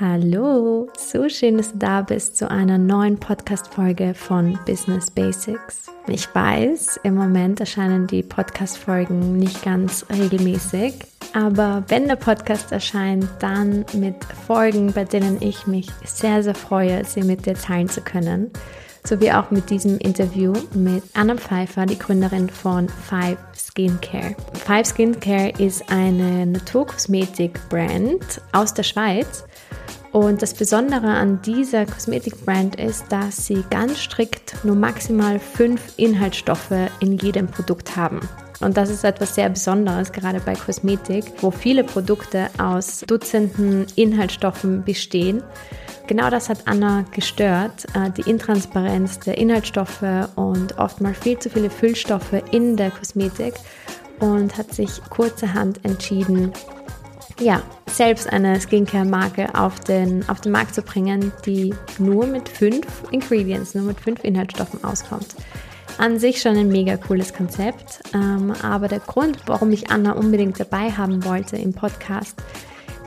Hallo, 0.00 0.88
so 0.98 1.28
schön, 1.28 1.56
dass 1.56 1.70
du 1.70 1.78
da 1.78 2.02
bist 2.02 2.36
zu 2.36 2.50
einer 2.50 2.78
neuen 2.78 3.16
Podcast-Folge 3.16 4.14
von 4.14 4.58
Business 4.66 5.08
Basics. 5.08 5.86
Ich 6.08 6.34
weiß, 6.34 6.98
im 7.04 7.14
Moment 7.14 7.60
erscheinen 7.60 8.08
die 8.08 8.24
Podcast-Folgen 8.24 9.38
nicht 9.38 9.62
ganz 9.62 10.04
regelmäßig, 10.10 10.94
aber 11.32 11.84
wenn 11.86 12.08
der 12.08 12.16
Podcast 12.16 12.72
erscheint, 12.72 13.28
dann 13.38 13.84
mit 13.92 14.16
Folgen, 14.48 14.92
bei 14.92 15.04
denen 15.04 15.40
ich 15.40 15.68
mich 15.68 15.86
sehr, 16.04 16.42
sehr 16.42 16.56
freue, 16.56 17.04
sie 17.04 17.22
mit 17.22 17.46
dir 17.46 17.54
teilen 17.54 17.88
zu 17.88 18.00
können. 18.00 18.50
Sowie 19.06 19.30
auch 19.30 19.52
mit 19.52 19.70
diesem 19.70 19.98
Interview 19.98 20.54
mit 20.74 21.04
Anna 21.14 21.36
Pfeiffer, 21.36 21.86
die 21.86 21.98
Gründerin 21.98 22.48
von 22.48 22.88
Five 22.88 23.38
Skincare. 23.54 24.34
Five 24.54 24.86
Skincare 24.88 25.50
ist 25.58 25.88
eine 25.88 26.46
Naturkosmetik-Brand 26.46 28.40
aus 28.52 28.74
der 28.74 28.82
Schweiz 28.82 29.44
und 30.14 30.42
das 30.42 30.54
Besondere 30.54 31.08
an 31.08 31.42
dieser 31.42 31.86
Kosmetikbrand 31.86 32.76
ist, 32.76 33.06
dass 33.10 33.46
sie 33.46 33.64
ganz 33.68 33.98
strikt 33.98 34.64
nur 34.64 34.76
maximal 34.76 35.40
fünf 35.40 35.80
Inhaltsstoffe 35.96 36.70
in 37.00 37.18
jedem 37.18 37.48
Produkt 37.48 37.96
haben. 37.96 38.20
Und 38.60 38.76
das 38.76 38.90
ist 38.90 39.02
etwas 39.02 39.34
sehr 39.34 39.48
Besonderes, 39.48 40.12
gerade 40.12 40.38
bei 40.38 40.54
Kosmetik, 40.54 41.24
wo 41.40 41.50
viele 41.50 41.82
Produkte 41.82 42.48
aus 42.58 43.00
Dutzenden 43.00 43.86
Inhaltsstoffen 43.96 44.84
bestehen. 44.84 45.42
Genau 46.06 46.30
das 46.30 46.48
hat 46.48 46.58
Anna 46.66 47.04
gestört, 47.10 47.84
äh, 47.94 48.10
die 48.16 48.30
Intransparenz 48.30 49.18
der 49.18 49.36
Inhaltsstoffe 49.36 50.28
und 50.36 50.78
oftmals 50.78 51.18
viel 51.18 51.40
zu 51.40 51.50
viele 51.50 51.70
Füllstoffe 51.70 52.40
in 52.52 52.76
der 52.76 52.92
Kosmetik 52.92 53.54
und 54.20 54.56
hat 54.56 54.72
sich 54.72 55.02
kurzerhand 55.10 55.84
entschieden, 55.84 56.52
ja, 57.40 57.62
selbst 57.86 58.32
eine 58.32 58.60
Skincare-Marke 58.60 59.54
auf 59.54 59.80
den, 59.80 60.28
auf 60.28 60.40
den 60.40 60.52
Markt 60.52 60.74
zu 60.74 60.82
bringen, 60.82 61.32
die 61.44 61.74
nur 61.98 62.26
mit 62.26 62.48
fünf 62.48 62.86
Ingredients, 63.10 63.74
nur 63.74 63.84
mit 63.84 64.00
fünf 64.00 64.22
Inhaltsstoffen 64.24 64.82
auskommt. 64.84 65.34
An 65.98 66.18
sich 66.18 66.40
schon 66.40 66.56
ein 66.56 66.68
mega 66.68 66.96
cooles 66.96 67.32
Konzept, 67.32 68.00
ähm, 68.14 68.52
aber 68.62 68.88
der 68.88 69.00
Grund, 69.00 69.38
warum 69.46 69.70
ich 69.70 69.90
Anna 69.90 70.12
unbedingt 70.12 70.58
dabei 70.58 70.90
haben 70.90 71.24
wollte 71.24 71.56
im 71.56 71.72
Podcast, 71.72 72.34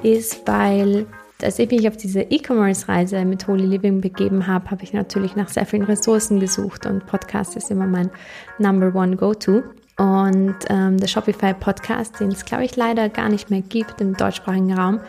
ist, 0.04 0.48
weil 0.48 1.06
als 1.42 1.60
ich 1.60 1.70
mich 1.70 1.88
auf 1.88 1.98
diese 1.98 2.22
E-Commerce-Reise 2.22 3.24
mit 3.26 3.48
Holy 3.48 3.66
Living 3.66 4.02
begeben 4.02 4.48
habe, 4.48 4.72
habe 4.72 4.84
ich 4.84 4.94
natürlich 4.94 5.36
nach 5.36 5.50
sehr 5.50 5.66
vielen 5.66 5.84
Ressourcen 5.84 6.40
gesucht 6.40 6.86
und 6.86 7.06
Podcast 7.06 7.56
ist 7.56 7.70
immer 7.70 7.86
mein 7.86 8.10
Number 8.58 8.96
One 8.96 9.16
Go-To. 9.16 9.64
Und 9.98 10.56
ähm, 10.70 11.00
der 11.00 11.08
Shopify 11.08 11.54
Podcast, 11.54 12.20
den 12.20 12.32
es 12.32 12.46
glaube 12.46 12.66
ich 12.66 12.76
leider 12.76 13.10
gar 13.10 13.30
nicht 13.30 13.50
mehr 13.50 13.62
gibt 13.62 14.00
im 14.00 14.16
deutschsprachigen 14.16 14.78
Raum, 14.78 15.00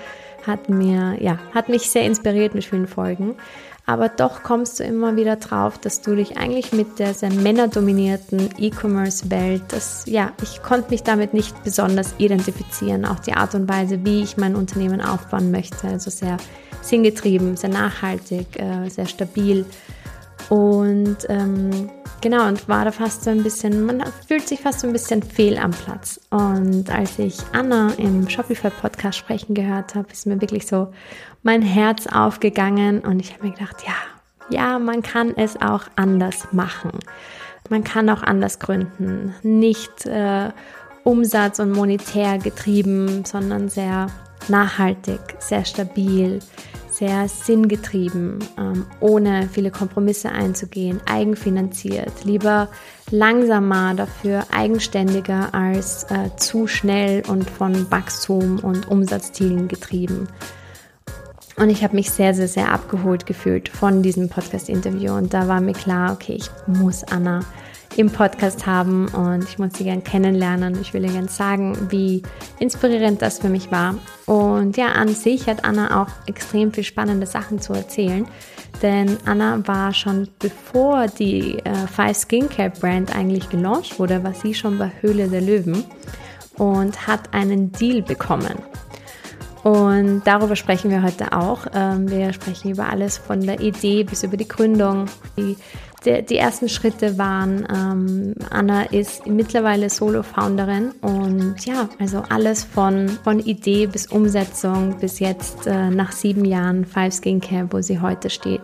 hat 0.47 0.69
mir 0.71 1.17
ja 1.21 1.39
hat 1.55 1.69
mich 1.69 1.91
sehr 1.91 2.05
inspiriert 2.05 2.55
mit 2.55 2.65
vielen 2.65 2.89
Folgen. 2.89 3.37
Aber 3.89 4.11
doch 4.11 4.43
kommst 4.43 4.81
du 4.81 4.85
immer 4.85 5.17
wieder 5.17 5.37
drauf, 5.37 5.79
dass 5.79 6.03
du 6.03 6.15
dich 6.15 6.37
eigentlich 6.37 6.73
mit 6.73 6.99
der 6.99 7.15
sehr 7.15 7.33
männerdominierten 7.33 8.51
E-Commerce-Welt, 8.59 9.63
das 9.69 10.05
ja, 10.05 10.33
ich 10.43 10.63
konnte 10.63 10.91
mich 10.91 11.05
damit 11.05 11.33
nicht 11.33 11.65
besonders 11.65 12.15
identifizieren. 12.19 13.07
Auch 13.07 13.19
die 13.19 13.33
Art 13.33 13.55
und 13.55 13.67
Weise, 13.67 14.05
wie 14.05 14.23
ich 14.23 14.37
mein 14.37 14.57
Unternehmen 14.57 15.01
aufbauen 15.01 15.51
möchte, 15.51 15.89
also 15.89 16.11
sehr 16.11 16.37
sinngetrieben, 16.83 17.57
sehr 17.57 17.71
nachhaltig, 17.71 18.61
äh, 18.61 18.91
sehr 18.91 19.07
stabil. 19.07 19.65
Und 20.49 21.17
ähm, 21.29 21.91
Genau, 22.21 22.49
und 22.49 22.69
war 22.69 22.85
da 22.85 22.91
fast 22.91 23.23
so 23.23 23.31
ein 23.31 23.45
bisschen, 23.45 23.87
man 23.87 24.03
fühlt 24.27 24.49
sich 24.49 24.61
fast 24.61 24.81
so 24.81 24.89
ein 24.89 24.93
bisschen 24.93 25.23
fehl 25.23 25.57
am 25.57 25.71
Platz. 25.71 26.21
Und 26.31 26.91
als 26.91 27.17
ich 27.21 27.39
Anna 27.53 27.93
im 27.97 28.29
Shopify-Podcast 28.29 29.17
sprechen 29.17 29.55
gehört 29.55 29.95
habe, 29.95 30.11
ist 30.11 30.27
mir 30.27 30.41
wirklich 30.41 30.67
so 30.67 30.89
mein 31.45 31.63
Herz 31.63 32.09
aufgegangen 32.09 33.01
und 33.01 33.21
ich 33.21 33.33
habe 33.33 33.47
mir 33.47 33.53
gedacht, 33.53 33.85
ja, 33.87 33.95
ja, 34.51 34.81
man 34.81 35.03
kann 35.03 35.33
es 35.37 35.61
auch 35.61 35.85
anders 35.95 36.49
machen. 36.51 36.91
Man 37.71 37.85
kann 37.85 38.11
auch 38.11 38.23
anders 38.25 38.59
gründen. 38.59 39.35
Nicht 39.43 40.07
äh, 40.07 40.51
Umsatz 41.05 41.61
und 41.61 41.71
monetär 41.71 42.39
getrieben, 42.39 43.25
sondern 43.25 43.69
sehr 43.69 44.09
nachhaltig, 44.49 45.21
sehr 45.39 45.65
stabil, 45.65 46.41
sehr 46.99 47.29
sinngetrieben, 47.29 48.39
ähm, 48.59 48.87
ohne 49.01 49.49
viele 49.53 49.71
Kompromisse 49.71 50.31
einzugehen, 50.31 51.01
eigenfinanziert, 51.07 52.25
lieber 52.25 52.69
langsamer, 53.11 53.95
dafür 53.95 54.45
eigenständiger 54.51 55.55
als 55.55 56.05
äh, 56.05 56.35
zu 56.37 56.67
schnell 56.67 57.23
und 57.29 57.49
von 57.49 57.91
Wachstum 57.91 58.59
und 58.59 58.89
Umsatzzielen 58.89 59.69
getrieben. 59.69 60.29
Und 61.57 61.71
ich 61.71 61.83
habe 61.83 61.97
mich 61.97 62.11
sehr, 62.11 62.35
sehr, 62.35 62.49
sehr 62.49 62.73
abgeholt 62.73 63.27
gefühlt 63.27 63.69
von 63.69 64.03
diesem 64.03 64.29
Podcast-Interview. 64.29 65.13
Und 65.15 65.35
da 65.35 65.49
war 65.49 65.61
mir 65.61 65.73
klar, 65.73 66.13
okay, 66.13 66.35
ich 66.35 66.51
muss 66.67 67.05
Anna 67.05 67.41
im 67.99 68.11
Podcast 68.11 68.65
haben 68.65 69.09
und 69.09 69.43
ich 69.43 69.59
muss 69.59 69.75
sie 69.75 69.83
gern 69.83 70.05
kennenlernen. 70.05 70.81
Ich 70.81 70.95
will 70.95 71.05
ihr 71.05 71.11
gern 71.11 71.27
sagen, 71.27 71.77
wie 71.91 72.23
inspirierend 72.61 73.21
das 73.21 73.41
für 73.41 73.49
mich 73.49 73.73
war. 73.73 73.97
Und 74.25 74.77
ja, 74.77 74.93
an 74.93 75.09
sich 75.09 75.49
hat 75.49 75.65
Anna 75.65 76.01
auch 76.01 76.09
extrem 76.27 76.73
viel 76.73 76.85
spannende 76.85 77.27
Sachen 77.27 77.61
zu 77.61 77.73
erzählen, 77.73 78.25
denn 78.83 79.17
Anna 79.25 79.67
war 79.67 79.93
schon 79.93 80.29
bevor 80.39 81.09
die 81.09 81.59
äh, 81.59 81.75
Five 81.93 82.17
Skincare 82.17 82.71
Brand 82.71 83.17
eigentlich 83.17 83.51
gelauncht 83.51 83.99
wurde, 83.99 84.23
war 84.23 84.35
sie 84.35 84.55
schon 84.55 84.79
bei 84.79 84.93
Höhle 85.01 85.27
der 85.27 85.41
Löwen 85.41 85.85
und 86.57 87.09
hat 87.09 87.35
einen 87.35 87.73
Deal 87.73 88.03
bekommen. 88.03 88.63
Und 89.65 90.23
darüber 90.25 90.55
sprechen 90.55 90.91
wir 90.91 91.03
heute 91.03 91.33
auch. 91.33 91.67
Ähm, 91.75 92.09
wir 92.09 92.33
sprechen 92.33 92.71
über 92.71 92.89
alles 92.89 93.19
von 93.19 93.41
der 93.41 93.61
Idee 93.61 94.05
bis 94.05 94.23
über 94.23 94.37
die 94.37 94.47
Gründung, 94.47 95.07
die 95.37 95.57
die, 96.05 96.23
die 96.23 96.37
ersten 96.37 96.69
Schritte 96.69 97.19
waren, 97.19 97.67
ähm, 97.75 98.35
Anna 98.51 98.83
ist 98.85 99.27
mittlerweile 99.27 99.91
Solo-Founderin 99.91 100.93
und 101.01 101.57
ja, 101.65 101.89
also 101.99 102.23
alles 102.29 102.65
von, 102.65 103.09
von 103.09 103.41
Idee 103.41 103.87
bis 103.87 104.07
Umsetzung 104.07 104.99
bis 105.01 105.19
jetzt 105.19 105.67
äh, 105.67 105.91
nach 105.91 106.13
sieben 106.13 106.45
Jahren 106.45 106.85
Five 106.85 107.15
Skincare, 107.15 107.69
wo 107.71 107.81
sie 107.81 108.01
heute 108.01 108.31
steht. 108.31 108.63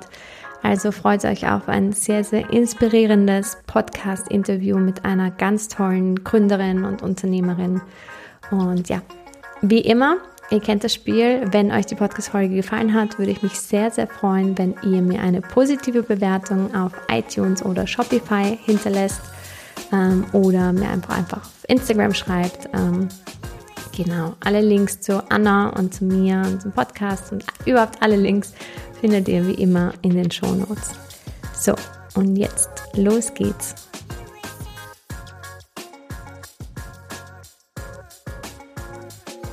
Also 0.62 0.92
freut 0.92 1.24
euch 1.26 1.46
auf 1.46 1.68
ein 1.68 1.92
sehr, 1.92 2.24
sehr 2.24 2.50
inspirierendes 2.50 3.58
Podcast-Interview 3.66 4.78
mit 4.78 5.04
einer 5.04 5.30
ganz 5.30 5.68
tollen 5.68 6.24
Gründerin 6.24 6.84
und 6.84 7.02
Unternehmerin. 7.02 7.82
Und 8.50 8.88
ja, 8.88 9.02
wie 9.60 9.80
immer, 9.80 10.16
Ihr 10.50 10.60
kennt 10.60 10.84
das 10.84 10.94
Spiel. 10.94 11.42
Wenn 11.50 11.72
euch 11.72 11.86
die 11.86 11.94
Podcast-Folge 11.94 12.54
gefallen 12.54 12.94
hat, 12.94 13.18
würde 13.18 13.32
ich 13.32 13.42
mich 13.42 13.58
sehr, 13.58 13.90
sehr 13.90 14.06
freuen, 14.06 14.56
wenn 14.58 14.74
ihr 14.82 15.00
mir 15.00 15.20
eine 15.20 15.40
positive 15.40 16.02
Bewertung 16.02 16.74
auf 16.74 16.92
iTunes 17.10 17.64
oder 17.64 17.86
Shopify 17.86 18.58
hinterlässt 18.64 19.20
ähm, 19.92 20.26
oder 20.32 20.72
mir 20.72 20.90
einfach, 20.90 21.16
einfach 21.16 21.38
auf 21.38 21.64
Instagram 21.68 22.14
schreibt. 22.14 22.68
Ähm, 22.74 23.08
genau, 23.96 24.34
alle 24.44 24.60
Links 24.60 25.00
zu 25.00 25.22
Anna 25.30 25.70
und 25.70 25.94
zu 25.94 26.04
mir 26.04 26.42
und 26.44 26.60
zum 26.60 26.72
Podcast 26.72 27.32
und 27.32 27.44
überhaupt 27.64 28.02
alle 28.02 28.16
Links 28.16 28.52
findet 29.00 29.28
ihr 29.28 29.46
wie 29.46 29.54
immer 29.54 29.92
in 30.02 30.14
den 30.14 30.30
Show 30.30 30.54
Notes. 30.54 30.92
So, 31.58 31.74
und 32.14 32.36
jetzt 32.36 32.70
los 32.94 33.32
geht's. 33.32 33.83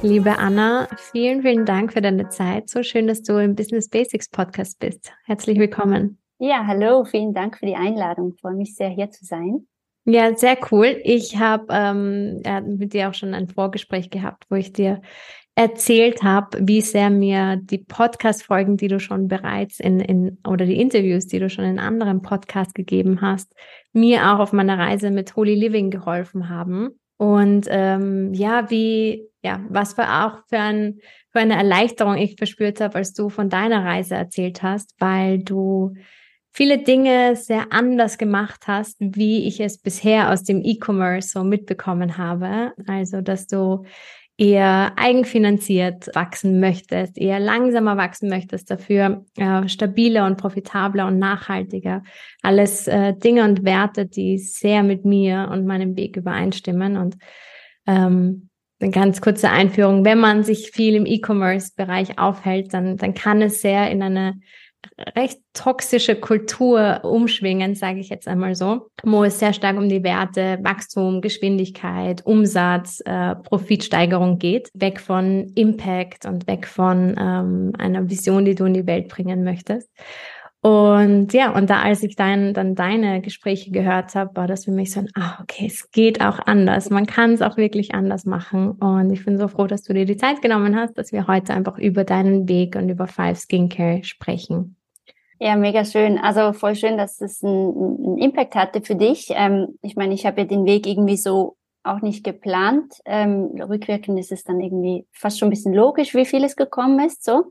Liebe 0.04 0.40
Anna, 0.40 0.88
vielen, 0.98 1.44
vielen 1.44 1.66
Dank 1.66 1.94
für 1.94 2.02
deine 2.02 2.28
Zeit. 2.30 2.70
So 2.70 2.82
schön, 2.82 3.06
dass 3.06 3.22
du 3.22 3.38
im 3.38 3.54
Business 3.54 3.88
Basics 3.88 4.30
Podcast 4.30 4.80
bist. 4.80 5.12
Herzlich 5.26 5.60
willkommen. 5.60 6.18
Ja, 6.40 6.66
hallo, 6.66 7.06
vielen 7.06 7.36
Dank 7.36 7.60
für 7.60 7.68
die 7.68 7.76
Einladung. 7.76 8.34
Ich 8.34 8.42
freue 8.42 8.56
mich 8.56 8.74
sehr, 8.76 8.90
hier 8.90 9.12
zu 9.12 9.26
sein. 9.26 9.68
Ja, 10.06 10.36
sehr 10.36 10.58
cool. 10.72 11.00
Ich 11.04 11.38
habe 11.38 11.68
ähm, 11.70 12.42
mit 12.80 12.94
dir 12.94 13.10
auch 13.10 13.14
schon 13.14 13.36
ein 13.36 13.48
Vorgespräch 13.48 14.10
gehabt, 14.10 14.46
wo 14.50 14.56
ich 14.56 14.74
dir 14.74 15.04
erzählt 15.54 16.24
habe, 16.24 16.58
wie 16.62 16.82
sehr 16.82 17.12
mir 17.12 17.58
die 17.62 17.78
Podcast-Folgen, 17.78 18.78
die 18.78 18.88
du 18.88 19.00
schon 19.00 19.28
bereits 19.28 19.80
in, 19.80 20.00
in 20.00 20.40
oder 20.48 20.66
die 20.66 20.82
Interviews, 20.82 21.28
die 21.28 21.38
du 21.38 21.48
schon 21.48 21.66
in 21.66 21.78
anderen 21.78 22.24
Podcasts 22.24 22.74
gegeben 22.74 23.22
hast, 23.22 23.54
mir 23.94 24.32
auch 24.32 24.40
auf 24.40 24.52
meiner 24.52 24.80
Reise 24.80 25.12
mit 25.12 25.36
Holy 25.36 25.54
Living 25.54 25.92
geholfen 25.92 26.50
haben. 26.50 27.00
Und 27.18 27.68
ähm, 27.70 28.34
ja, 28.34 28.72
wie 28.72 29.31
ja, 29.44 29.62
was 29.70 29.94
für 29.94 30.08
auch 30.08 30.40
für, 30.48 30.60
ein, 30.60 31.00
für 31.32 31.40
eine 31.40 31.56
Erleichterung 31.56 32.18
ich 32.18 32.36
verspürt 32.38 32.82
habe, 32.82 32.96
als 32.96 33.14
du 33.14 33.30
von 33.30 33.50
deiner 33.50 33.84
Reise 33.84 34.16
erzählt 34.16 34.62
hast, 34.62 34.94
weil 35.00 35.40
du 35.40 35.94
viele 36.52 36.80
Dinge 36.80 37.36
sehr 37.36 37.72
anders 37.72 38.18
gemacht 38.18 38.68
hast, 38.68 38.98
wie 39.00 39.48
ich 39.48 39.60
es 39.60 39.78
bisher 39.78 40.32
aus 40.32 40.44
dem 40.44 40.62
E-Commerce 40.64 41.30
so 41.30 41.44
mitbekommen 41.44 42.18
habe. 42.18 42.74
Also, 42.88 43.22
dass 43.22 43.48
du 43.48 43.86
eher 44.38 44.94
eigenfinanziert 44.96 46.10
wachsen 46.16 46.60
möchtest, 46.60 47.18
eher 47.18 47.40
langsamer 47.40 47.96
wachsen 47.96 48.28
möchtest, 48.28 48.72
dafür 48.72 49.26
äh, 49.38 49.68
stabiler 49.68 50.26
und 50.26 50.38
profitabler 50.38 51.08
und 51.08 51.20
nachhaltiger. 51.20 52.04
Alles 52.42 52.88
äh, 52.88 53.14
Dinge 53.14 53.44
und 53.44 53.64
Werte, 53.64 54.06
die 54.06 54.38
sehr 54.40 54.84
mit 54.84 55.06
mir 55.06 55.50
und 55.52 55.66
meinem 55.66 55.96
Weg 55.96 56.18
übereinstimmen. 56.18 56.98
Und 56.98 57.18
ähm, 57.86 58.50
eine 58.82 58.92
ganz 58.92 59.22
kurze 59.22 59.50
Einführung. 59.50 60.06
Wenn 60.06 60.20
man 60.20 60.44
sich 60.44 60.72
viel 60.72 60.96
im 60.96 61.06
E-Commerce-Bereich 61.06 62.20
aufhält, 62.20 62.74
dann, 62.74 62.98
dann 62.98 63.14
kann 63.14 63.42
es 63.42 63.62
sehr 63.62 63.90
in 63.92 64.02
eine 64.02 64.40
recht 65.16 65.40
toxische 65.54 66.16
Kultur 66.16 67.02
umschwingen, 67.04 67.76
sage 67.76 68.00
ich 68.00 68.10
jetzt 68.10 68.28
einmal 68.28 68.56
so, 68.56 68.88
wo 69.04 69.24
es 69.24 69.40
sehr 69.40 69.54
stark 69.54 69.78
um 69.78 69.90
die 69.90 70.04
Werte 70.04 70.60
Wachstum, 70.62 71.22
Geschwindigkeit, 71.22 72.26
Umsatz, 72.26 73.02
äh, 73.06 73.36
Profitsteigerung 73.36 74.38
geht, 74.38 74.70
weg 74.74 75.00
von 75.00 75.52
Impact 75.56 76.26
und 76.26 76.48
weg 76.48 76.68
von 76.68 77.16
ähm, 77.20 77.74
einer 77.78 78.10
Vision, 78.10 78.46
die 78.46 78.56
du 78.56 78.66
in 78.66 78.74
die 78.74 78.88
Welt 78.88 79.08
bringen 79.08 79.44
möchtest. 79.44 79.90
Und 80.62 81.34
ja, 81.34 81.56
und 81.56 81.72
da, 81.72 81.82
als 81.82 82.04
ich 82.04 82.16
dann, 82.16 82.54
dann 82.54 82.76
deine 82.76 83.20
Gespräche 83.22 83.72
gehört 83.72 84.14
habe, 84.14 84.36
war 84.36 84.46
das 84.46 84.66
für 84.66 84.72
mich 84.72 84.92
so 84.92 85.00
ein, 85.00 85.10
ah, 85.16 85.40
okay, 85.42 85.66
es 85.66 85.90
geht 85.90 86.22
auch 86.22 86.38
anders. 86.46 86.92
Man 86.92 87.08
kann 87.08 87.34
es 87.34 87.42
auch 87.42 87.58
wirklich 87.58 87.96
anders 87.96 88.26
machen. 88.26 88.72
Und 88.74 89.12
ich 89.12 89.26
bin 89.26 89.40
so 89.40 89.48
froh, 89.48 89.66
dass 89.66 89.82
du 89.82 89.94
dir 89.94 90.06
die 90.06 90.18
Zeit 90.18 90.44
genommen 90.44 90.76
hast, 90.76 91.00
dass 91.00 91.12
wir 91.12 91.26
heute 91.26 91.54
einfach 91.56 91.80
über 91.80 92.04
deinen 92.04 92.48
Weg 92.48 92.76
und 92.76 92.90
über 92.90 93.08
Five 93.08 93.40
Skincare 93.40 94.04
sprechen. 94.04 94.76
Ja, 95.40 95.56
mega 95.56 95.84
schön. 95.84 96.20
Also 96.20 96.54
voll 96.54 96.76
schön, 96.76 97.00
dass 97.00 97.20
es 97.20 97.44
einen, 97.44 97.76
einen 97.76 98.18
Impact 98.20 98.54
hatte 98.54 98.82
für 98.82 98.94
dich. 98.94 99.30
Ähm, 99.32 99.80
ich 99.82 99.96
meine, 99.96 100.14
ich 100.14 100.28
habe 100.28 100.42
ja 100.42 100.46
den 100.46 100.66
Weg 100.66 100.86
irgendwie 100.86 101.18
so 101.18 101.58
auch 101.82 102.02
nicht 102.02 102.24
geplant. 102.24 102.94
Ähm, 103.06 103.60
rückwirkend 103.60 104.20
ist 104.20 104.32
es 104.32 104.44
dann 104.44 104.60
irgendwie 104.60 105.08
fast 105.12 105.40
schon 105.40 105.48
ein 105.48 105.50
bisschen 105.50 105.74
logisch, 105.74 106.14
wie 106.14 106.26
viel 106.26 106.44
es 106.44 106.56
gekommen 106.56 107.04
ist, 107.04 107.24
so. 107.24 107.46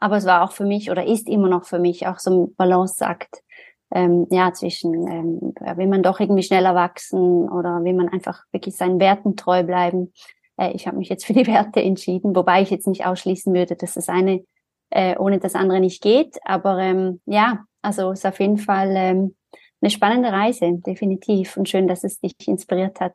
Aber 0.00 0.16
es 0.16 0.26
war 0.26 0.42
auch 0.42 0.52
für 0.52 0.64
mich 0.64 0.90
oder 0.90 1.06
ist 1.06 1.28
immer 1.28 1.48
noch 1.48 1.64
für 1.64 1.78
mich 1.78 2.06
auch 2.06 2.18
so 2.18 2.30
ein 2.30 2.54
Balanceakt, 2.56 3.42
ähm, 3.90 4.26
ja, 4.30 4.52
zwischen, 4.52 4.92
ähm, 5.08 5.54
will 5.76 5.86
man 5.86 6.02
doch 6.02 6.20
irgendwie 6.20 6.42
schneller 6.42 6.74
wachsen 6.74 7.48
oder 7.48 7.82
will 7.84 7.94
man 7.94 8.08
einfach 8.08 8.44
wirklich 8.52 8.76
seinen 8.76 9.00
Werten 9.00 9.34
treu 9.34 9.62
bleiben. 9.62 10.12
Äh, 10.56 10.72
ich 10.72 10.86
habe 10.86 10.98
mich 10.98 11.08
jetzt 11.08 11.24
für 11.24 11.32
die 11.32 11.46
Werte 11.48 11.82
entschieden, 11.82 12.36
wobei 12.36 12.62
ich 12.62 12.70
jetzt 12.70 12.86
nicht 12.86 13.06
ausschließen 13.06 13.54
würde, 13.54 13.76
dass 13.76 13.94
das 13.94 14.08
eine 14.08 14.44
äh, 14.90 15.16
ohne 15.18 15.38
das 15.38 15.54
andere 15.54 15.80
nicht 15.80 16.02
geht. 16.02 16.38
Aber 16.44 16.78
ähm, 16.78 17.20
ja, 17.26 17.64
also 17.82 18.10
ist 18.10 18.26
auf 18.26 18.40
jeden 18.40 18.58
Fall 18.58 18.92
ähm, 18.96 19.36
eine 19.80 19.90
spannende 19.90 20.30
Reise, 20.30 20.70
definitiv. 20.86 21.56
Und 21.56 21.68
schön, 21.68 21.88
dass 21.88 22.04
es 22.04 22.20
dich 22.20 22.34
inspiriert 22.46 23.00
hat. 23.00 23.14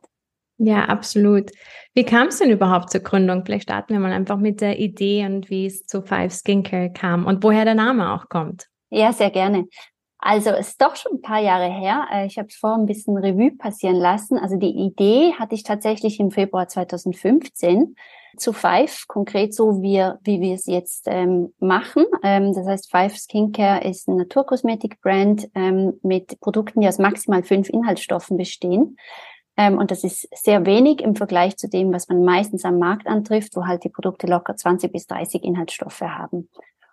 Ja, 0.58 0.84
absolut. 0.84 1.50
Wie 1.94 2.04
kam 2.04 2.28
es 2.28 2.38
denn 2.38 2.50
überhaupt 2.50 2.90
zur 2.90 3.00
Gründung? 3.00 3.44
Vielleicht 3.44 3.64
starten 3.64 3.92
wir 3.92 4.00
mal 4.00 4.12
einfach 4.12 4.38
mit 4.38 4.60
der 4.60 4.78
Idee 4.78 5.26
und 5.26 5.50
wie 5.50 5.66
es 5.66 5.84
zu 5.86 6.02
Five 6.02 6.32
Skincare 6.32 6.92
kam 6.92 7.26
und 7.26 7.42
woher 7.42 7.64
der 7.64 7.74
Name 7.74 8.12
auch 8.12 8.28
kommt. 8.28 8.68
Ja, 8.90 9.12
sehr 9.12 9.30
gerne. 9.30 9.66
Also 10.18 10.50
es 10.50 10.68
ist 10.68 10.80
doch 10.80 10.96
schon 10.96 11.16
ein 11.16 11.20
paar 11.20 11.40
Jahre 11.40 11.70
her. 11.70 12.06
Äh, 12.10 12.26
ich 12.26 12.38
habe 12.38 12.48
es 12.48 12.56
vorher 12.56 12.78
ein 12.78 12.86
bisschen 12.86 13.16
Revue 13.16 13.50
passieren 13.50 13.96
lassen. 13.96 14.38
Also 14.38 14.56
die 14.56 14.70
Idee 14.70 15.34
hatte 15.38 15.54
ich 15.54 15.64
tatsächlich 15.64 16.18
im 16.18 16.30
Februar 16.30 16.66
2015 16.66 17.94
zu 18.38 18.52
Five, 18.52 19.06
konkret 19.06 19.54
so 19.54 19.82
wie, 19.82 19.98
wie 20.22 20.40
wir 20.40 20.54
es 20.54 20.66
jetzt 20.66 21.04
ähm, 21.08 21.52
machen. 21.58 22.04
Ähm, 22.22 22.54
das 22.54 22.66
heißt, 22.66 22.90
Five 22.90 23.16
Skincare 23.16 23.84
ist 23.84 24.08
ein 24.08 24.16
Naturkosmetik-Brand 24.16 25.50
ähm, 25.54 26.00
mit 26.02 26.40
Produkten, 26.40 26.80
die 26.80 26.88
aus 26.88 26.98
maximal 26.98 27.42
fünf 27.42 27.68
Inhaltsstoffen 27.68 28.36
bestehen. 28.36 28.96
Ähm, 29.56 29.78
und 29.78 29.90
das 29.90 30.04
ist 30.04 30.28
sehr 30.34 30.66
wenig 30.66 31.00
im 31.00 31.14
Vergleich 31.14 31.56
zu 31.56 31.68
dem, 31.68 31.92
was 31.92 32.08
man 32.08 32.24
meistens 32.24 32.64
am 32.64 32.78
Markt 32.78 33.06
antrifft, 33.06 33.56
wo 33.56 33.66
halt 33.66 33.84
die 33.84 33.88
Produkte 33.88 34.26
locker 34.26 34.56
20 34.56 34.92
bis 34.92 35.06
30 35.06 35.44
Inhaltsstoffe 35.44 36.00
haben. 36.00 36.48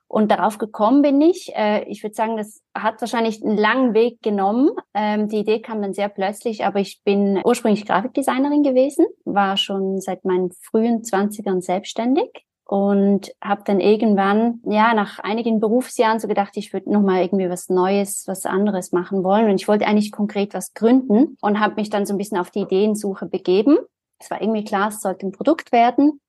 Und 0.08 0.30
darauf 0.30 0.58
gekommen 0.58 1.02
bin 1.02 1.22
ich. 1.22 1.56
Äh, 1.56 1.86
ich 1.86 2.04
würde 2.04 2.16
sagen, 2.16 2.36
das 2.36 2.62
hat 2.76 3.00
wahrscheinlich 3.00 3.44
einen 3.44 3.58
langen 3.58 3.94
Weg 3.94 4.22
genommen. 4.22 4.72
Ähm, 4.94 5.30
die 5.30 5.38
Idee 5.38 5.62
kam 5.62 5.82
dann 5.82 5.94
sehr 5.94 6.10
plötzlich, 6.10 6.66
aber 6.66 6.80
ich 6.80 7.02
bin 7.04 7.42
ursprünglich 7.46 7.86
Grafikdesignerin 7.86 8.62
gewesen, 8.62 9.06
war 9.24 9.56
schon 9.56 10.02
seit 10.02 10.26
meinen 10.26 10.52
frühen 10.52 11.04
Zwanzigern 11.04 11.62
selbstständig 11.62 12.46
und 12.72 13.34
habe 13.44 13.64
dann 13.66 13.82
irgendwann, 13.82 14.62
ja, 14.64 14.94
nach 14.94 15.20
einigen 15.20 15.60
Berufsjahren 15.60 16.22
so 16.22 16.30
gedacht, 16.30 16.56
ich 16.56 16.72
würde 16.72 16.90
nochmal 16.90 17.22
irgendwie 17.22 17.50
was 17.50 17.68
Neues, 17.68 18.24
was 18.28 18.46
anderes 18.46 18.94
machen 18.94 19.26
wollen. 19.26 19.50
Und 19.50 19.60
ich 19.60 19.68
wollte 19.68 19.86
eigentlich 19.86 20.14
konkret 20.14 20.54
was 20.54 20.74
gründen 20.74 21.36
und 21.42 21.60
habe 21.60 21.76
mich 21.76 21.90
dann 21.90 22.06
so 22.06 22.14
ein 22.14 22.18
bisschen 22.18 22.38
auf 22.38 22.50
die 22.50 22.62
Ideensuche 22.62 23.26
begeben. 23.26 23.78
Es 24.20 24.32
war 24.32 24.42
irgendwie 24.42 24.64
klar, 24.64 24.88
es 24.88 25.02
sollte 25.02 25.28
ein 25.28 25.34
Produkt 25.34 25.74
werden. 25.74 26.22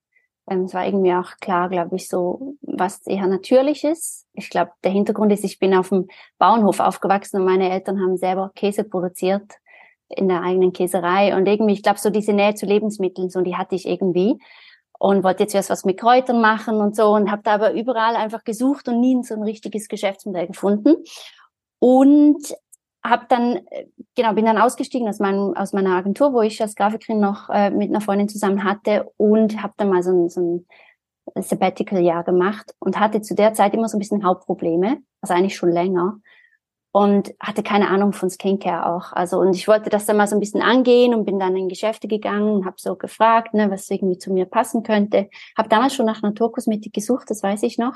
Ähm, 0.51 0.65
es 0.65 0.75
war 0.75 0.85
irgendwie 0.85 1.15
auch 1.15 1.37
klar, 1.41 1.69
glaube 1.69 1.95
ich, 1.95 2.09
so 2.09 2.57
was 2.61 3.07
eher 3.07 3.29
natürlich 3.29 3.85
ist. 3.85 4.27
Ich 4.33 4.51
glaube, 4.51 4.73
der 4.83 4.91
Hintergrund 4.91 5.31
ist, 5.33 5.45
ich 5.45 5.61
bin 5.61 5.73
auf 5.73 5.91
dem 5.91 6.09
Bauernhof 6.39 6.81
aufgewachsen 6.81 7.39
und 7.39 7.47
meine 7.47 7.71
Eltern 7.71 8.01
haben 8.01 8.17
selber 8.17 8.51
Käse 8.57 8.83
produziert 8.83 9.49
in 10.09 10.27
der 10.27 10.43
eigenen 10.43 10.73
Käserei 10.73 11.37
und 11.37 11.47
irgendwie, 11.47 11.75
ich 11.75 11.85
glaube, 11.85 12.01
so 12.01 12.11
diese 12.11 12.33
Nähe 12.33 12.57
zu 12.57 12.67
Lebensmitteln, 12.67 13.31
so 13.31 13.43
die 13.43 13.55
hatte 13.55 13.77
ich 13.77 13.87
irgendwie 13.87 14.41
und 15.03 15.25
wollte 15.25 15.43
jetzt 15.43 15.55
erst 15.57 15.69
was 15.69 15.85
mit 15.85 15.99
Kräutern 15.99 16.41
machen 16.41 16.77
und 16.77 16.95
so 16.95 17.09
und 17.09 17.29
habe 17.29 17.43
da 17.43 17.55
aber 17.55 17.73
überall 17.73 18.15
einfach 18.15 18.45
gesucht 18.45 18.87
und 18.87 19.01
nie 19.01 19.21
so 19.25 19.35
ein 19.35 19.43
richtiges 19.43 19.89
Geschäftsmodell 19.89 20.47
gefunden. 20.47 20.95
Und 21.81 22.55
habe 23.05 23.27
dann 23.29 23.63
genau 24.15 24.33
bin 24.35 24.45
dann 24.45 24.59
ausgestiegen 24.59 25.09
aus 25.09 25.19
meinem 25.19 25.57
aus 25.57 25.73
meiner 25.73 25.97
Agentur, 25.97 26.33
wo 26.33 26.41
ich 26.41 26.63
als 26.63 26.77
Grafikerin 26.77 27.19
noch 27.19 27.49
äh, 27.51 27.71
mit 27.71 27.91
einer 27.91 28.01
Freundin 28.01 28.29
zusammen 28.29 28.63
hatte 28.63 29.11
und 29.17 29.61
habe 29.61 29.75
dann 29.77 29.89
mal 29.89 30.05
so 30.05 30.13
ein, 30.13 30.29
so 30.29 30.41
ein 30.41 30.67
Sabbatical-Jahr 31.43 32.23
gemacht 32.23 32.73
und 32.79 33.01
hatte 33.01 33.23
zu 33.23 33.35
der 33.35 33.55
Zeit 33.55 33.75
immer 33.75 33.89
so 33.89 33.97
ein 33.97 34.01
bisschen 34.01 34.25
Hauptprobleme, 34.25 34.99
also 35.21 35.35
eigentlich 35.35 35.57
schon 35.57 35.73
länger 35.73 36.19
und 36.93 37.35
hatte 37.41 37.63
keine 37.63 37.89
Ahnung 37.89 38.13
von 38.13 38.31
Skincare 38.31 38.87
auch. 38.87 39.13
Also 39.13 39.39
und 39.39 39.55
ich 39.57 39.67
wollte 39.67 39.91
das 39.91 40.07
dann 40.07 40.19
mal 40.19 40.29
so 40.29 40.37
ein 40.37 40.41
bisschen 40.41 40.63
angehen 40.63 41.15
und 41.15 41.25
bin 41.25 41.39
dann 41.39 41.57
in 41.57 41.69
Geschäfte 41.69 42.07
gegangen 42.07 42.51
und 42.51 42.67
habe 42.67 42.77
so 42.79 42.97
gefragt, 42.97 43.55
ne, 43.55 43.71
was 43.71 43.91
irgendwie 43.91 44.19
zu 44.19 44.33
mir 44.33 44.47
passen 44.47 44.83
könnte. 44.83 45.29
Habe 45.57 45.69
damals 45.69 45.95
schon 45.95 46.07
nach 46.07 46.23
Naturkosmetik 46.23 46.93
gesucht, 46.93 47.31
das 47.31 47.43
weiß 47.43 47.63
ich 47.65 47.79
noch 47.79 47.95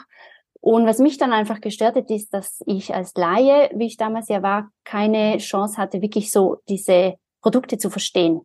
und 0.67 0.85
was 0.85 0.99
mich 0.99 1.17
dann 1.17 1.33
einfach 1.33 1.61
gestört 1.61 1.95
hat, 1.95 2.11
ist, 2.11 2.35
dass 2.35 2.61
ich 2.67 2.93
als 2.93 3.15
Laie, 3.15 3.71
wie 3.75 3.87
ich 3.87 3.99
damals 3.99 4.29
ja 4.29 4.43
war, 4.43 4.71
keine 4.83 5.39
Chance 5.39 5.77
hatte, 5.77 6.03
wirklich 6.03 6.33
so 6.33 6.57
diese 6.69 7.15
Produkte 7.41 7.79
zu 7.79 7.89
verstehen. 7.89 8.41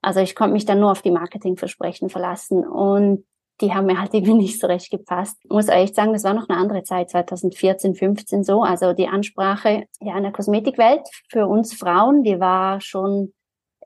Also 0.00 0.18
ich 0.18 0.34
konnte 0.34 0.54
mich 0.54 0.64
dann 0.64 0.80
nur 0.80 0.90
auf 0.90 1.02
die 1.02 1.12
Marketingversprechen 1.12 2.08
verlassen 2.08 2.66
und 2.66 3.24
die 3.62 3.72
haben 3.72 3.86
mir 3.86 3.98
halt 3.98 4.12
irgendwie 4.14 4.34
nicht 4.34 4.60
so 4.60 4.66
recht 4.66 4.90
gepasst. 4.90 5.38
Ich 5.44 5.50
muss 5.50 5.68
echt 5.68 5.94
sagen, 5.94 6.12
das 6.12 6.24
war 6.24 6.34
noch 6.34 6.48
eine 6.48 6.58
andere 6.58 6.82
Zeit, 6.82 7.10
2014, 7.10 7.94
15 7.94 8.44
so. 8.44 8.62
Also 8.62 8.92
die 8.92 9.08
Ansprache 9.08 9.84
ja 10.00 10.16
in 10.16 10.24
der 10.24 10.32
Kosmetikwelt 10.32 11.02
für 11.28 11.46
uns 11.46 11.72
Frauen, 11.72 12.22
die 12.22 12.40
war 12.40 12.80
schon 12.80 13.32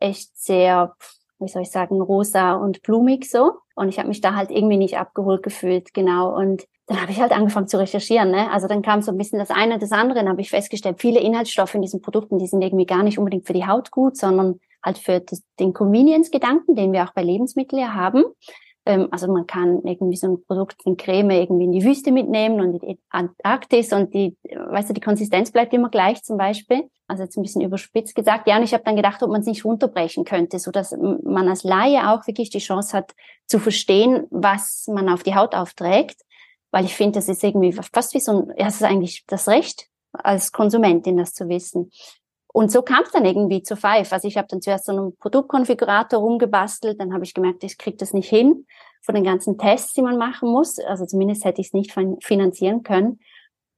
echt 0.00 0.36
sehr, 0.36 0.94
wie 1.38 1.48
soll 1.48 1.62
ich 1.62 1.70
sagen, 1.70 2.00
rosa 2.00 2.54
und 2.54 2.82
blumig 2.82 3.30
so. 3.30 3.52
Und 3.74 3.88
ich 3.88 3.98
habe 3.98 4.08
mich 4.08 4.22
da 4.22 4.34
halt 4.34 4.50
irgendwie 4.50 4.78
nicht 4.78 4.98
abgeholt 4.98 5.42
gefühlt, 5.42 5.92
genau. 5.92 6.34
Und 6.34 6.66
dann 6.86 7.00
habe 7.00 7.12
ich 7.12 7.20
halt 7.20 7.32
angefangen 7.32 7.68
zu 7.68 7.78
recherchieren. 7.78 8.30
Ne? 8.30 8.50
Also 8.50 8.68
dann 8.68 8.80
kam 8.80 9.02
so 9.02 9.10
ein 9.10 9.18
bisschen 9.18 9.38
das 9.38 9.50
eine 9.50 9.78
das 9.78 9.92
andere. 9.92 10.20
Dann 10.20 10.28
habe 10.28 10.40
ich 10.40 10.50
festgestellt, 10.50 11.00
viele 11.00 11.20
Inhaltsstoffe 11.20 11.74
in 11.74 11.82
diesen 11.82 12.00
Produkten, 12.00 12.38
die 12.38 12.46
sind 12.46 12.62
irgendwie 12.62 12.86
gar 12.86 13.02
nicht 13.02 13.18
unbedingt 13.18 13.46
für 13.46 13.52
die 13.52 13.66
Haut 13.66 13.90
gut, 13.90 14.16
sondern 14.16 14.60
halt 14.84 14.98
für 14.98 15.20
das, 15.20 15.42
den 15.58 15.72
Convenience-Gedanken, 15.72 16.76
den 16.76 16.92
wir 16.92 17.04
auch 17.04 17.12
bei 17.12 17.22
Lebensmitteln 17.22 17.82
ja 17.82 17.94
haben. 17.94 18.24
Ähm, 18.86 19.08
also 19.10 19.30
man 19.30 19.46
kann 19.46 19.82
irgendwie 19.84 20.16
so 20.16 20.28
ein 20.28 20.44
Produkt, 20.44 20.80
eine 20.86 20.96
Creme 20.96 21.30
irgendwie 21.30 21.64
in 21.64 21.72
die 21.72 21.84
Wüste 21.84 22.12
mitnehmen 22.12 22.60
und 22.60 22.82
in 22.82 22.94
die 22.94 23.00
Antarktis 23.10 23.92
und 23.92 24.14
die, 24.14 24.36
weißt 24.44 24.90
du, 24.90 24.94
die 24.94 25.00
Konsistenz 25.00 25.50
bleibt 25.50 25.74
immer 25.74 25.90
gleich 25.90 26.22
zum 26.22 26.38
Beispiel. 26.38 26.88
Also 27.08 27.22
jetzt 27.22 27.36
ein 27.36 27.42
bisschen 27.42 27.62
überspitzt 27.62 28.14
gesagt. 28.14 28.48
Ja, 28.48 28.56
und 28.56 28.62
ich 28.62 28.72
habe 28.72 28.84
dann 28.84 28.96
gedacht, 28.96 29.22
ob 29.22 29.30
man 29.30 29.42
es 29.42 29.46
nicht 29.46 29.64
runterbrechen 29.64 30.24
könnte, 30.24 30.58
so 30.58 30.70
dass 30.70 30.96
man 30.96 31.48
als 31.48 31.62
Laie 31.62 32.10
auch 32.10 32.26
wirklich 32.26 32.50
die 32.50 32.58
Chance 32.58 32.96
hat 32.96 33.12
zu 33.46 33.58
verstehen, 33.58 34.26
was 34.30 34.88
man 34.92 35.08
auf 35.08 35.22
die 35.22 35.34
Haut 35.34 35.54
aufträgt 35.54 36.22
weil 36.76 36.84
ich 36.84 36.94
finde, 36.94 37.18
das 37.18 37.28
ist 37.30 37.42
irgendwie 37.42 37.72
fast 37.72 38.12
wie 38.12 38.20
so 38.20 38.32
ein, 38.32 38.52
ja, 38.58 38.66
es 38.66 38.76
ist 38.76 38.82
eigentlich 38.82 39.24
das 39.26 39.48
Recht 39.48 39.88
als 40.12 40.52
Konsumentin, 40.52 41.16
das 41.16 41.32
zu 41.32 41.48
wissen. 41.48 41.90
Und 42.56 42.72
so 42.72 42.80
kam 42.80 43.02
es 43.02 43.10
dann 43.10 43.26
irgendwie 43.26 43.62
zu 43.62 43.76
Five. 43.76 44.10
Also 44.10 44.26
ich 44.28 44.38
habe 44.38 44.48
dann 44.48 44.62
zuerst 44.62 44.86
so 44.86 44.92
einen 44.92 45.14
Produktkonfigurator 45.18 46.18
rumgebastelt, 46.18 46.98
dann 46.98 47.12
habe 47.12 47.22
ich 47.22 47.34
gemerkt, 47.34 47.62
ich 47.64 47.76
kriege 47.76 47.98
das 47.98 48.14
nicht 48.14 48.30
hin 48.30 48.66
von 49.02 49.14
den 49.14 49.24
ganzen 49.24 49.58
Tests, 49.58 49.92
die 49.92 50.00
man 50.00 50.16
machen 50.16 50.50
muss. 50.50 50.78
Also 50.78 51.04
zumindest 51.04 51.44
hätte 51.44 51.60
ich 51.60 51.66
es 51.66 51.72
nicht 51.74 51.92
finanzieren 52.24 52.82
können. 52.82 53.20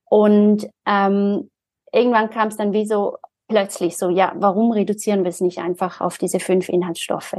Und 0.04 0.68
ähm, 0.86 1.50
irgendwann 1.92 2.30
kam 2.30 2.48
es 2.48 2.56
dann 2.56 2.72
wie 2.72 2.86
so 2.86 3.16
plötzlich 3.48 3.98
so, 3.98 4.10
ja, 4.10 4.32
warum 4.36 4.70
reduzieren 4.70 5.24
wir 5.24 5.30
es 5.30 5.40
nicht 5.40 5.58
einfach 5.58 6.00
auf 6.00 6.16
diese 6.16 6.38
fünf 6.38 6.68
Inhaltsstoffe? 6.68 7.34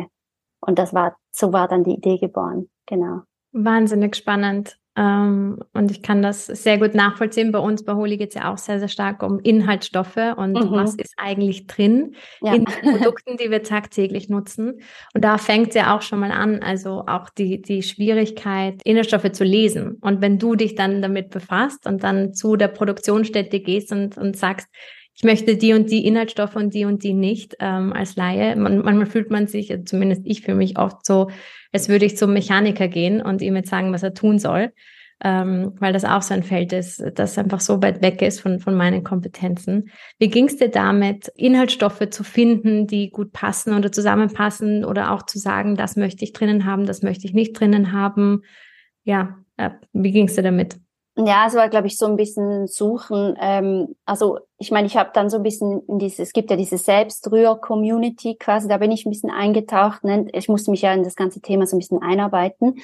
Und 0.60 0.78
das 0.78 0.94
war, 0.94 1.16
so 1.32 1.54
war 1.54 1.70
dann 1.70 1.86
die 1.86 1.94
Idee 1.94 2.18
geboren. 2.18 2.70
Genau. 2.86 3.22
Wahnsinnig 3.54 4.18
spannend. 4.18 4.78
Ähm, 4.98 5.60
und 5.74 5.92
ich 5.92 6.02
kann 6.02 6.22
das 6.22 6.48
sehr 6.48 6.78
gut 6.78 6.94
nachvollziehen. 6.94 7.52
Bei 7.52 7.60
uns 7.60 7.86
bei 7.86 7.94
Holy 7.94 8.18
geht 8.18 8.30
es 8.30 8.36
ja 8.36 8.52
auch 8.52 8.58
sehr, 8.58 8.80
sehr 8.80 8.88
stark 8.88 9.24
um 9.24 9.40
Inhaltsstoffe 9.40 10.18
und 10.36 10.54
mhm. 10.54 10.72
was 10.72 10.96
ist 10.96 11.14
eigentlich 11.18 11.68
drin 11.68 12.16
ja. 12.42 12.54
in 12.54 12.66
den 12.66 12.98
Produkten, 12.98 13.38
die 13.38 13.52
wir 13.52 13.64
tagtäglich 13.64 14.30
nutzen. 14.30 14.82
Und 15.14 15.24
da 15.24 15.38
fängt 15.38 15.70
es 15.70 15.76
ja 15.76 15.96
auch 15.96 16.02
schon 16.02 16.20
mal 16.20 16.32
an, 16.32 16.62
also 16.62 17.06
auch 17.08 17.30
die, 17.30 17.62
die 17.62 17.84
Schwierigkeit, 17.84 18.82
Inhaltsstoffe 18.84 19.32
zu 19.32 19.44
lesen. 19.44 19.98
Und 20.02 20.22
wenn 20.22 20.40
du 20.40 20.56
dich 20.56 20.76
dann 20.76 21.02
damit 21.02 21.30
befasst 21.30 21.86
und 21.86 22.04
dann 22.04 22.34
zu 22.34 22.56
der 22.56 22.68
Produktionsstätte 22.68 23.60
gehst 23.60 23.92
und, 23.92 24.18
und 24.18 24.36
sagst, 24.38 24.68
ich 25.16 25.24
möchte 25.24 25.58
die 25.58 25.74
und 25.74 25.92
die 25.92 26.06
Inhaltsstoffe 26.06 26.56
und 26.56 26.74
die 26.74 26.86
und 26.86 27.04
die 27.04 27.14
nicht 27.14 27.58
ähm, 27.60 27.92
als 27.92 28.16
Laie. 28.16 28.56
Man, 28.56 28.80
manchmal 28.80 29.06
fühlt 29.06 29.30
man 29.30 29.48
sich, 29.48 29.70
also 29.70 29.84
zumindest 29.84 30.22
ich 30.24 30.42
fühle 30.42 30.56
mich 30.56 30.80
oft 30.80 31.06
so, 31.06 31.30
als 31.72 31.90
würde 31.90 32.06
ich 32.06 32.18
zum 32.18 32.34
Mechaniker 32.34 32.88
gehen 32.88 33.22
und 33.22 33.42
ihm 33.42 33.56
jetzt 33.56 33.70
sagen, 33.70 33.94
was 33.94 34.04
er 34.04 34.14
tun 34.14 34.40
soll 34.40 34.72
ähm, 35.22 35.74
weil 35.80 35.92
das 35.92 36.06
auch 36.06 36.22
so 36.22 36.34
ein 36.34 36.44
Feld 36.44 36.72
ist, 36.72 37.04
das 37.16 37.38
einfach 37.38 37.60
so 37.60 37.82
weit 37.82 38.02
weg 38.02 38.22
ist 38.22 38.40
von, 38.40 38.60
von 38.60 38.76
meinen 38.76 39.04
Kompetenzen. 39.04 39.90
Wie 40.18 40.30
ging 40.30 40.46
es 40.46 40.58
dir 40.58 40.70
damit, 40.70 41.28
Inhaltsstoffe 41.36 42.10
zu 42.10 42.24
finden, 42.24 42.88
die 42.88 43.10
gut 43.10 43.34
passen 43.34 43.74
oder 43.74 43.92
zusammenpassen 43.92 44.86
oder 44.86 45.12
auch 45.12 45.24
zu 45.24 45.38
sagen, 45.38 45.76
das 45.76 45.98
möchte 45.98 46.24
ich 46.24 46.34
drinnen 46.34 46.66
haben, 46.66 46.86
das 46.86 47.02
möchte 47.02 47.28
ich 47.28 47.34
nicht 47.34 47.60
drinnen 47.60 47.92
haben? 47.92 48.44
Ja, 49.04 49.38
äh, 49.58 49.72
wie 49.92 50.12
ging 50.12 50.28
es 50.28 50.36
dir 50.36 50.44
damit? 50.44 50.78
Ja, 51.16 51.48
es 51.48 51.54
war, 51.56 51.68
glaube 51.70 51.88
ich, 51.88 51.98
so 51.98 52.06
ein 52.06 52.16
bisschen 52.16 52.68
suchen. 52.68 53.36
Ähm, 53.40 53.96
also 54.06 54.40
ich 54.58 54.72
meine, 54.72 54.88
ich 54.88 54.96
habe 54.96 55.10
dann 55.14 55.30
so 55.30 55.38
ein 55.38 55.44
bisschen 55.44 55.82
in 55.88 56.00
dieses, 56.00 56.20
es 56.20 56.34
gibt 56.34 56.50
ja 56.50 56.56
diese 56.56 56.78
Selbstrühr-Community 56.78 58.36
quasi, 58.36 58.68
da 58.70 58.78
bin 58.78 58.92
ich 58.92 59.06
ein 59.06 59.10
bisschen 59.10 59.32
eingetaucht. 59.32 60.04
Ne? 60.04 60.28
Ich 60.32 60.48
musste 60.48 60.72
mich 60.72 60.82
ja 60.82 60.94
in 60.94 61.04
das 61.04 61.16
ganze 61.16 61.42
Thema 61.42 61.66
so 61.66 61.76
ein 61.76 61.80
bisschen 61.80 62.02
einarbeiten. 62.02 62.76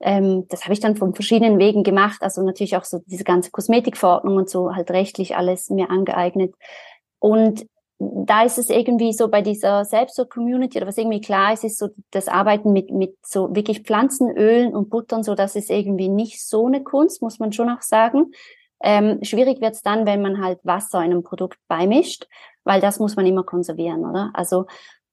Ähm, 0.00 0.46
das 0.48 0.64
habe 0.64 0.72
ich 0.72 0.80
dann 0.80 0.96
von 0.96 1.14
verschiedenen 1.14 1.58
Wegen 1.58 1.82
gemacht. 1.82 2.22
Also 2.22 2.42
natürlich 2.42 2.76
auch 2.76 2.84
so 2.84 3.00
diese 3.06 3.24
ganze 3.24 3.50
Kosmetikverordnung 3.50 4.36
und 4.36 4.48
so 4.48 4.74
halt 4.74 4.90
rechtlich 4.90 5.36
alles 5.36 5.68
mir 5.68 5.90
angeeignet. 5.90 6.54
Und 7.18 7.66
da 8.00 8.44
ist 8.44 8.56
es 8.56 8.70
irgendwie 8.70 9.12
so 9.12 9.28
bei 9.28 9.42
dieser 9.42 9.84
Selbstso-Community 9.84 10.78
oder 10.78 10.86
was 10.86 10.96
irgendwie 10.96 11.20
klar 11.20 11.52
ist, 11.52 11.64
ist 11.64 11.78
so 11.78 11.90
das 12.10 12.28
Arbeiten 12.28 12.72
mit, 12.72 12.90
mit 12.90 13.16
so 13.22 13.54
wirklich 13.54 13.80
Pflanzenölen 13.82 14.74
und 14.74 14.88
Buttern, 14.88 15.22
so 15.22 15.34
das 15.34 15.54
ist 15.54 15.70
irgendwie 15.70 16.08
nicht 16.08 16.42
so 16.42 16.66
eine 16.66 16.82
Kunst, 16.82 17.20
muss 17.20 17.38
man 17.38 17.52
schon 17.52 17.68
auch 17.68 17.82
sagen. 17.82 18.32
Ähm, 18.82 19.18
schwierig 19.22 19.60
wird's 19.60 19.82
dann, 19.82 20.06
wenn 20.06 20.22
man 20.22 20.42
halt 20.42 20.60
Wasser 20.64 21.00
in 21.00 21.10
einem 21.10 21.22
Produkt 21.22 21.58
beimischt, 21.68 22.26
weil 22.64 22.80
das 22.80 22.98
muss 22.98 23.16
man 23.16 23.26
immer 23.26 23.44
konservieren, 23.44 24.06
oder? 24.06 24.30
Also 24.32 24.64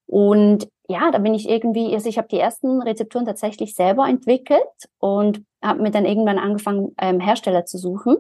und 0.06 0.70
ja, 0.88 1.12
da 1.12 1.18
bin 1.18 1.34
ich 1.34 1.50
irgendwie, 1.50 1.94
also 1.94 2.08
ich 2.08 2.18
habe 2.18 2.30
die 2.30 2.40
ersten 2.40 2.82
Rezepturen 2.82 3.26
tatsächlich 3.26 3.76
selber 3.76 4.08
entwickelt 4.08 4.62
und 5.00 5.44
habe 5.62 5.82
mir 5.82 5.92
dann 5.92 6.06
irgendwann 6.06 6.40
angefangen, 6.40 6.96
ähm, 6.98 7.20
Hersteller 7.20 7.66
zu 7.66 7.78
suchen, 7.78 8.16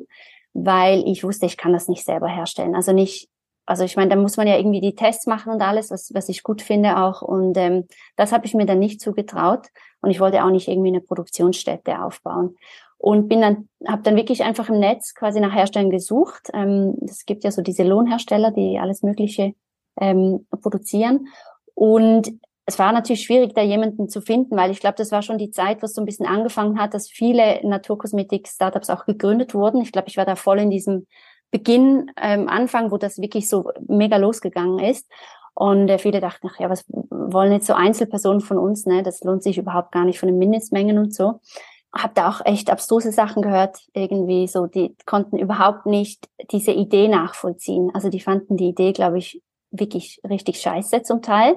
weil 0.53 1.07
ich 1.07 1.23
wusste, 1.23 1.45
ich 1.45 1.55
kann 1.55 1.71
das 1.71 1.87
nicht 1.87 2.03
selber 2.03 2.27
herstellen. 2.27 2.75
Also 2.75 2.91
nicht, 2.91 3.29
also 3.67 3.83
ich 3.83 3.97
meine, 3.97 4.09
da 4.09 4.15
muss 4.15 4.37
man 4.37 4.47
ja 4.47 4.57
irgendwie 4.57 4.79
die 4.79 4.95
Tests 4.95 5.27
machen 5.27 5.51
und 5.51 5.61
alles, 5.61 5.91
was, 5.91 6.13
was 6.13 6.29
ich 6.29 6.41
gut 6.41 6.61
finde 6.61 6.97
auch. 6.97 7.21
Und 7.21 7.57
ähm, 7.57 7.85
das 8.15 8.31
habe 8.31 8.45
ich 8.45 8.53
mir 8.53 8.65
dann 8.65 8.79
nicht 8.79 9.01
zugetraut. 9.01 9.67
Und 10.01 10.09
ich 10.09 10.21
wollte 10.21 10.43
auch 10.43 10.49
nicht 10.49 10.69
irgendwie 10.69 10.87
eine 10.87 11.01
Produktionsstätte 11.01 12.01
aufbauen. 12.01 12.55
Und 12.97 13.27
bin 13.27 13.41
dann, 13.41 13.67
habe 13.85 14.03
dann 14.03 14.15
wirklich 14.15 14.43
einfach 14.43 14.69
im 14.69 14.79
Netz 14.79 15.13
quasi 15.13 15.41
nach 15.41 15.53
Herstellern 15.53 15.89
gesucht. 15.89 16.49
Ähm, 16.53 16.95
es 17.05 17.25
gibt 17.25 17.43
ja 17.43 17.51
so 17.51 17.61
diese 17.61 17.83
Lohnhersteller, 17.83 18.51
die 18.51 18.79
alles 18.79 19.03
Mögliche 19.03 19.53
ähm, 19.99 20.47
produzieren. 20.61 21.27
Und 21.73 22.31
es 22.65 22.79
war 22.79 22.93
natürlich 22.93 23.23
schwierig, 23.23 23.53
da 23.53 23.61
jemanden 23.61 24.07
zu 24.07 24.21
finden, 24.21 24.55
weil 24.55 24.71
ich 24.71 24.79
glaube, 24.79 24.95
das 24.95 25.11
war 25.11 25.21
schon 25.21 25.37
die 25.37 25.51
Zeit, 25.51 25.83
was 25.83 25.93
so 25.93 26.01
ein 26.01 26.05
bisschen 26.05 26.25
angefangen 26.25 26.79
hat, 26.79 26.93
dass 26.93 27.09
viele 27.09 27.59
Naturkosmetik-Startups 27.67 28.89
auch 28.89 29.05
gegründet 29.05 29.53
wurden. 29.53 29.81
Ich 29.81 29.91
glaube, 29.91 30.07
ich 30.07 30.15
war 30.15 30.25
da 30.25 30.35
voll 30.35 30.59
in 30.59 30.69
diesem 30.69 31.05
Beginn, 31.51 32.11
ähm, 32.21 32.49
Anfang, 32.49 32.91
wo 32.91 32.97
das 32.97 33.19
wirklich 33.19 33.47
so 33.49 33.71
mega 33.87 34.17
losgegangen 34.17 34.79
ist. 34.79 35.07
Und 35.53 35.89
äh, 35.89 35.97
viele 35.97 36.19
dachten, 36.19 36.49
ach 36.51 36.59
ja, 36.59 36.69
was 36.69 36.85
wollen 37.09 37.51
jetzt 37.51 37.67
so 37.67 37.73
Einzelpersonen 37.73 38.41
von 38.41 38.57
uns, 38.57 38.85
ne? 38.85 39.01
Das 39.01 39.23
lohnt 39.23 39.41
sich 39.41 39.57
überhaupt 39.57 39.91
gar 39.91 40.05
nicht 40.05 40.19
von 40.19 40.27
den 40.27 40.37
Mindestmengen 40.37 40.99
und 40.99 41.15
so. 41.15 41.39
Hab 41.91 42.13
da 42.13 42.29
auch 42.29 42.45
echt 42.45 42.69
abstruse 42.69 43.11
Sachen 43.11 43.41
gehört, 43.41 43.79
irgendwie 43.93 44.47
so, 44.47 44.67
die 44.67 44.95
konnten 45.05 45.37
überhaupt 45.37 45.87
nicht 45.87 46.29
diese 46.51 46.71
Idee 46.71 47.07
nachvollziehen. 47.07 47.89
Also 47.93 48.09
die 48.09 48.19
fanden 48.19 48.57
die 48.57 48.67
Idee, 48.67 48.93
glaube 48.93 49.17
ich, 49.17 49.41
wirklich 49.71 50.21
richtig 50.29 50.59
scheiße 50.61 51.01
zum 51.01 51.21
Teil 51.21 51.55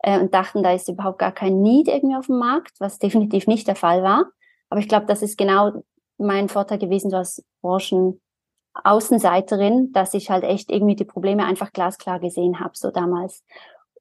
äh, 0.00 0.18
und 0.18 0.34
dachten, 0.34 0.62
da 0.62 0.72
ist 0.72 0.88
überhaupt 0.88 1.18
gar 1.18 1.32
kein 1.32 1.62
Need 1.62 1.88
irgendwie 1.88 2.16
auf 2.16 2.26
dem 2.26 2.38
Markt, 2.38 2.80
was 2.80 2.98
definitiv 2.98 3.46
nicht 3.46 3.68
der 3.68 3.76
Fall 3.76 4.02
war. 4.02 4.26
Aber 4.70 4.80
ich 4.80 4.88
glaube, 4.88 5.06
das 5.06 5.22
ist 5.22 5.38
genau 5.38 5.84
mein 6.18 6.48
Vorteil 6.48 6.78
gewesen, 6.78 7.10
so 7.10 7.16
als 7.18 7.44
Branchenaußenseiterin, 8.82 9.92
dass 9.92 10.14
ich 10.14 10.30
halt 10.30 10.44
echt 10.44 10.70
irgendwie 10.70 10.96
die 10.96 11.04
Probleme 11.04 11.44
einfach 11.44 11.72
glasklar 11.72 12.20
gesehen 12.20 12.60
habe, 12.60 12.72
so 12.74 12.90
damals. 12.90 13.44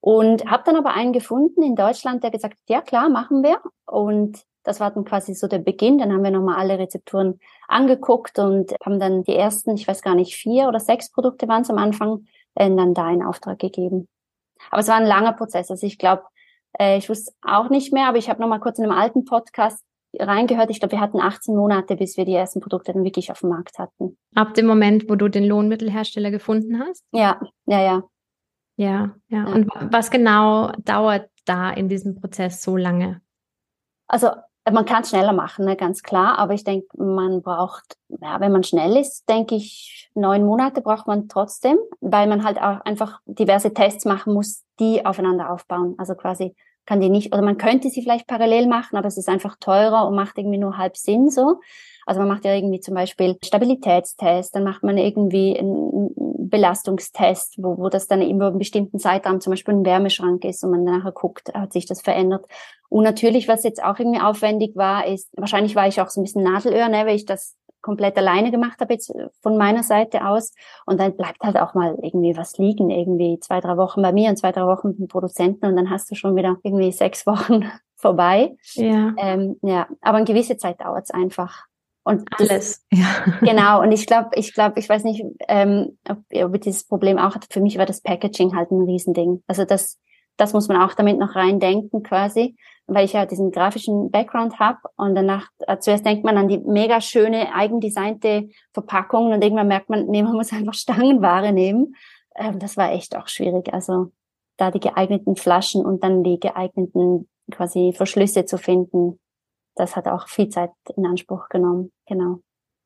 Und 0.01 0.45
habe 0.45 0.63
dann 0.65 0.75
aber 0.75 0.93
einen 0.93 1.13
gefunden 1.13 1.63
in 1.63 1.75
Deutschland, 1.75 2.23
der 2.23 2.31
gesagt 2.31 2.55
hat, 2.55 2.69
ja 2.69 2.81
klar, 2.81 3.09
machen 3.09 3.43
wir. 3.43 3.59
Und 3.85 4.43
das 4.63 4.79
war 4.79 4.91
dann 4.91 5.05
quasi 5.05 5.33
so 5.33 5.47
der 5.47 5.59
Beginn. 5.59 5.97
Dann 5.97 6.11
haben 6.11 6.23
wir 6.23 6.31
nochmal 6.31 6.57
alle 6.57 6.77
Rezepturen 6.77 7.39
angeguckt 7.67 8.37
und 8.37 8.73
haben 8.85 8.99
dann 8.99 9.23
die 9.23 9.35
ersten, 9.35 9.75
ich 9.75 9.87
weiß 9.87 10.01
gar 10.01 10.15
nicht, 10.15 10.35
vier 10.35 10.67
oder 10.67 10.79
sechs 10.79 11.11
Produkte 11.11 11.47
waren 11.47 11.63
es 11.63 11.69
am 11.69 11.77
Anfang, 11.77 12.27
äh, 12.55 12.69
dann 12.69 12.93
da 12.93 13.09
in 13.09 13.23
Auftrag 13.23 13.59
gegeben. 13.59 14.07
Aber 14.69 14.81
es 14.81 14.87
war 14.87 14.95
ein 14.95 15.05
langer 15.05 15.33
Prozess. 15.33 15.71
Also 15.71 15.85
ich 15.85 15.97
glaube, 15.97 16.23
äh, 16.79 16.97
ich 16.97 17.09
wusste 17.09 17.33
auch 17.41 17.69
nicht 17.69 17.91
mehr, 17.91 18.07
aber 18.07 18.17
ich 18.17 18.29
habe 18.29 18.41
noch 18.41 18.47
mal 18.47 18.59
kurz 18.59 18.77
in 18.77 18.85
einem 18.85 18.97
alten 18.97 19.25
Podcast 19.25 19.83
reingehört. 20.19 20.69
Ich 20.69 20.79
glaube, 20.79 20.93
wir 20.93 21.01
hatten 21.01 21.19
18 21.19 21.55
Monate, 21.55 21.95
bis 21.95 22.17
wir 22.17 22.25
die 22.25 22.33
ersten 22.33 22.59
Produkte 22.59 22.93
dann 22.93 23.03
wirklich 23.03 23.31
auf 23.31 23.39
dem 23.39 23.49
Markt 23.49 23.79
hatten. 23.79 24.17
Ab 24.35 24.53
dem 24.53 24.65
Moment, 24.65 25.09
wo 25.09 25.15
du 25.15 25.29
den 25.29 25.45
Lohnmittelhersteller 25.45 26.31
gefunden 26.31 26.79
hast? 26.79 27.03
Ja, 27.11 27.39
ja, 27.65 27.81
ja. 27.81 28.03
Ja, 28.77 29.15
ja. 29.29 29.45
Und 29.45 29.69
was 29.91 30.11
genau 30.11 30.71
dauert 30.83 31.29
da 31.45 31.71
in 31.71 31.87
diesem 31.87 32.15
Prozess 32.15 32.61
so 32.61 32.75
lange? 32.75 33.21
Also 34.07 34.29
man 34.71 34.85
kann 34.85 35.03
es 35.03 35.09
schneller 35.09 35.33
machen, 35.33 35.65
ne, 35.65 35.75
ganz 35.75 36.01
klar. 36.01 36.37
Aber 36.39 36.53
ich 36.53 36.63
denke, 36.63 36.87
man 36.97 37.41
braucht, 37.41 37.97
ja, 38.09 38.39
wenn 38.39 38.51
man 38.51 38.63
schnell 38.63 38.97
ist, 38.97 39.29
denke 39.29 39.55
ich, 39.55 40.09
neun 40.15 40.43
Monate 40.45 40.81
braucht 40.81 41.07
man 41.07 41.29
trotzdem, 41.29 41.77
weil 42.01 42.27
man 42.27 42.43
halt 42.43 42.57
auch 42.57 42.81
einfach 42.81 43.19
diverse 43.25 43.73
Tests 43.73 44.05
machen 44.05 44.33
muss, 44.33 44.63
die 44.79 45.05
aufeinander 45.05 45.51
aufbauen. 45.51 45.95
Also 45.97 46.15
quasi 46.15 46.55
kann 46.85 47.01
die 47.01 47.09
nicht, 47.09 47.33
oder 47.33 47.41
man 47.41 47.57
könnte 47.57 47.89
sie 47.89 48.01
vielleicht 48.01 48.27
parallel 48.27 48.67
machen, 48.67 48.97
aber 48.97 49.07
es 49.07 49.17
ist 49.17 49.29
einfach 49.29 49.55
teurer 49.59 50.07
und 50.07 50.15
macht 50.15 50.37
irgendwie 50.37 50.57
nur 50.57 50.77
halb 50.77 50.97
Sinn 50.97 51.29
so. 51.29 51.59
Also 52.05 52.19
man 52.19 52.29
macht 52.29 52.45
ja 52.45 52.53
irgendwie 52.53 52.79
zum 52.79 52.93
Beispiel 52.93 53.37
Stabilitätstest, 53.43 54.55
dann 54.55 54.63
macht 54.63 54.83
man 54.83 54.97
irgendwie 54.97 55.57
einen 55.57 56.13
Belastungstest, 56.49 57.55
wo, 57.57 57.77
wo 57.79 57.89
das 57.89 58.07
dann 58.07 58.21
über 58.21 58.47
einen 58.47 58.59
bestimmten 58.59 58.99
Zeitraum 58.99 59.41
zum 59.41 59.51
Beispiel 59.51 59.73
ein 59.73 59.85
Wärmeschrank 59.85 60.45
ist 60.45 60.63
und 60.63 60.71
man 60.71 60.83
nachher 60.83 61.11
guckt, 61.11 61.51
hat 61.55 61.73
sich 61.73 61.87
das 61.87 62.01
verändert. 62.01 62.45
Und 62.89 63.03
natürlich, 63.03 63.47
was 63.47 63.63
jetzt 63.63 63.83
auch 63.83 63.97
irgendwie 63.97 64.21
aufwendig 64.21 64.75
war, 64.75 65.07
ist, 65.07 65.29
wahrscheinlich 65.35 65.75
war 65.75 65.87
ich 65.87 65.99
auch 65.99 66.09
so 66.09 66.21
ein 66.21 66.23
bisschen 66.23 66.43
Nadelöhr, 66.43 66.87
ne, 66.89 67.07
weil 67.07 67.15
ich 67.15 67.25
das 67.25 67.55
komplett 67.85 68.17
alleine 68.17 68.49
gemacht 68.49 68.81
habe 68.81 68.93
jetzt 68.93 69.13
von 69.41 69.57
meiner 69.57 69.83
Seite 69.83 70.25
aus. 70.25 70.53
Und 70.87 70.99
dann 70.99 71.15
bleibt 71.15 71.43
halt 71.43 71.55
auch 71.57 71.75
mal 71.75 71.95
irgendwie 72.01 72.35
was 72.35 72.57
liegen, 72.57 72.89
irgendwie 72.89 73.39
zwei, 73.39 73.61
drei 73.61 73.77
Wochen 73.77 74.01
bei 74.01 74.11
mir 74.11 74.29
und 74.29 74.37
zwei, 74.37 74.51
drei 74.51 74.65
Wochen 74.65 74.89
mit 74.89 74.99
dem 74.99 75.07
Produzenten 75.07 75.67
und 75.67 75.75
dann 75.75 75.91
hast 75.91 76.09
du 76.09 76.15
schon 76.15 76.35
wieder 76.35 76.57
irgendwie 76.63 76.91
sechs 76.91 77.27
Wochen 77.27 77.69
vorbei. 77.95 78.55
Ja. 78.73 79.13
Ähm, 79.17 79.57
ja, 79.61 79.87
aber 80.01 80.17
eine 80.17 80.25
gewisse 80.25 80.57
Zeit 80.57 80.81
dauert 80.81 81.05
es 81.05 81.11
einfach. 81.11 81.65
Und 82.03 82.27
alles, 82.37 82.85
das, 82.89 82.99
ja. 82.99 83.07
Genau. 83.41 83.81
Und 83.81 83.91
ich 83.91 84.05
glaube, 84.05 84.29
ich 84.33 84.53
glaube, 84.53 84.79
ich 84.79 84.87
weiß 84.89 85.03
nicht, 85.03 85.23
ähm, 85.47 85.97
ob, 86.07 86.19
ob 86.33 86.55
ich 86.55 86.61
dieses 86.61 86.87
Problem 86.87 87.17
auch 87.17 87.33
hat. 87.33 87.47
Für 87.49 87.61
mich 87.61 87.77
war 87.77 87.85
das 87.85 88.01
Packaging 88.01 88.55
halt 88.55 88.71
ein 88.71 88.83
Riesending. 88.83 89.43
Also 89.47 89.65
das, 89.65 89.99
das 90.37 90.53
muss 90.53 90.67
man 90.67 90.81
auch 90.81 90.93
damit 90.93 91.17
noch 91.17 91.35
reindenken 91.35 92.03
quasi, 92.03 92.55
weil 92.87 93.05
ich 93.05 93.13
ja 93.13 93.25
diesen 93.25 93.51
grafischen 93.51 94.11
Background 94.11 94.59
habe 94.59 94.79
und 94.97 95.15
danach 95.15 95.47
äh, 95.59 95.77
zuerst 95.79 96.05
denkt 96.05 96.23
man 96.23 96.37
an 96.37 96.47
die 96.47 96.59
mega 96.59 97.01
schöne 97.01 97.53
eigendesignte 97.53 98.49
Verpackung 98.73 99.31
und 99.31 99.43
irgendwann 99.43 99.67
merkt 99.67 99.89
man, 99.89 100.07
nee, 100.07 100.23
man 100.23 100.33
muss 100.33 100.53
einfach 100.53 100.73
Stangenware 100.73 101.51
nehmen. 101.51 101.95
Ähm, 102.35 102.59
das 102.59 102.77
war 102.77 102.91
echt 102.91 103.15
auch 103.15 103.27
schwierig. 103.27 103.73
Also 103.73 104.11
da 104.57 104.71
die 104.71 104.79
geeigneten 104.79 105.35
Flaschen 105.35 105.85
und 105.85 106.03
dann 106.03 106.23
die 106.23 106.39
geeigneten 106.39 107.27
quasi 107.51 107.93
Verschlüsse 107.95 108.45
zu 108.45 108.57
finden, 108.57 109.19
das 109.75 109.95
hat 109.95 110.07
auch 110.07 110.27
viel 110.27 110.49
Zeit 110.49 110.71
in 110.95 111.05
Anspruch 111.05 111.49
genommen. 111.49 111.91
Genau. 112.07 112.39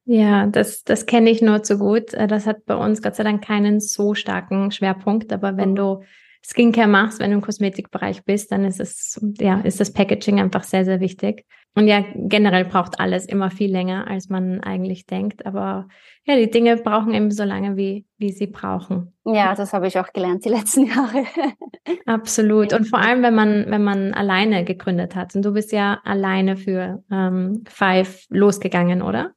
Ja, 0.06 0.48
das, 0.48 0.84
das 0.84 1.06
kenne 1.06 1.30
ich 1.30 1.42
nur 1.42 1.62
zu 1.62 1.78
gut. 1.78 2.14
Äh, 2.14 2.28
das 2.28 2.48
hat 2.48 2.66
bei 2.66 2.76
uns 2.76 3.02
Gott 3.02 3.16
sei 3.16 3.24
Dank 3.24 3.44
keinen 3.44 3.80
so 3.80 4.16
starken 4.16 4.72
Schwerpunkt. 4.72 5.32
Aber 5.32 5.56
wenn 5.58 5.76
du 5.76 6.02
Skincare 6.46 6.88
machst, 6.88 7.20
wenn 7.20 7.32
du 7.32 7.38
im 7.38 7.42
Kosmetikbereich 7.42 8.24
bist, 8.24 8.52
dann 8.52 8.66
ist 8.66 8.80
es, 8.80 9.20
ja, 9.40 9.60
ist 9.62 9.80
das 9.80 9.94
Packaging 9.94 10.40
einfach 10.40 10.64
sehr, 10.64 10.86
sehr 10.86 11.00
wichtig. 11.00 11.46
Und 11.76 11.88
ja, 11.88 12.04
generell 12.16 12.66
braucht 12.66 13.00
alles 13.00 13.26
immer 13.26 13.52
viel 13.52 13.72
länger, 13.72 14.08
als 14.08 14.30
man 14.30 14.60
eigentlich 14.62 15.06
denkt. 15.06 15.46
Aber 15.46 15.88
ja, 16.26 16.36
die 16.36 16.50
Dinge 16.50 16.78
brauchen 16.78 17.14
eben 17.14 17.32
so 17.32 17.44
lange, 17.44 17.78
wie, 17.78 18.06
wie 18.18 18.32
sie 18.32 18.48
brauchen. 18.48 19.14
Ja, 19.26 19.54
das 19.54 19.72
habe 19.72 19.88
ich 19.88 20.00
auch 20.00 20.12
gelernt 20.12 20.46
die 20.46 20.50
letzten 20.58 20.88
Jahre. 20.88 21.26
Absolut. 22.06 22.74
Und 22.74 22.86
vor 22.86 23.00
allem, 23.00 23.22
wenn 23.22 23.36
man, 23.36 23.66
wenn 23.70 23.84
man 23.84 24.14
alleine 24.14 24.66
gegründet 24.66 25.16
hat. 25.16 25.36
Und 25.36 25.46
du 25.46 25.54
bist 25.54 25.72
ja 25.72 26.00
alleine 26.04 26.58
für 26.58 27.04
ähm, 27.12 27.64
Five 27.70 28.26
losgegangen, 28.30 29.02
oder? 29.02 29.34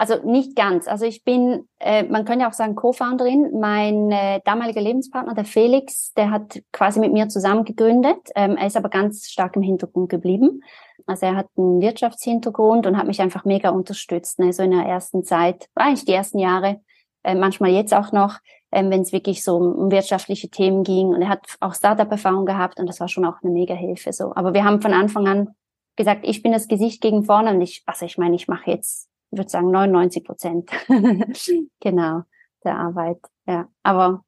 Also 0.00 0.16
nicht 0.24 0.56
ganz. 0.56 0.88
Also 0.88 1.04
ich 1.04 1.24
bin, 1.24 1.68
äh, 1.78 2.04
man 2.04 2.24
könnte 2.24 2.48
auch 2.48 2.54
sagen, 2.54 2.74
Co-Founderin. 2.74 3.60
Mein 3.60 4.10
äh, 4.10 4.40
damaliger 4.46 4.80
Lebenspartner, 4.80 5.34
der 5.34 5.44
Felix, 5.44 6.14
der 6.14 6.30
hat 6.30 6.58
quasi 6.72 7.00
mit 7.00 7.12
mir 7.12 7.28
zusammen 7.28 7.66
gegründet. 7.66 8.16
Ähm, 8.34 8.56
er 8.56 8.68
ist 8.68 8.78
aber 8.78 8.88
ganz 8.88 9.28
stark 9.28 9.56
im 9.56 9.62
Hintergrund 9.62 10.08
geblieben. 10.08 10.62
Also 11.04 11.26
er 11.26 11.36
hat 11.36 11.48
einen 11.58 11.82
Wirtschaftshintergrund 11.82 12.86
und 12.86 12.96
hat 12.96 13.08
mich 13.08 13.20
einfach 13.20 13.44
mega 13.44 13.68
unterstützt. 13.68 14.38
Ne? 14.38 14.54
So 14.54 14.62
in 14.62 14.70
der 14.70 14.86
ersten 14.86 15.22
Zeit, 15.22 15.68
eigentlich 15.74 16.06
die 16.06 16.14
ersten 16.14 16.38
Jahre, 16.38 16.80
äh, 17.22 17.34
manchmal 17.34 17.72
jetzt 17.72 17.92
auch 17.92 18.10
noch, 18.10 18.38
ähm, 18.72 18.90
wenn 18.90 19.02
es 19.02 19.12
wirklich 19.12 19.44
so 19.44 19.56
um 19.56 19.90
wirtschaftliche 19.90 20.48
Themen 20.48 20.82
ging. 20.82 21.08
Und 21.08 21.20
er 21.20 21.28
hat 21.28 21.44
auch 21.60 21.74
Startup-Erfahrung 21.74 22.46
gehabt 22.46 22.80
und 22.80 22.86
das 22.86 23.00
war 23.00 23.08
schon 23.08 23.26
auch 23.26 23.42
eine 23.42 23.52
mega 23.52 23.74
Hilfe. 23.74 24.14
So. 24.14 24.32
Aber 24.34 24.54
wir 24.54 24.64
haben 24.64 24.80
von 24.80 24.94
Anfang 24.94 25.28
an 25.28 25.48
gesagt, 25.94 26.26
ich 26.26 26.42
bin 26.42 26.52
das 26.52 26.68
Gesicht 26.68 27.02
gegen 27.02 27.22
vorne 27.22 27.50
und 27.50 27.60
ich, 27.60 27.82
also 27.84 28.06
ich 28.06 28.16
meine, 28.16 28.34
ich 28.34 28.48
mache 28.48 28.70
jetzt, 28.70 29.09
ich 29.30 29.38
würde 29.38 29.50
sagen, 29.50 29.70
99 29.70 30.24
Prozent 30.24 30.70
genau 31.80 32.22
der 32.64 32.76
Arbeit. 32.76 33.18
Ja, 33.46 33.68
aber 33.82 34.24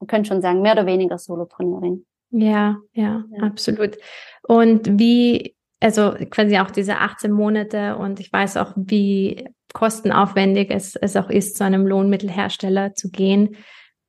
man 0.00 0.06
könnte 0.06 0.28
schon 0.28 0.42
sagen, 0.42 0.62
mehr 0.62 0.72
oder 0.72 0.86
weniger 0.86 1.18
Solopreneurin. 1.18 2.04
Ja, 2.30 2.78
ja, 2.92 3.24
ja, 3.30 3.42
absolut. 3.42 3.96
Und 4.42 4.98
wie, 4.98 5.54
also 5.80 6.14
quasi 6.30 6.58
auch 6.58 6.70
diese 6.70 6.98
18 6.98 7.30
Monate 7.30 7.96
und 7.96 8.18
ich 8.18 8.32
weiß 8.32 8.56
auch, 8.56 8.72
wie 8.76 9.48
kostenaufwendig 9.72 10.70
es, 10.70 10.96
es 10.96 11.16
auch 11.16 11.30
ist, 11.30 11.56
zu 11.56 11.64
einem 11.64 11.86
Lohnmittelhersteller 11.86 12.94
zu 12.94 13.10
gehen, 13.10 13.56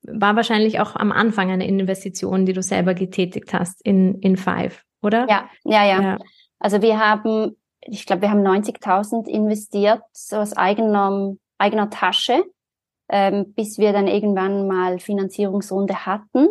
war 0.03 0.35
wahrscheinlich 0.35 0.79
auch 0.79 0.95
am 0.95 1.11
Anfang 1.11 1.51
eine 1.51 1.67
Investition, 1.67 2.45
die 2.45 2.53
du 2.53 2.61
selber 2.61 2.93
getätigt 2.93 3.53
hast 3.53 3.81
in, 3.83 4.19
in 4.21 4.37
Five, 4.37 4.83
oder? 5.01 5.27
Ja, 5.29 5.49
ja, 5.63 5.85
ja. 5.85 6.01
ja. 6.01 6.17
Also 6.59 6.81
wir 6.81 6.99
haben, 6.99 7.55
ich 7.85 8.05
glaube, 8.05 8.23
wir 8.23 8.31
haben 8.31 8.45
90.000 8.45 9.27
investiert, 9.27 10.01
so 10.11 10.37
aus 10.37 10.55
eigener, 10.57 11.35
eigener 11.57 11.89
Tasche, 11.89 12.43
ähm, 13.09 13.53
bis 13.53 13.77
wir 13.77 13.93
dann 13.93 14.07
irgendwann 14.07 14.67
mal 14.67 14.99
Finanzierungsrunde 14.99 16.05
hatten 16.05 16.47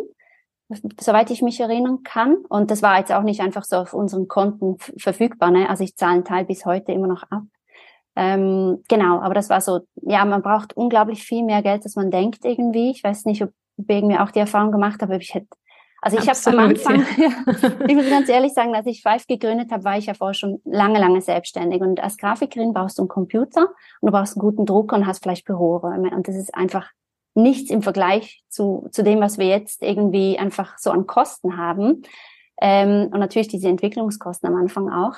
soweit 0.99 1.29
ich 1.29 1.41
mich 1.41 1.59
erinnern 1.59 2.03
kann. 2.03 2.37
Und 2.49 2.71
das 2.71 2.81
war 2.81 2.97
jetzt 2.97 3.11
auch 3.11 3.23
nicht 3.23 3.41
einfach 3.41 3.63
so 3.63 3.77
auf 3.77 3.93
unseren 3.93 4.27
Konten 4.27 4.77
verfügbar. 4.97 5.51
Ne? 5.51 5.69
Also 5.69 5.83
ich 5.83 5.95
zahle 5.95 6.13
einen 6.13 6.25
Teil 6.25 6.45
bis 6.45 6.65
heute 6.65 6.91
immer 6.91 7.07
noch 7.07 7.23
ab. 7.29 7.43
Ähm, 8.15 8.81
genau, 8.87 9.19
aber 9.19 9.33
das 9.33 9.49
war 9.49 9.59
so, 9.61 9.81
ja, 9.95 10.23
man 10.25 10.41
braucht 10.41 10.75
unglaublich 10.75 11.23
viel 11.23 11.43
mehr 11.43 11.61
Geld, 11.61 11.83
als 11.83 11.95
man 11.95 12.11
denkt 12.11 12.45
irgendwie. 12.45 12.91
Ich 12.91 13.03
weiß 13.03 13.25
nicht, 13.25 13.43
ob 13.43 13.49
ich 13.77 13.89
irgendwie 13.89 14.17
auch 14.17 14.31
die 14.31 14.39
Erfahrung 14.39 14.71
gemacht 14.71 15.01
habe, 15.01 15.17
ich 15.17 15.33
hätte, 15.33 15.47
also 16.05 16.19
ich 16.19 16.29
habe 16.29 16.57
am 16.57 16.69
Anfang, 16.69 17.01
ich 17.87 17.95
muss 17.95 18.07
ganz 18.07 18.29
ehrlich 18.29 18.53
sagen, 18.53 18.75
als 18.75 18.85
ich 18.85 19.01
Five 19.01 19.25
gegründet 19.25 19.71
habe, 19.71 19.83
war 19.85 19.97
ich 19.97 20.05
ja 20.05 20.13
vorher 20.13 20.35
schon 20.35 20.61
lange, 20.63 20.99
lange 20.99 21.19
selbstständig. 21.19 21.81
Und 21.81 21.99
als 21.99 22.17
Grafikerin 22.17 22.73
brauchst 22.73 22.99
du 22.99 23.01
einen 23.01 23.09
Computer 23.09 23.69
und 24.01 24.07
du 24.07 24.11
brauchst 24.11 24.37
einen 24.37 24.41
guten 24.41 24.67
Drucker 24.67 24.97
und 24.97 25.07
hast 25.07 25.23
vielleicht 25.23 25.45
Büroräume. 25.45 26.11
Und 26.11 26.27
das 26.27 26.35
ist 26.35 26.53
einfach 26.53 26.91
nichts 27.33 27.71
im 27.71 27.81
Vergleich 27.81 28.43
zu, 28.49 28.87
zu 28.91 29.03
dem, 29.03 29.19
was 29.19 29.39
wir 29.39 29.47
jetzt 29.47 29.81
irgendwie 29.81 30.37
einfach 30.37 30.77
so 30.77 30.91
an 30.91 31.07
Kosten 31.07 31.57
haben. 31.57 32.03
Ähm, 32.61 33.09
und 33.11 33.19
natürlich 33.19 33.47
diese 33.47 33.67
Entwicklungskosten 33.67 34.47
am 34.47 34.57
Anfang 34.57 34.91
auch. 34.91 35.15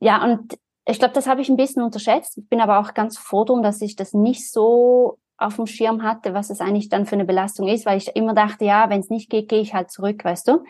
Ja, 0.00 0.22
und 0.22 0.56
ich 0.86 1.00
glaube, 1.00 1.14
das 1.14 1.26
habe 1.26 1.40
ich 1.40 1.48
ein 1.48 1.56
bisschen 1.56 1.82
unterschätzt. 1.82 2.38
Ich 2.38 2.48
bin 2.48 2.60
aber 2.60 2.78
auch 2.78 2.94
ganz 2.94 3.18
froh 3.18 3.42
drum, 3.42 3.64
dass 3.64 3.80
ich 3.80 3.96
das 3.96 4.12
nicht 4.12 4.48
so 4.48 5.18
auf 5.36 5.56
dem 5.56 5.66
Schirm 5.66 6.02
hatte, 6.02 6.34
was 6.34 6.50
es 6.50 6.60
eigentlich 6.60 6.88
dann 6.88 7.06
für 7.06 7.16
eine 7.16 7.24
Belastung 7.24 7.68
ist, 7.68 7.86
weil 7.86 7.98
ich 7.98 8.14
immer 8.14 8.34
dachte, 8.34 8.64
ja, 8.64 8.88
wenn 8.90 9.00
es 9.00 9.10
nicht 9.10 9.30
geht, 9.30 9.48
gehe 9.48 9.60
ich 9.60 9.74
halt 9.74 9.90
zurück, 9.90 10.24
weißt 10.24 10.48
du. 10.48 10.64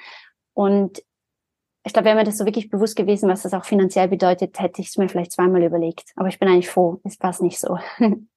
Und 0.54 1.02
ich 1.86 1.92
glaube, 1.92 2.06
wäre 2.06 2.16
mir 2.16 2.24
das 2.24 2.38
so 2.38 2.46
wirklich 2.46 2.70
bewusst 2.70 2.96
gewesen, 2.96 3.28
was 3.28 3.42
das 3.42 3.52
auch 3.52 3.64
finanziell 3.64 4.08
bedeutet, 4.08 4.58
hätte 4.58 4.80
ich 4.80 4.88
es 4.88 4.96
mir 4.96 5.08
vielleicht 5.08 5.32
zweimal 5.32 5.62
überlegt. 5.62 6.12
Aber 6.16 6.28
ich 6.28 6.38
bin 6.38 6.48
eigentlich 6.48 6.70
froh, 6.70 7.00
es 7.04 7.18
passt 7.18 7.42
nicht 7.42 7.58
so. 7.58 7.78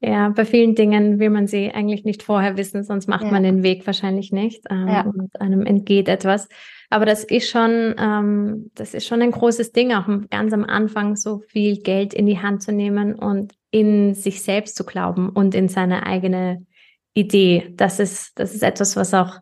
Ja, 0.00 0.28
bei 0.28 0.44
vielen 0.44 0.76
Dingen 0.76 1.18
will 1.18 1.30
man 1.30 1.48
sie 1.48 1.72
eigentlich 1.72 2.04
nicht 2.04 2.22
vorher 2.22 2.56
wissen, 2.56 2.84
sonst 2.84 3.08
macht 3.08 3.24
ja. 3.24 3.32
man 3.32 3.42
den 3.42 3.64
Weg 3.64 3.84
wahrscheinlich 3.84 4.30
nicht 4.30 4.64
ähm, 4.70 4.86
ja. 4.86 5.00
und 5.02 5.40
einem 5.40 5.66
entgeht 5.66 6.08
etwas. 6.08 6.48
Aber 6.88 7.04
das 7.04 7.24
ist 7.24 7.50
schon, 7.50 7.96
ähm, 7.98 8.70
das 8.74 8.94
ist 8.94 9.08
schon 9.08 9.22
ein 9.22 9.32
großes 9.32 9.72
Ding, 9.72 9.92
auch 9.92 10.06
ganz 10.30 10.52
am 10.52 10.62
Anfang 10.62 11.16
so 11.16 11.40
viel 11.40 11.82
Geld 11.82 12.14
in 12.14 12.26
die 12.26 12.38
Hand 12.38 12.62
zu 12.62 12.70
nehmen 12.70 13.16
und 13.16 13.54
in 13.70 14.14
sich 14.14 14.42
selbst 14.42 14.76
zu 14.76 14.84
glauben 14.84 15.30
und 15.30 15.54
in 15.54 15.68
seine 15.68 16.06
eigene 16.06 16.66
Idee. 17.14 17.72
Das 17.76 18.00
ist, 18.00 18.38
das 18.38 18.54
ist 18.54 18.62
etwas, 18.62 18.96
was 18.96 19.14
auch, 19.14 19.38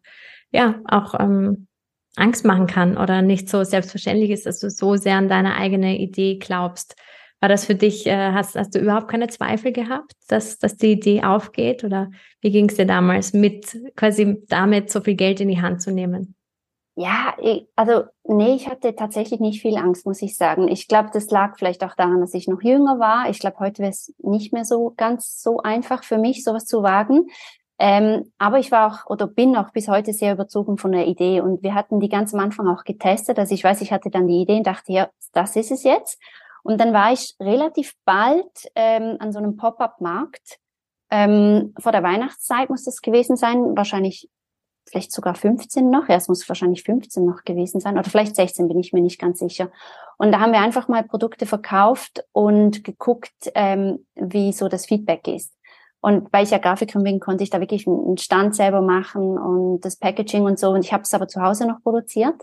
ja, 0.51 0.81
auch 0.87 1.15
ähm, 1.19 1.67
Angst 2.17 2.45
machen 2.45 2.67
kann 2.67 2.97
oder 2.97 3.23
nicht 3.23 3.49
so 3.49 3.63
selbstverständlich 3.63 4.31
ist, 4.31 4.47
dass 4.47 4.59
du 4.59 4.71
so 4.71 4.97
sehr 4.97 5.17
an 5.17 5.29
deine 5.29 5.57
eigene 5.57 5.99
Idee 5.99 6.39
glaubst. 6.39 6.97
War 7.41 7.51
das 7.51 7.67
für 7.67 7.75
dich, 7.75 8.07
äh, 8.07 8.33
hast, 8.33 8.57
hast 8.57 8.75
du 8.75 8.79
überhaupt 8.79 9.09
keine 9.09 9.29
Zweifel 9.29 9.73
gehabt, 9.73 10.13
dass, 10.29 10.59
dass 10.59 10.77
die 10.77 10.93
Idee 10.93 11.23
aufgeht? 11.23 11.85
Oder 11.85 12.11
wie 12.41 12.51
ging 12.51 12.69
es 12.71 12.77
dir 12.77 12.87
damals 12.87 13.35
mit, 13.35 13.77
quasi 13.95 14.43
damit 14.49 14.91
so 14.91 15.03
viel 15.03 15.15
Geld 15.15 15.41
in 15.41 15.49
die 15.49 15.61
Hand 15.61 15.83
zu 15.83 15.93
nehmen? 15.93 16.35
Ja, 16.97 17.37
ich, 17.43 17.67
also 17.77 18.05
nee, 18.29 18.55
ich 18.55 18.69
hatte 18.69 18.95
tatsächlich 18.95 19.41
nicht 19.41 19.63
viel 19.63 19.77
Angst, 19.77 20.07
muss 20.07 20.23
ich 20.23 20.37
sagen. 20.37 20.69
Ich 20.69 20.89
glaube, 20.89 21.11
das 21.13 21.31
lag 21.31 21.57
vielleicht 21.57 21.85
auch 21.85 21.95
daran, 21.95 22.21
dass 22.21 22.35
ich 22.35 22.49
noch 22.49 22.63
jünger 22.63 22.99
war. 22.99 23.29
Ich 23.31 23.39
glaube, 23.39 23.59
heute 23.59 23.81
wäre 23.83 23.91
es 23.91 24.15
nicht 24.19 24.53
mehr 24.53 24.65
so 24.65 24.93
ganz 24.97 25.43
so 25.43 25.59
einfach 25.59 26.05
für 26.05 26.19
mich, 26.19 26.45
sowas 26.45 26.67
zu 26.67 26.83
wagen. 26.83 27.29
Ähm, 27.79 28.33
aber 28.39 28.59
ich 28.59 28.73
war 28.73 28.87
auch 28.91 29.11
oder 29.11 29.27
bin 29.27 29.57
auch 29.57 29.71
bis 29.71 29.89
heute 29.89 30.13
sehr 30.13 30.33
überzogen 30.33 30.79
von 30.79 30.93
der 30.93 31.07
Idee. 31.07 31.41
Und 31.41 31.63
wir 31.63 31.75
hatten 31.75 32.01
die 32.01 32.09
ganz 32.09 32.33
am 32.33 32.41
Anfang 32.41 32.69
auch 32.69 32.85
getestet. 32.85 33.39
Also 33.39 33.55
ich 33.55 33.65
weiß, 33.65 33.81
ich 33.81 33.93
hatte 33.93 34.11
dann 34.11 34.27
die 34.27 34.41
Idee 34.41 34.57
und 34.59 34.67
dachte, 34.67 34.93
ja, 34.93 35.09
das 35.33 35.57
ist 35.57 35.71
es 35.71 35.83
jetzt. 35.83 36.19
Und 36.63 36.81
dann 36.81 36.93
war 36.93 37.13
ich 37.13 37.35
relativ 37.39 37.95
bald 38.05 38.51
ähm, 38.75 39.17
an 39.21 39.33
so 39.33 39.39
einem 39.39 39.57
Pop-up-Markt. 39.57 40.59
Ähm, 41.11 41.75
vor 41.79 41.93
der 41.93 42.03
Weihnachtszeit 42.03 42.71
muss 42.71 42.83
das 42.83 43.01
gewesen 43.01 43.37
sein, 43.37 43.77
wahrscheinlich 43.77 44.29
vielleicht 44.89 45.13
sogar 45.13 45.35
15 45.35 45.91
noch. 45.91 46.09
Ja, 46.09 46.17
es 46.17 46.29
muss 46.29 46.49
wahrscheinlich 46.49 46.83
15 46.83 47.25
noch 47.25 47.45
gewesen 47.45 47.81
sein 47.81 47.99
oder 47.99 48.09
vielleicht 48.09 48.37
16, 48.37 48.69
bin 48.69 48.79
ich 48.79 48.93
mir 48.93 49.03
nicht 49.03 49.21
ganz 49.21 49.39
sicher. 49.39 49.71
Und 50.19 50.33
da 50.33 50.41
haben 50.41 50.53
wir 50.53 50.61
einfach 50.61 50.89
mal 50.89 51.03
Produkte 51.05 51.47
verkauft 51.47 52.25
und 52.33 52.85
geguckt, 52.85 53.35
ähm, 53.55 54.07
wie 54.15 54.53
so 54.53 54.69
das 54.69 54.87
Feedback 54.87 55.29
ist. 55.29 55.53
Und 56.01 56.33
weil 56.33 56.45
ich 56.45 56.51
ja 56.51 56.59
Grafikerin 56.59 57.03
bin, 57.03 57.21
konnte 57.21 57.43
ich 57.43 57.51
da 57.51 57.61
wirklich 57.61 57.87
einen 57.87 58.19
Stand 58.19 58.55
selber 58.55 58.81
machen 58.81 59.39
und 59.39 59.81
das 59.81 59.97
Packaging 59.97 60.45
und 60.45 60.59
so. 60.59 60.71
Und 60.71 60.85
ich 60.85 60.93
habe 60.93 61.03
es 61.03 61.13
aber 61.15 61.27
zu 61.27 61.43
Hause 61.43 61.67
noch 61.67 61.83
produziert. 61.83 62.41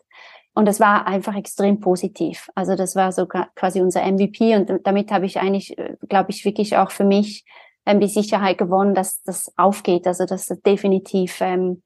Und 0.53 0.67
das 0.67 0.79
war 0.79 1.07
einfach 1.07 1.35
extrem 1.35 1.79
positiv. 1.79 2.49
Also 2.55 2.75
das 2.75 2.95
war 2.95 3.11
so 3.11 3.25
quasi 3.25 3.81
unser 3.81 4.01
MVP 4.05 4.55
und 4.55 4.85
damit 4.85 5.11
habe 5.11 5.25
ich 5.25 5.39
eigentlich, 5.39 5.77
äh, 5.77 5.95
glaube 6.07 6.29
ich, 6.29 6.45
wirklich 6.45 6.77
auch 6.77 6.91
für 6.91 7.05
mich 7.05 7.43
ähm, 7.85 7.99
die 7.99 8.07
Sicherheit 8.07 8.57
gewonnen, 8.57 8.93
dass 8.93 9.23
das 9.23 9.51
aufgeht, 9.57 10.05
also 10.05 10.25
dass 10.25 10.45
das 10.45 10.61
definitiv 10.61 11.41
ähm, 11.41 11.81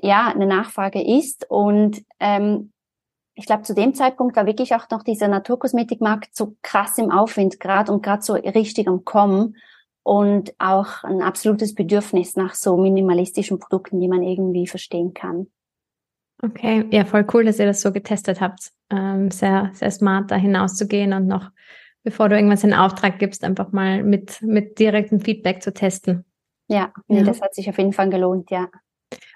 ja 0.00 0.28
eine 0.28 0.46
Nachfrage 0.46 1.02
ist. 1.02 1.46
Und 1.48 2.02
ähm, 2.20 2.72
ich 3.34 3.46
glaube, 3.46 3.62
zu 3.62 3.74
dem 3.74 3.94
Zeitpunkt 3.94 4.36
war 4.36 4.46
wirklich 4.46 4.74
auch 4.74 4.88
noch 4.90 5.02
dieser 5.02 5.28
Naturkosmetikmarkt 5.28 6.34
so 6.36 6.56
krass 6.62 6.98
im 6.98 7.10
Aufwind 7.10 7.58
gerade 7.60 7.92
und 7.92 8.02
gerade 8.02 8.22
so 8.22 8.34
richtig 8.34 8.86
am 8.88 9.04
Kommen 9.04 9.56
und 10.04 10.54
auch 10.58 11.02
ein 11.02 11.22
absolutes 11.22 11.74
Bedürfnis 11.74 12.36
nach 12.36 12.54
so 12.54 12.76
minimalistischen 12.76 13.58
Produkten, 13.58 14.00
die 14.00 14.08
man 14.08 14.22
irgendwie 14.22 14.66
verstehen 14.66 15.14
kann. 15.14 15.48
Okay, 16.42 16.84
ja, 16.90 17.04
voll 17.04 17.26
cool, 17.32 17.44
dass 17.44 17.58
ihr 17.58 17.66
das 17.66 17.80
so 17.80 17.90
getestet 17.90 18.40
habt. 18.40 18.70
Ähm, 18.90 19.30
sehr, 19.30 19.70
sehr 19.72 19.90
smart, 19.90 20.30
da 20.30 20.36
hinauszugehen 20.36 21.12
und 21.14 21.26
noch, 21.26 21.50
bevor 22.02 22.28
du 22.28 22.36
irgendwas 22.36 22.64
in 22.64 22.74
Auftrag 22.74 23.18
gibst, 23.18 23.44
einfach 23.44 23.72
mal 23.72 24.02
mit, 24.02 24.42
mit 24.42 24.78
direktem 24.78 25.20
Feedback 25.20 25.62
zu 25.62 25.72
testen. 25.72 26.24
Ja, 26.68 26.92
nee, 27.08 27.18
ja. 27.18 27.24
das 27.24 27.40
hat 27.40 27.54
sich 27.54 27.68
auf 27.68 27.78
jeden 27.78 27.92
Fall 27.92 28.10
gelohnt, 28.10 28.50
ja. 28.50 28.68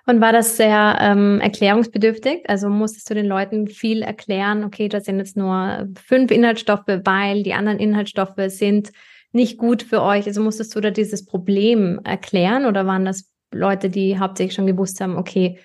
Und 0.07 0.21
war 0.21 0.33
das 0.33 0.57
sehr 0.57 0.99
ähm, 1.01 1.41
erklärungsbedürftig? 1.41 2.49
Also 2.49 2.69
musstest 2.69 3.11
du 3.11 3.15
den 3.15 3.27
Leuten 3.27 3.67
viel 3.67 4.03
erklären, 4.03 4.65
okay, 4.65 4.89
das 4.89 5.05
sind 5.05 5.19
jetzt 5.19 5.37
nur 5.37 5.89
fünf 6.07 6.31
Inhaltsstoffe, 6.31 6.87
weil 7.05 7.43
die 7.43 7.55
anderen 7.55 7.79
Inhaltsstoffe 7.79 8.41
sind 8.47 8.91
nicht 9.33 9.59
gut 9.59 9.83
für 9.83 10.03
euch. 10.03 10.27
Also 10.27 10.43
musstest 10.43 10.75
du 10.75 10.81
da 10.81 10.91
dieses 10.91 11.25
Problem 11.25 12.01
erklären 12.05 12.67
oder 12.67 12.87
waren 12.87 13.05
das 13.05 13.31
Leute, 13.53 13.91
die 13.91 14.19
hauptsächlich 14.19 14.55
schon 14.55 14.67
gewusst 14.67 15.01
haben, 15.01 15.17
okay, 15.17 15.59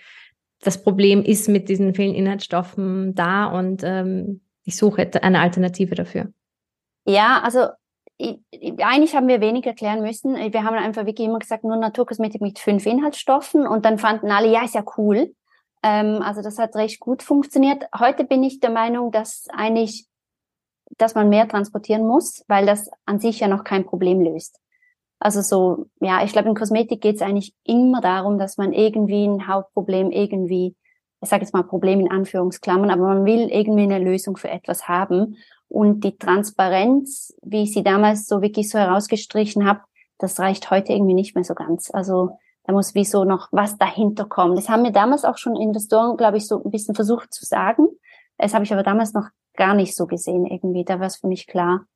das 0.61 0.81
Problem 0.81 1.23
ist 1.23 1.49
mit 1.49 1.67
diesen 1.69 1.93
vielen 1.93 2.15
Inhaltsstoffen 2.15 3.15
da 3.15 3.45
und 3.45 3.81
ähm, 3.83 4.41
ich 4.63 4.77
suche 4.77 5.09
eine 5.21 5.41
Alternative 5.41 5.95
dafür. 5.95 6.31
Ja, 7.05 7.41
also 7.43 7.67
eigentlich 8.81 9.15
haben 9.15 9.27
wir 9.27 9.41
wenig 9.41 9.65
erklären 9.65 10.01
müssen. 10.01 10.35
Wir 10.35 10.63
haben 10.63 10.75
einfach 10.75 11.05
wirklich 11.05 11.27
immer 11.27 11.39
gesagt, 11.39 11.63
nur 11.63 11.75
Naturkosmetik 11.75 12.41
mit 12.41 12.59
fünf 12.59 12.85
Inhaltsstoffen 12.85 13.67
und 13.67 13.85
dann 13.85 13.97
fanden 13.97 14.31
alle, 14.31 14.51
ja, 14.51 14.63
ist 14.63 14.75
ja 14.75 14.83
cool. 14.97 15.33
Ähm, 15.83 16.21
also 16.21 16.41
das 16.41 16.57
hat 16.57 16.75
recht 16.75 16.99
gut 16.99 17.23
funktioniert. 17.23 17.85
Heute 17.97 18.23
bin 18.23 18.43
ich 18.43 18.59
der 18.59 18.69
Meinung, 18.69 19.11
dass 19.11 19.47
eigentlich, 19.51 20.07
dass 20.97 21.15
man 21.15 21.29
mehr 21.29 21.47
transportieren 21.47 22.07
muss, 22.07 22.43
weil 22.47 22.65
das 22.65 22.89
an 23.05 23.19
sich 23.19 23.39
ja 23.39 23.47
noch 23.47 23.63
kein 23.63 23.85
Problem 23.85 24.21
löst. 24.21 24.59
Also 25.19 25.41
so, 25.41 25.85
ja, 26.01 26.23
ich 26.23 26.33
glaube, 26.33 26.49
in 26.49 26.55
Kosmetik 26.55 27.01
geht 27.01 27.15
es 27.15 27.21
eigentlich 27.21 27.53
immer 27.63 28.01
darum, 28.01 28.37
dass 28.37 28.57
man 28.57 28.73
irgendwie 28.73 29.25
ein 29.25 29.47
Hauptproblem 29.47 30.11
irgendwie, 30.11 30.75
ich 31.21 31.29
sage 31.29 31.43
jetzt 31.43 31.53
mal 31.53 31.63
Problem 31.63 31.99
in 32.01 32.11
Anführungsklammern, 32.11 32.89
aber 32.89 33.03
man 33.03 33.25
will 33.25 33.49
irgendwie 33.49 33.83
eine 33.83 33.99
Lösung 33.99 34.35
für 34.35 34.49
etwas 34.49 34.87
haben. 34.87 35.37
Und 35.73 36.03
die 36.03 36.15
Transparenz, 36.15 37.33
wie 37.41 37.63
ich 37.63 37.73
sie 37.73 37.81
damals 37.81 38.27
so 38.27 38.43
wirklich 38.43 38.69
so 38.69 38.77
herausgestrichen 38.77 39.65
habe, 39.65 39.81
das 40.19 40.39
reicht 40.39 40.69
heute 40.69 40.93
irgendwie 40.93 41.15
nicht 41.15 41.33
mehr 41.33 41.43
so 41.43 41.55
ganz. 41.55 41.89
Also 41.91 42.37
da 42.65 42.73
muss 42.73 42.93
wie 42.93 43.05
so 43.05 43.23
noch 43.23 43.47
was 43.51 43.79
dahinter 43.79 44.25
kommen. 44.25 44.55
Das 44.55 44.69
haben 44.69 44.83
mir 44.83 44.91
damals 44.91 45.25
auch 45.25 45.39
schon 45.39 45.55
Investoren, 45.55 46.15
glaube 46.15 46.37
ich, 46.37 46.47
so 46.47 46.63
ein 46.63 46.69
bisschen 46.69 46.93
versucht 46.93 47.33
zu 47.33 47.43
sagen. 47.43 47.87
Das 48.37 48.53
habe 48.53 48.63
ich 48.65 48.71
aber 48.71 48.83
damals 48.83 49.15
noch 49.15 49.29
gar 49.55 49.73
nicht 49.73 49.95
so 49.95 50.05
gesehen 50.05 50.45
irgendwie. 50.45 50.85
Da 50.85 50.99
war 50.99 51.07
es 51.07 51.15
für 51.15 51.27
mich 51.27 51.47
klar, 51.47 51.87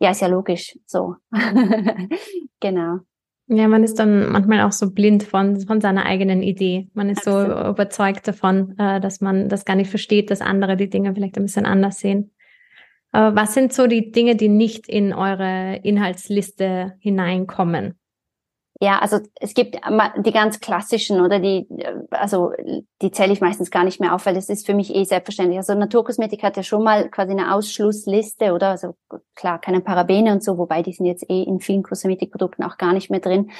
ja, 0.00 0.12
ist 0.12 0.22
ja 0.22 0.28
logisch, 0.28 0.78
so. 0.86 1.16
genau. 2.60 3.00
Ja, 3.48 3.68
man 3.68 3.84
ist 3.84 3.98
dann 3.98 4.32
manchmal 4.32 4.62
auch 4.62 4.72
so 4.72 4.90
blind 4.90 5.24
von, 5.24 5.60
von 5.60 5.82
seiner 5.82 6.06
eigenen 6.06 6.42
Idee. 6.42 6.88
Man 6.94 7.10
ist 7.10 7.28
Absolut. 7.28 7.58
so 7.58 7.68
überzeugt 7.68 8.26
davon, 8.26 8.78
äh, 8.78 8.98
dass 8.98 9.20
man 9.20 9.50
das 9.50 9.66
gar 9.66 9.76
nicht 9.76 9.90
versteht, 9.90 10.30
dass 10.30 10.40
andere 10.40 10.78
die 10.78 10.88
Dinge 10.88 11.12
vielleicht 11.12 11.36
ein 11.36 11.44
bisschen 11.44 11.66
anders 11.66 11.98
sehen. 11.98 12.32
Was 13.18 13.54
sind 13.54 13.72
so 13.72 13.86
die 13.86 14.12
Dinge, 14.12 14.36
die 14.36 14.48
nicht 14.48 14.88
in 14.88 15.14
eure 15.14 15.76
Inhaltsliste 15.82 16.96
hineinkommen? 16.98 17.98
Ja, 18.78 18.98
also 18.98 19.20
es 19.40 19.54
gibt 19.54 19.78
die 20.18 20.32
ganz 20.32 20.60
klassischen 20.60 21.22
oder 21.22 21.40
die, 21.40 21.66
also 22.10 22.52
die 23.00 23.10
zähle 23.10 23.32
ich 23.32 23.40
meistens 23.40 23.70
gar 23.70 23.84
nicht 23.84 24.00
mehr 24.00 24.14
auf, 24.14 24.26
weil 24.26 24.34
das 24.34 24.50
ist 24.50 24.66
für 24.66 24.74
mich 24.74 24.94
eh 24.94 25.04
selbstverständlich. 25.04 25.56
Also 25.56 25.74
Naturkosmetik 25.74 26.42
hat 26.42 26.58
ja 26.58 26.62
schon 26.62 26.84
mal 26.84 27.08
quasi 27.08 27.32
eine 27.32 27.54
Ausschlussliste 27.54 28.52
oder 28.52 28.68
also 28.70 28.94
klar 29.34 29.58
keine 29.58 29.80
Parabene 29.80 30.30
und 30.32 30.44
so, 30.44 30.58
wobei 30.58 30.82
die 30.82 30.92
sind 30.92 31.06
jetzt 31.06 31.24
eh 31.30 31.42
in 31.42 31.60
vielen 31.60 31.82
Kosmetikprodukten 31.82 32.64
auch 32.64 32.76
gar 32.76 32.92
nicht 32.92 33.08
mehr 33.08 33.20
drin. 33.20 33.50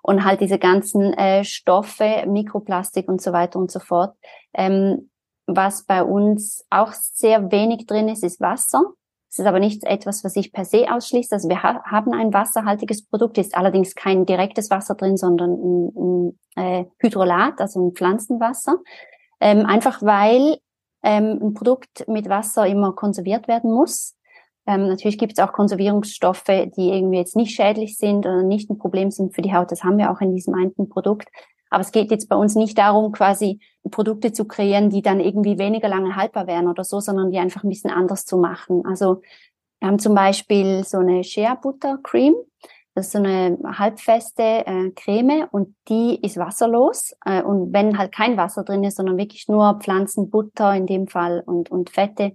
Und 0.00 0.24
halt 0.24 0.40
diese 0.40 0.58
ganzen 0.58 1.12
äh, 1.12 1.44
Stoffe, 1.44 2.24
Mikroplastik 2.26 3.08
und 3.08 3.20
so 3.20 3.34
weiter 3.34 3.58
und 3.58 3.70
so 3.70 3.78
fort. 3.78 4.16
Ähm, 4.54 5.10
was 5.46 5.84
bei 5.84 6.02
uns 6.02 6.64
auch 6.70 6.92
sehr 6.94 7.52
wenig 7.52 7.86
drin 7.86 8.08
ist, 8.08 8.24
ist 8.24 8.40
Wasser. 8.40 8.82
Es 9.32 9.38
ist 9.38 9.46
aber 9.46 9.60
nicht 9.60 9.82
etwas, 9.84 10.24
was 10.24 10.34
sich 10.34 10.52
per 10.52 10.66
se 10.66 10.92
ausschließt. 10.92 11.32
Also 11.32 11.48
wir 11.48 11.62
ha 11.62 11.82
haben 11.84 12.12
ein 12.12 12.34
wasserhaltiges 12.34 13.06
Produkt, 13.06 13.38
ist 13.38 13.56
allerdings 13.56 13.94
kein 13.94 14.26
direktes 14.26 14.68
Wasser 14.68 14.94
drin, 14.94 15.16
sondern 15.16 15.52
ein, 15.52 15.92
ein 15.96 16.38
äh, 16.56 16.84
Hydrolat, 16.98 17.58
also 17.58 17.80
ein 17.80 17.92
Pflanzenwasser. 17.94 18.76
Ähm, 19.40 19.64
einfach 19.64 20.02
weil 20.02 20.58
ähm, 21.02 21.38
ein 21.42 21.54
Produkt 21.54 22.06
mit 22.08 22.28
Wasser 22.28 22.66
immer 22.66 22.92
konserviert 22.92 23.48
werden 23.48 23.72
muss. 23.72 24.18
Ähm, 24.66 24.86
natürlich 24.86 25.16
gibt 25.16 25.38
es 25.38 25.42
auch 25.42 25.54
Konservierungsstoffe, 25.54 26.44
die 26.76 26.90
irgendwie 26.90 27.16
jetzt 27.16 27.34
nicht 27.34 27.54
schädlich 27.54 27.96
sind 27.96 28.26
oder 28.26 28.42
nicht 28.42 28.68
ein 28.68 28.76
Problem 28.76 29.10
sind 29.10 29.34
für 29.34 29.40
die 29.40 29.54
Haut. 29.54 29.72
Das 29.72 29.82
haben 29.82 29.96
wir 29.96 30.10
auch 30.10 30.20
in 30.20 30.34
diesem 30.34 30.54
einen 30.54 30.90
Produkt. 30.90 31.30
Aber 31.72 31.80
es 31.80 31.90
geht 31.90 32.10
jetzt 32.10 32.28
bei 32.28 32.36
uns 32.36 32.54
nicht 32.54 32.76
darum, 32.76 33.12
quasi 33.12 33.58
Produkte 33.90 34.32
zu 34.32 34.44
kreieren, 34.44 34.90
die 34.90 35.00
dann 35.00 35.20
irgendwie 35.20 35.58
weniger 35.58 35.88
lange 35.88 36.16
haltbar 36.16 36.46
wären 36.46 36.68
oder 36.68 36.84
so, 36.84 37.00
sondern 37.00 37.30
die 37.30 37.38
einfach 37.38 37.64
ein 37.64 37.70
bisschen 37.70 37.90
anders 37.90 38.26
zu 38.26 38.36
machen. 38.36 38.84
Also 38.84 39.22
wir 39.80 39.88
haben 39.88 39.98
zum 39.98 40.14
Beispiel 40.14 40.84
so 40.84 40.98
eine 40.98 41.24
Shea 41.24 41.54
Butter 41.54 41.98
Cream. 42.02 42.34
Das 42.94 43.06
ist 43.06 43.12
so 43.12 43.18
eine 43.20 43.58
halbfeste 43.64 44.42
äh, 44.42 44.90
Creme 44.90 45.48
und 45.50 45.74
die 45.88 46.20
ist 46.20 46.36
wasserlos. 46.36 47.16
Äh, 47.24 47.42
und 47.42 47.72
wenn 47.72 47.96
halt 47.96 48.12
kein 48.12 48.36
Wasser 48.36 48.64
drin 48.64 48.84
ist, 48.84 48.98
sondern 48.98 49.16
wirklich 49.16 49.48
nur 49.48 49.78
Pflanzenbutter 49.80 50.74
in 50.74 50.86
dem 50.86 51.08
Fall 51.08 51.42
und, 51.46 51.70
und 51.70 51.88
Fette, 51.88 52.32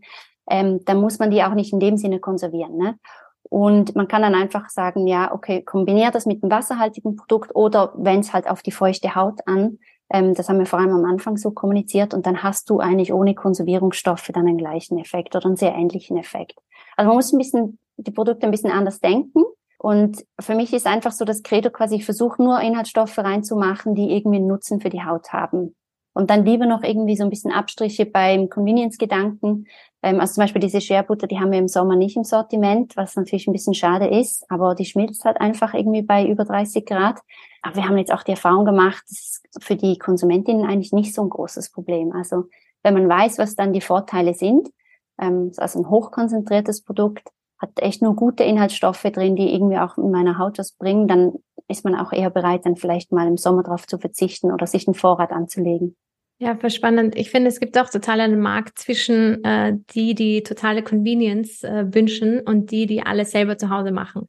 ähm, 0.50 0.84
dann 0.86 1.00
muss 1.00 1.20
man 1.20 1.30
die 1.30 1.44
auch 1.44 1.54
nicht 1.54 1.74
in 1.74 1.80
dem 1.80 1.98
Sinne 1.98 2.20
konservieren. 2.20 2.76
Ne? 2.76 2.98
Und 3.50 3.96
man 3.96 4.08
kann 4.08 4.22
dann 4.22 4.36
einfach 4.36 4.70
sagen, 4.70 5.08
ja, 5.08 5.34
okay, 5.34 5.62
kombiniere 5.64 6.12
das 6.12 6.26
mit 6.26 6.44
einem 6.44 6.52
wasserhaltigen 6.52 7.16
Produkt 7.16 7.56
oder 7.56 7.94
wenn 7.96 8.20
es 8.20 8.34
halt 8.34 8.50
auf 8.50 8.62
die 8.62 8.72
feuchte 8.72 9.16
Haut 9.16 9.40
an. 9.46 9.80
Ähm, 10.10 10.34
das 10.34 10.50
haben 10.50 10.60
wir 10.60 10.66
vor 10.66 10.80
allem 10.80 10.94
am 10.94 11.06
Anfang 11.06 11.38
so 11.38 11.52
kommuniziert 11.52 12.14
und 12.14 12.26
dann 12.26 12.44
hast 12.44 12.70
du 12.70 12.80
eigentlich 12.80 13.14
ohne 13.14 13.36
Konservierungsstoffe 13.36 14.30
dann 14.34 14.48
einen 14.48 14.58
gleichen 14.58 14.98
Effekt 15.00 15.36
oder 15.36 15.46
einen 15.46 15.56
sehr 15.56 15.74
ähnlichen 15.74 16.18
Effekt. 16.18 16.60
Also 16.96 17.08
man 17.08 17.16
muss 17.16 17.32
ein 17.32 17.38
bisschen 17.38 17.80
die 17.98 18.12
Produkte 18.12 18.46
ein 18.46 18.52
bisschen 18.52 18.72
anders 18.72 19.00
denken. 19.00 19.44
Und 19.80 20.26
für 20.40 20.56
mich 20.56 20.74
ist 20.74 20.88
einfach 20.88 21.12
so 21.12 21.24
das 21.24 21.44
Credo 21.44 21.70
quasi, 21.70 21.96
ich 21.96 22.06
versuche 22.06 22.42
nur 22.42 22.60
Inhaltsstoffe 22.62 23.18
reinzumachen, 23.18 23.94
die 23.94 24.12
irgendwie 24.12 24.38
einen 24.38 24.48
Nutzen 24.48 24.82
für 24.82 24.90
die 24.90 25.04
Haut 25.04 25.32
haben. 25.34 25.76
Und 26.18 26.32
dann 26.32 26.46
lieber 26.46 26.66
noch 26.66 26.82
irgendwie 26.82 27.16
so 27.16 27.24
ein 27.24 27.30
bisschen 27.30 27.52
Abstriche 27.52 28.08
beim 28.08 28.50
Convenience-Gedanken. 28.50 29.68
Ähm, 30.02 30.20
also 30.20 30.34
zum 30.34 30.42
Beispiel 30.46 30.62
diese 30.62 30.82
Share-Butter, 30.82 31.28
die 31.28 31.40
haben 31.40 31.52
wir 31.52 31.60
im 31.60 31.68
Sommer 31.68 31.96
nicht 31.96 32.18
im 32.18 32.24
Sortiment, 32.24 32.98
was 32.98 33.16
natürlich 33.16 33.46
ein 33.46 33.54
bisschen 33.54 33.76
schade 33.76 34.08
ist, 34.08 34.44
aber 34.50 34.74
die 34.74 34.86
schmilzt 34.86 35.26
halt 35.26 35.40
einfach 35.40 35.76
irgendwie 35.76 36.02
bei 36.02 36.26
über 36.26 36.44
30 36.44 36.88
Grad. 36.88 37.20
Aber 37.62 37.76
wir 37.76 37.88
haben 37.88 38.00
jetzt 38.00 38.12
auch 38.12 38.24
die 38.24 38.32
Erfahrung 38.32 38.66
gemacht, 38.66 39.04
das 39.08 39.20
ist 39.20 39.64
für 39.64 39.76
die 39.76 40.00
Konsumentinnen 40.00 40.66
eigentlich 40.66 40.92
nicht 40.92 41.14
so 41.14 41.22
ein 41.22 41.30
großes 41.30 41.72
Problem. 41.72 42.12
Also 42.14 42.46
wenn 42.82 42.96
man 42.96 43.08
weiß, 43.08 43.38
was 43.38 43.56
dann 43.56 43.72
die 43.72 43.82
Vorteile 43.82 44.34
sind, 44.34 44.70
ähm, 45.22 45.52
also 45.58 45.78
ein 45.78 45.88
hochkonzentriertes 45.88 46.84
Produkt, 46.84 47.30
hat 47.60 47.70
echt 47.76 48.02
nur 48.02 48.16
gute 48.16 48.44
Inhaltsstoffe 48.44 49.04
drin, 49.04 49.36
die 49.36 49.54
irgendwie 49.54 49.78
auch 49.78 50.00
in 50.00 50.10
meiner 50.10 50.40
Haut 50.40 50.58
was 50.58 50.72
bringen, 50.72 51.08
dann 51.08 51.34
ist 51.68 51.86
man 51.86 51.94
auch 51.94 52.12
eher 52.12 52.32
bereit, 52.32 52.66
dann 52.66 52.76
vielleicht 52.76 53.12
mal 53.12 53.28
im 53.28 53.38
Sommer 53.38 53.62
darauf 53.62 53.86
zu 53.86 54.00
verzichten 54.00 54.52
oder 54.52 54.66
sich 54.66 54.88
einen 54.88 54.96
Vorrat 54.96 55.32
anzulegen. 55.32 55.96
Ja, 56.40 56.56
voll 56.56 56.70
spannend. 56.70 57.18
Ich 57.18 57.32
finde, 57.32 57.48
es 57.48 57.60
gibt 57.60 57.78
auch 57.80 57.90
total 57.90 58.20
einen 58.20 58.40
Markt 58.40 58.78
zwischen 58.78 59.44
äh, 59.44 59.74
die, 59.96 60.14
die 60.14 60.44
totale 60.44 60.84
Convenience 60.84 61.64
äh, 61.64 61.86
wünschen 61.94 62.42
und 62.42 62.70
die, 62.70 62.86
die 62.86 63.02
alles 63.02 63.32
selber 63.32 63.58
zu 63.58 63.72
Hause 63.72 63.92
machen. 63.92 64.28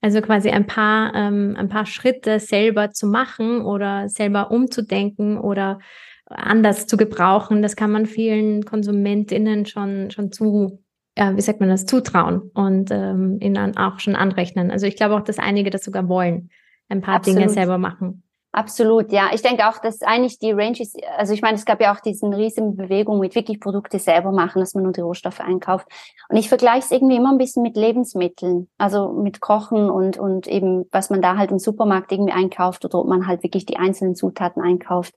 Also 0.00 0.20
quasi 0.22 0.50
ein 0.50 0.66
paar, 0.66 1.14
ähm, 1.14 1.54
ein 1.58 1.68
paar 1.68 1.84
Schritte 1.84 2.40
selber 2.40 2.90
zu 2.90 3.06
machen 3.06 3.60
oder 3.60 4.08
selber 4.08 4.50
umzudenken 4.50 5.38
oder 5.38 5.78
anders 6.26 6.86
zu 6.86 6.96
gebrauchen. 6.96 7.60
Das 7.60 7.76
kann 7.76 7.92
man 7.92 8.06
vielen 8.06 8.64
KonsumentInnen 8.64 9.66
schon, 9.66 10.10
schon 10.10 10.32
zu, 10.32 10.82
äh, 11.16 11.36
wie 11.36 11.40
sagt 11.42 11.60
man 11.60 11.68
das, 11.68 11.84
zutrauen 11.84 12.50
und 12.54 12.90
ähm, 12.90 13.38
ihnen 13.40 13.76
auch 13.76 14.00
schon 14.00 14.16
anrechnen. 14.16 14.70
Also 14.70 14.86
ich 14.86 14.96
glaube 14.96 15.14
auch, 15.14 15.22
dass 15.22 15.38
einige 15.38 15.68
das 15.68 15.84
sogar 15.84 16.08
wollen, 16.08 16.48
ein 16.88 17.02
paar 17.02 17.16
Absolut. 17.16 17.40
Dinge 17.40 17.50
selber 17.50 17.76
machen. 17.76 18.22
Absolut, 18.54 19.12
ja. 19.12 19.30
Ich 19.32 19.40
denke 19.40 19.66
auch, 19.66 19.78
dass 19.78 20.02
eigentlich 20.02 20.38
die 20.38 20.52
Range 20.52 20.78
ist, 20.78 20.94
also 21.16 21.32
ich 21.32 21.40
meine, 21.40 21.56
es 21.56 21.64
gab 21.64 21.80
ja 21.80 21.94
auch 21.94 22.00
diesen 22.00 22.34
riesen 22.34 22.76
Bewegung 22.76 23.18
mit 23.18 23.34
wirklich 23.34 23.58
Produkte 23.58 23.98
selber 23.98 24.30
machen, 24.30 24.60
dass 24.60 24.74
man 24.74 24.84
nur 24.84 24.92
die 24.92 25.00
Rohstoffe 25.00 25.40
einkauft. 25.40 25.86
Und 26.28 26.36
ich 26.36 26.50
vergleiche 26.50 26.84
es 26.84 26.90
irgendwie 26.90 27.16
immer 27.16 27.32
ein 27.32 27.38
bisschen 27.38 27.62
mit 27.62 27.78
Lebensmitteln, 27.78 28.68
also 28.76 29.10
mit 29.14 29.40
Kochen 29.40 29.88
und, 29.88 30.18
und 30.18 30.46
eben, 30.48 30.84
was 30.92 31.08
man 31.08 31.22
da 31.22 31.38
halt 31.38 31.50
im 31.50 31.58
Supermarkt 31.58 32.12
irgendwie 32.12 32.34
einkauft 32.34 32.84
oder 32.84 32.98
ob 32.98 33.08
man 33.08 33.26
halt 33.26 33.42
wirklich 33.42 33.64
die 33.64 33.78
einzelnen 33.78 34.14
Zutaten 34.14 34.62
einkauft 34.62 35.14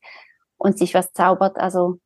und 0.56 0.78
sich 0.78 0.94
was 0.94 1.12
zaubert. 1.12 1.58
Also 1.58 2.00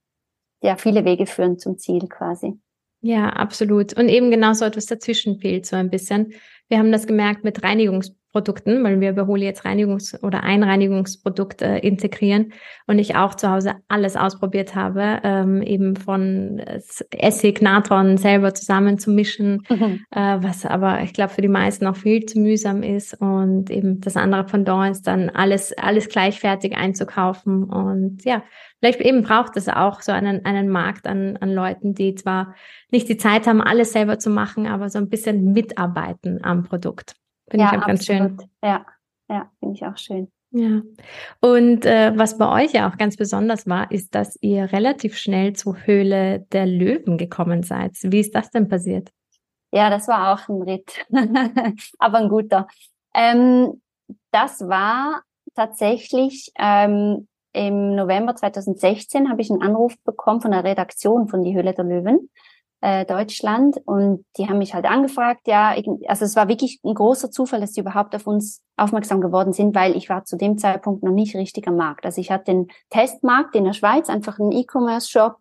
ja, 0.62 0.78
viele 0.78 1.06
Wege 1.06 1.28
führen 1.28 1.60
zum 1.60 1.78
Ziel 1.78 2.08
quasi. 2.10 2.60
Ja, 3.02 3.30
absolut. 3.30 3.94
Und 3.94 4.10
eben 4.10 4.32
genau 4.32 4.54
so 4.54 4.66
etwas 4.66 4.88
dazwischen 4.88 5.40
fehlt 5.40 5.68
so 5.68 5.76
ein 5.76 5.92
bisschen. 5.92 6.34
Wir 6.70 6.80
haben 6.80 6.92
das 6.92 7.06
gemerkt 7.06 7.44
mit 7.44 7.64
Reinigungs 7.64 8.16
Produkten, 8.32 8.84
weil 8.84 9.00
wir 9.00 9.14
bei 9.14 9.26
Holi 9.26 9.46
jetzt 9.46 9.66
Reinigungs- 9.66 10.22
oder 10.24 10.44
Einreinigungsprodukt 10.44 11.64
äh, 11.64 11.80
integrieren 11.80 12.54
und 12.86 13.00
ich 13.00 13.16
auch 13.16 13.34
zu 13.34 13.50
Hause 13.50 13.76
alles 13.88 14.16
ausprobiert 14.16 14.76
habe, 14.76 15.20
ähm, 15.24 15.64
eben 15.64 15.96
von 15.96 16.62
Essig, 17.10 17.62
Natron 17.62 18.18
selber 18.18 18.54
zusammen 18.54 19.00
zu 19.00 19.10
mischen, 19.10 19.64
mhm. 19.68 20.02
äh, 20.12 20.38
was 20.42 20.66
aber 20.66 21.02
ich 21.02 21.14
glaube 21.14 21.34
für 21.34 21.42
die 21.42 21.48
meisten 21.48 21.88
auch 21.88 21.96
viel 21.96 22.24
zu 22.26 22.40
mühsam 22.40 22.84
ist 22.84 23.20
und 23.20 23.72
eben 23.72 24.00
das 24.00 24.16
andere 24.16 24.48
von 24.48 24.60
Pendant 24.60 24.92
ist 24.92 25.08
dann 25.08 25.30
alles, 25.30 25.74
alles 25.78 26.10
gleichfertig 26.10 26.76
einzukaufen 26.76 27.64
und 27.64 28.24
ja, 28.26 28.44
vielleicht 28.80 29.02
eben 29.02 29.24
braucht 29.24 29.56
es 29.58 29.70
auch 29.70 30.02
so 30.02 30.12
einen, 30.12 30.46
einen 30.46 30.70
Markt 30.70 31.08
an, 31.08 31.38
an 31.38 31.54
Leuten, 31.54 31.94
die 31.94 32.16
zwar 32.16 32.56
nicht 32.92 33.08
die 33.10 33.18
Zeit 33.18 33.48
haben, 33.48 33.62
alles 33.62 33.94
selber 33.94 34.20
zu 34.20 34.30
machen, 34.30 34.68
aber 34.68 34.90
so 34.90 35.00
ein 35.00 35.10
bisschen 35.10 35.54
mitarbeiten 35.54 36.44
am 36.44 36.64
Produkt. 36.64 37.16
Finde 37.50 37.66
ja, 37.66 37.72
ich 37.74 37.80
auch 37.80 37.88
ganz 37.88 38.06
schön. 38.06 38.38
Ja, 38.64 38.86
ja, 39.30 39.52
finde 39.60 39.76
ich 39.76 39.86
auch 39.86 39.98
schön. 39.98 40.32
Ja. 40.52 40.82
Und 41.42 41.86
äh, 41.86 42.12
was 42.16 42.38
bei 42.38 42.64
euch 42.64 42.74
ja 42.74 42.90
auch 42.90 42.98
ganz 42.98 43.16
besonders 43.16 43.68
war, 43.68 43.92
ist, 43.92 44.16
dass 44.16 44.38
ihr 44.42 44.72
relativ 44.72 45.16
schnell 45.18 45.54
zur 45.54 45.78
Höhle 45.86 46.40
der 46.52 46.66
Löwen 46.66 47.18
gekommen 47.18 47.62
seid. 47.62 47.92
Wie 48.02 48.20
ist 48.20 48.34
das 48.34 48.50
denn 48.50 48.68
passiert? 48.68 49.10
Ja, 49.72 49.92
das 49.92 50.08
war 50.08 50.34
auch 50.34 50.50
ein 50.50 50.64
Ritt, 50.64 51.06
aber 52.00 52.18
ein 52.18 52.30
guter. 52.30 52.68
Ähm, 53.14 53.82
das 54.32 54.62
war 54.62 55.22
tatsächlich 55.54 56.52
ähm, 56.58 57.28
im 57.54 57.96
November 57.96 58.36
2016 58.36 59.30
habe 59.30 59.42
ich 59.42 59.52
einen 59.52 59.62
Anruf 59.62 59.96
bekommen 60.04 60.42
von 60.42 60.52
der 60.52 60.64
Redaktion 60.64 61.28
von 61.28 61.44
Die 61.44 61.56
Höhle 61.56 61.74
der 61.74 61.86
Löwen 61.86 62.30
äh, 62.82 63.06
Deutschland 63.06 63.78
und 63.86 64.26
die 64.38 64.48
haben 64.48 64.58
mich 64.58 64.74
halt 64.74 64.86
angefragt, 64.86 65.48
ja, 65.48 65.76
also 66.08 66.26
es 66.26 66.36
war 66.36 66.48
wirklich 66.48 66.80
ein 66.84 66.94
großer 66.94 67.30
Zufall, 67.32 67.60
dass 67.60 67.74
sie 67.74 67.82
überhaupt 67.82 68.16
auf 68.16 68.26
uns 68.26 68.62
aufmerksam 68.78 69.22
geworden 69.22 69.54
sind, 69.54 69.76
weil 69.76 69.96
ich 69.96 70.10
war 70.10 70.24
zu 70.24 70.38
dem 70.38 70.58
Zeitpunkt 70.58 71.04
noch 71.04 71.12
nicht 71.12 71.36
richtig 71.36 71.68
am 71.68 71.76
Markt. 71.76 72.06
Also 72.06 72.22
ich 72.22 72.32
hatte 72.32 72.46
den 72.46 72.68
Testmarkt 72.90 73.56
in 73.56 73.66
der 73.66 73.74
Schweiz, 73.74 74.10
einfach 74.10 74.40
einen 74.40 74.52
E-Commerce-Shop, 74.52 75.38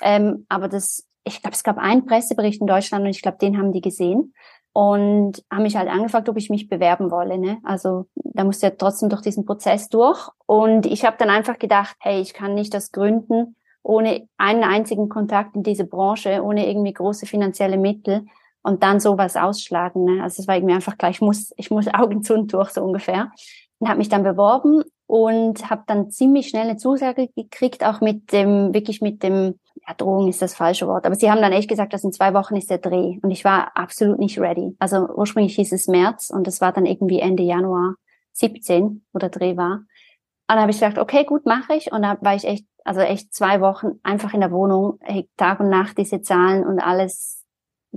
ähm, 0.00 0.46
aber 0.48 0.68
das, 0.68 1.06
ich 1.24 1.42
glaube, 1.42 1.54
es 1.54 1.64
gab 1.64 1.76
einen 1.78 2.06
Pressebericht 2.06 2.60
in 2.60 2.66
Deutschland 2.66 3.04
und 3.04 3.10
ich 3.10 3.22
glaube, 3.22 3.38
den 3.38 3.58
haben 3.58 3.72
die 3.72 3.82
gesehen 3.82 4.32
und 4.72 5.42
haben 5.50 5.64
mich 5.64 5.76
halt 5.76 5.88
angefragt, 5.88 6.28
ob 6.28 6.36
ich 6.36 6.50
mich 6.50 6.68
bewerben 6.68 7.10
wolle. 7.10 7.36
Ne? 7.36 7.58
Also 7.64 8.06
da 8.14 8.44
musste 8.44 8.68
ja 8.68 8.72
trotzdem 8.76 9.08
durch 9.08 9.22
diesen 9.22 9.44
Prozess 9.44 9.88
durch. 9.88 10.28
Und 10.46 10.86
ich 10.86 11.04
habe 11.04 11.16
dann 11.18 11.30
einfach 11.30 11.58
gedacht, 11.58 11.96
hey, 11.98 12.20
ich 12.20 12.32
kann 12.32 12.54
nicht 12.54 12.72
das 12.72 12.92
gründen, 12.92 13.56
ohne 13.88 14.28
einen 14.36 14.64
einzigen 14.64 15.08
Kontakt 15.08 15.56
in 15.56 15.62
diese 15.62 15.84
Branche, 15.84 16.42
ohne 16.42 16.68
irgendwie 16.68 16.92
große 16.92 17.24
finanzielle 17.24 17.78
Mittel 17.78 18.26
und 18.62 18.82
dann 18.82 19.00
sowas 19.00 19.34
ausschlagen. 19.34 20.04
Ne? 20.04 20.22
Also 20.22 20.42
es 20.42 20.46
war 20.46 20.56
irgendwie 20.56 20.74
einfach 20.74 20.98
gleich, 20.98 21.16
ich 21.16 21.20
muss, 21.22 21.54
ich 21.56 21.70
muss 21.70 21.88
Augen 21.88 22.22
zu 22.22 22.34
und 22.34 22.52
durch 22.52 22.68
so 22.68 22.82
ungefähr. 22.82 23.32
Und 23.78 23.88
habe 23.88 23.98
mich 23.98 24.10
dann 24.10 24.24
beworben 24.24 24.82
und 25.06 25.70
habe 25.70 25.84
dann 25.86 26.10
ziemlich 26.10 26.48
schnell 26.48 26.64
eine 26.64 26.76
Zusage 26.76 27.28
gekriegt, 27.34 27.82
auch 27.82 28.02
mit 28.02 28.30
dem, 28.32 28.74
wirklich 28.74 29.00
mit 29.00 29.22
dem, 29.22 29.58
ja, 29.86 29.94
Drohung 29.94 30.28
ist 30.28 30.42
das 30.42 30.54
falsche 30.54 30.86
Wort, 30.86 31.06
aber 31.06 31.14
sie 31.14 31.30
haben 31.30 31.40
dann 31.40 31.52
echt 31.52 31.68
gesagt, 31.68 31.94
dass 31.94 32.04
in 32.04 32.12
zwei 32.12 32.34
Wochen 32.34 32.56
ist 32.56 32.68
der 32.68 32.78
Dreh 32.78 33.18
und 33.22 33.30
ich 33.30 33.44
war 33.44 33.74
absolut 33.74 34.18
nicht 34.18 34.38
ready. 34.38 34.76
Also 34.80 35.08
ursprünglich 35.14 35.54
hieß 35.54 35.72
es 35.72 35.86
März 35.86 36.28
und 36.28 36.46
es 36.46 36.60
war 36.60 36.72
dann 36.72 36.84
irgendwie 36.84 37.20
Ende 37.20 37.44
Januar 37.44 37.94
17 38.32 39.06
oder 39.14 39.30
Dreh 39.30 39.56
war. 39.56 39.84
Und 40.48 40.54
dann 40.54 40.60
habe 40.60 40.70
ich 40.70 40.78
gesagt, 40.78 40.98
okay, 40.98 41.24
gut, 41.24 41.44
mache 41.44 41.74
ich. 41.74 41.92
Und 41.92 42.02
da 42.02 42.16
war 42.22 42.34
ich 42.34 42.44
echt, 42.44 42.64
also 42.84 43.00
echt 43.00 43.34
zwei 43.34 43.60
Wochen 43.60 44.00
einfach 44.02 44.32
in 44.32 44.40
der 44.40 44.50
Wohnung, 44.50 44.98
Tag 45.36 45.60
und 45.60 45.68
Nacht 45.68 45.98
diese 45.98 46.22
Zahlen 46.22 46.64
und 46.64 46.80
alles 46.80 47.44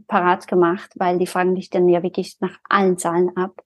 parat 0.08 0.48
gemacht, 0.48 0.92
weil 0.96 1.18
die 1.18 1.28
fragen 1.28 1.56
dich 1.56 1.70
dann 1.70 1.88
ja 1.88 2.04
wirklich 2.04 2.38
nach 2.42 2.58
allen 2.70 2.98
Zahlen 2.98 3.36
ab. 3.38 3.62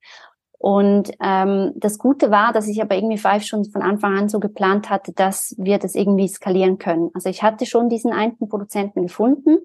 Und 0.59 1.11
ähm, 1.19 1.73
das 1.75 1.97
Gute 1.97 2.31
war, 2.31 2.53
dass 2.53 2.67
ich 2.67 2.81
aber 2.81 2.95
irgendwie 2.95 3.17
Five 3.17 3.43
schon 3.43 3.65
von 3.65 3.81
Anfang 3.81 4.17
an 4.17 4.29
so 4.29 4.39
geplant 4.39 4.89
hatte, 4.89 5.13
dass 5.13 5.55
wir 5.57 5.79
das 5.79 5.95
irgendwie 5.95 6.27
skalieren 6.27 6.77
können. 6.77 7.09
Also 7.13 7.29
ich 7.29 7.43
hatte 7.43 7.65
schon 7.65 7.89
diesen 7.89 8.13
einen 8.13 8.37
Produzenten 8.37 9.03
gefunden. 9.03 9.57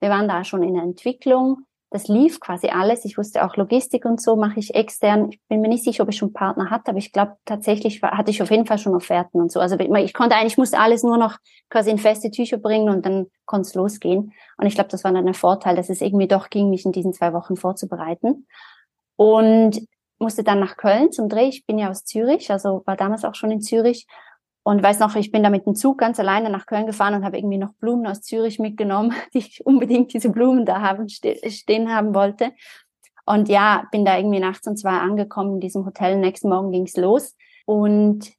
Wir 0.00 0.10
waren 0.10 0.28
da 0.28 0.44
schon 0.44 0.62
in 0.62 0.74
der 0.74 0.82
Entwicklung 0.82 1.66
das 1.92 2.08
lief 2.08 2.40
quasi 2.40 2.68
alles. 2.68 3.04
Ich 3.04 3.18
wusste 3.18 3.44
auch 3.44 3.56
Logistik 3.56 4.06
und 4.06 4.20
so 4.20 4.34
mache 4.34 4.58
ich 4.58 4.74
extern. 4.74 5.28
Ich 5.30 5.40
bin 5.48 5.60
mir 5.60 5.68
nicht 5.68 5.84
sicher, 5.84 6.02
ob 6.02 6.08
ich 6.08 6.16
schon 6.16 6.32
Partner 6.32 6.70
hatte, 6.70 6.90
aber 6.90 6.98
ich 6.98 7.12
glaube 7.12 7.36
tatsächlich 7.44 8.00
war, 8.00 8.16
hatte 8.16 8.30
ich 8.30 8.42
auf 8.42 8.50
jeden 8.50 8.66
Fall 8.66 8.78
schon 8.78 8.94
Offerten 8.94 9.40
und 9.40 9.52
so. 9.52 9.60
Also 9.60 9.78
ich 9.78 10.14
konnte 10.14 10.34
eigentlich, 10.34 10.54
ich 10.54 10.58
musste 10.58 10.78
alles 10.78 11.02
nur 11.02 11.18
noch 11.18 11.36
quasi 11.68 11.90
in 11.90 11.98
feste 11.98 12.30
Tücher 12.30 12.56
bringen 12.56 12.88
und 12.88 13.04
dann 13.04 13.26
konnte 13.44 13.68
es 13.68 13.74
losgehen. 13.74 14.32
Und 14.56 14.66
ich 14.66 14.74
glaube, 14.74 14.88
das 14.88 15.04
war 15.04 15.12
dann 15.12 15.28
ein 15.28 15.34
Vorteil, 15.34 15.76
dass 15.76 15.90
es 15.90 16.00
irgendwie 16.00 16.28
doch 16.28 16.48
ging, 16.48 16.70
mich 16.70 16.86
in 16.86 16.92
diesen 16.92 17.12
zwei 17.12 17.32
Wochen 17.34 17.56
vorzubereiten. 17.56 18.46
Und 19.16 19.86
musste 20.18 20.42
dann 20.42 20.60
nach 20.60 20.76
Köln 20.76 21.12
zum 21.12 21.28
Dreh. 21.28 21.48
Ich 21.48 21.66
bin 21.66 21.78
ja 21.78 21.90
aus 21.90 22.04
Zürich, 22.04 22.50
also 22.50 22.82
war 22.86 22.96
damals 22.96 23.24
auch 23.24 23.34
schon 23.34 23.50
in 23.50 23.60
Zürich 23.60 24.06
und 24.64 24.82
weiß 24.82 25.00
noch, 25.00 25.16
ich 25.16 25.32
bin 25.32 25.42
da 25.42 25.50
mit 25.50 25.66
dem 25.66 25.74
Zug 25.74 25.98
ganz 25.98 26.20
alleine 26.20 26.48
nach 26.48 26.66
Köln 26.66 26.86
gefahren 26.86 27.14
und 27.14 27.24
habe 27.24 27.36
irgendwie 27.36 27.58
noch 27.58 27.72
Blumen 27.74 28.06
aus 28.06 28.22
Zürich 28.22 28.58
mitgenommen, 28.58 29.12
die 29.34 29.38
ich 29.38 29.66
unbedingt 29.66 30.12
diese 30.12 30.30
Blumen 30.30 30.64
da 30.64 30.80
haben, 30.80 31.08
stehen 31.08 31.92
haben 31.92 32.14
wollte. 32.14 32.52
Und 33.24 33.48
ja, 33.48 33.86
bin 33.90 34.04
da 34.04 34.16
irgendwie 34.16 34.40
nachts 34.40 34.66
um 34.66 34.76
zwei 34.76 34.90
angekommen 34.90 35.54
in 35.54 35.60
diesem 35.60 35.84
Hotel. 35.84 36.16
Nächsten 36.16 36.48
Morgen 36.48 36.72
ging's 36.72 36.96
los. 36.96 37.36
Und 37.66 38.32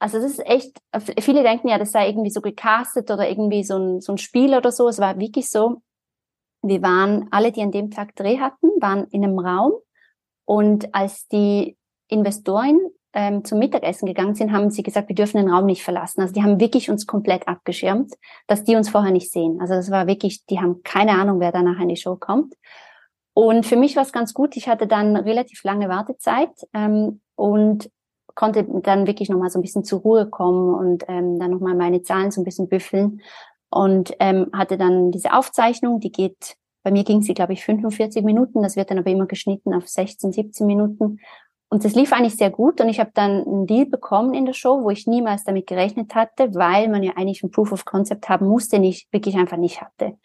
also 0.00 0.20
das 0.20 0.32
ist 0.32 0.46
echt, 0.46 0.78
viele 1.20 1.42
denken 1.42 1.68
ja, 1.68 1.78
das 1.78 1.90
sei 1.90 2.08
irgendwie 2.08 2.30
so 2.30 2.40
gecastet 2.40 3.10
oder 3.10 3.28
irgendwie 3.28 3.64
so 3.64 3.76
ein, 3.76 4.00
so 4.00 4.12
ein 4.12 4.18
Spiel 4.18 4.56
oder 4.56 4.70
so. 4.70 4.88
Es 4.88 5.00
war 5.00 5.18
wirklich 5.18 5.50
so, 5.50 5.82
wir 6.62 6.82
waren, 6.82 7.28
alle, 7.30 7.52
die 7.52 7.62
an 7.62 7.72
dem 7.72 7.90
Tag 7.90 8.14
Dreh 8.14 8.38
hatten, 8.38 8.68
waren 8.80 9.06
in 9.10 9.24
einem 9.24 9.38
Raum. 9.38 9.72
Und 10.44 10.94
als 10.94 11.26
die 11.28 11.76
Investoren 12.08 12.78
ähm, 13.18 13.44
zum 13.44 13.58
Mittagessen 13.58 14.06
gegangen 14.06 14.36
sind, 14.36 14.52
haben 14.52 14.70
sie 14.70 14.84
gesagt, 14.84 15.08
wir 15.08 15.16
dürfen 15.16 15.38
den 15.38 15.50
Raum 15.50 15.66
nicht 15.66 15.82
verlassen. 15.82 16.20
Also 16.20 16.32
die 16.32 16.42
haben 16.44 16.60
wirklich 16.60 16.88
uns 16.88 17.04
komplett 17.04 17.48
abgeschirmt, 17.48 18.14
dass 18.46 18.62
die 18.62 18.76
uns 18.76 18.88
vorher 18.88 19.10
nicht 19.10 19.32
sehen. 19.32 19.58
Also 19.60 19.74
das 19.74 19.90
war 19.90 20.06
wirklich, 20.06 20.46
die 20.46 20.60
haben 20.60 20.84
keine 20.84 21.12
Ahnung, 21.12 21.40
wer 21.40 21.50
danach 21.50 21.80
in 21.80 21.88
die 21.88 21.96
Show 21.96 22.14
kommt. 22.14 22.54
Und 23.34 23.66
für 23.66 23.74
mich 23.74 23.96
war 23.96 24.04
es 24.04 24.12
ganz 24.12 24.34
gut. 24.34 24.56
Ich 24.56 24.68
hatte 24.68 24.86
dann 24.86 25.16
relativ 25.16 25.64
lange 25.64 25.88
Wartezeit 25.88 26.52
ähm, 26.72 27.20
und 27.34 27.90
konnte 28.36 28.64
dann 28.82 29.08
wirklich 29.08 29.28
nochmal 29.28 29.50
so 29.50 29.58
ein 29.58 29.62
bisschen 29.62 29.82
zur 29.82 29.98
Ruhe 29.98 30.28
kommen 30.30 30.72
und 30.76 31.04
ähm, 31.08 31.40
dann 31.40 31.50
nochmal 31.50 31.74
meine 31.74 32.02
Zahlen 32.02 32.30
so 32.30 32.40
ein 32.40 32.44
bisschen 32.44 32.68
büffeln 32.68 33.20
und 33.68 34.14
ähm, 34.20 34.48
hatte 34.52 34.78
dann 34.78 35.10
diese 35.10 35.32
Aufzeichnung, 35.32 35.98
die 35.98 36.12
geht, 36.12 36.54
bei 36.84 36.92
mir 36.92 37.02
ging 37.02 37.22
sie, 37.22 37.34
glaube 37.34 37.54
ich, 37.54 37.64
45 37.64 38.22
Minuten, 38.22 38.62
das 38.62 38.76
wird 38.76 38.92
dann 38.92 38.98
aber 39.00 39.10
immer 39.10 39.26
geschnitten 39.26 39.74
auf 39.74 39.88
16, 39.88 40.30
17 40.30 40.68
Minuten 40.68 41.18
und 41.70 41.84
das 41.84 41.94
lief 41.94 42.12
eigentlich 42.12 42.36
sehr 42.36 42.50
gut 42.50 42.80
und 42.80 42.88
ich 42.88 42.98
habe 42.98 43.10
dann 43.12 43.44
einen 43.44 43.66
Deal 43.66 43.84
bekommen 43.84 44.32
in 44.32 44.46
der 44.46 44.54
Show, 44.54 44.82
wo 44.82 44.90
ich 44.90 45.06
niemals 45.06 45.44
damit 45.44 45.66
gerechnet 45.66 46.14
hatte, 46.14 46.54
weil 46.54 46.88
man 46.88 47.02
ja 47.02 47.12
eigentlich 47.16 47.42
ein 47.42 47.50
Proof 47.50 47.72
of 47.72 47.84
Concept 47.84 48.28
haben 48.28 48.48
musste, 48.48 48.76
den 48.76 48.84
ich 48.84 49.06
wirklich 49.12 49.36
einfach 49.36 49.58
nicht 49.58 49.82
hatte. 49.82 50.16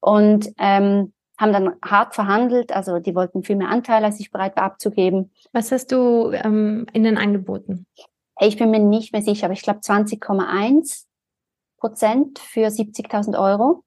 Und 0.00 0.48
ähm, 0.58 1.12
haben 1.38 1.52
dann 1.52 1.74
hart 1.84 2.14
verhandelt, 2.14 2.72
also 2.72 3.00
die 3.00 3.14
wollten 3.14 3.42
viel 3.42 3.56
mehr 3.56 3.68
Anteil, 3.68 4.04
als 4.04 4.20
ich 4.20 4.30
bereit 4.30 4.56
war 4.56 4.62
abzugeben. 4.62 5.32
Was 5.52 5.72
hast 5.72 5.90
du 5.90 6.30
ähm, 6.32 6.86
ihnen 6.92 7.18
angeboten? 7.18 7.86
Ich 8.38 8.56
bin 8.56 8.70
mir 8.70 8.78
nicht 8.78 9.12
mehr 9.12 9.22
sicher, 9.22 9.46
aber 9.46 9.54
ich 9.54 9.62
glaube 9.62 9.80
20,1 9.80 11.04
Prozent 11.78 12.38
für 12.38 12.68
70.000 12.68 13.38
Euro, 13.38 13.82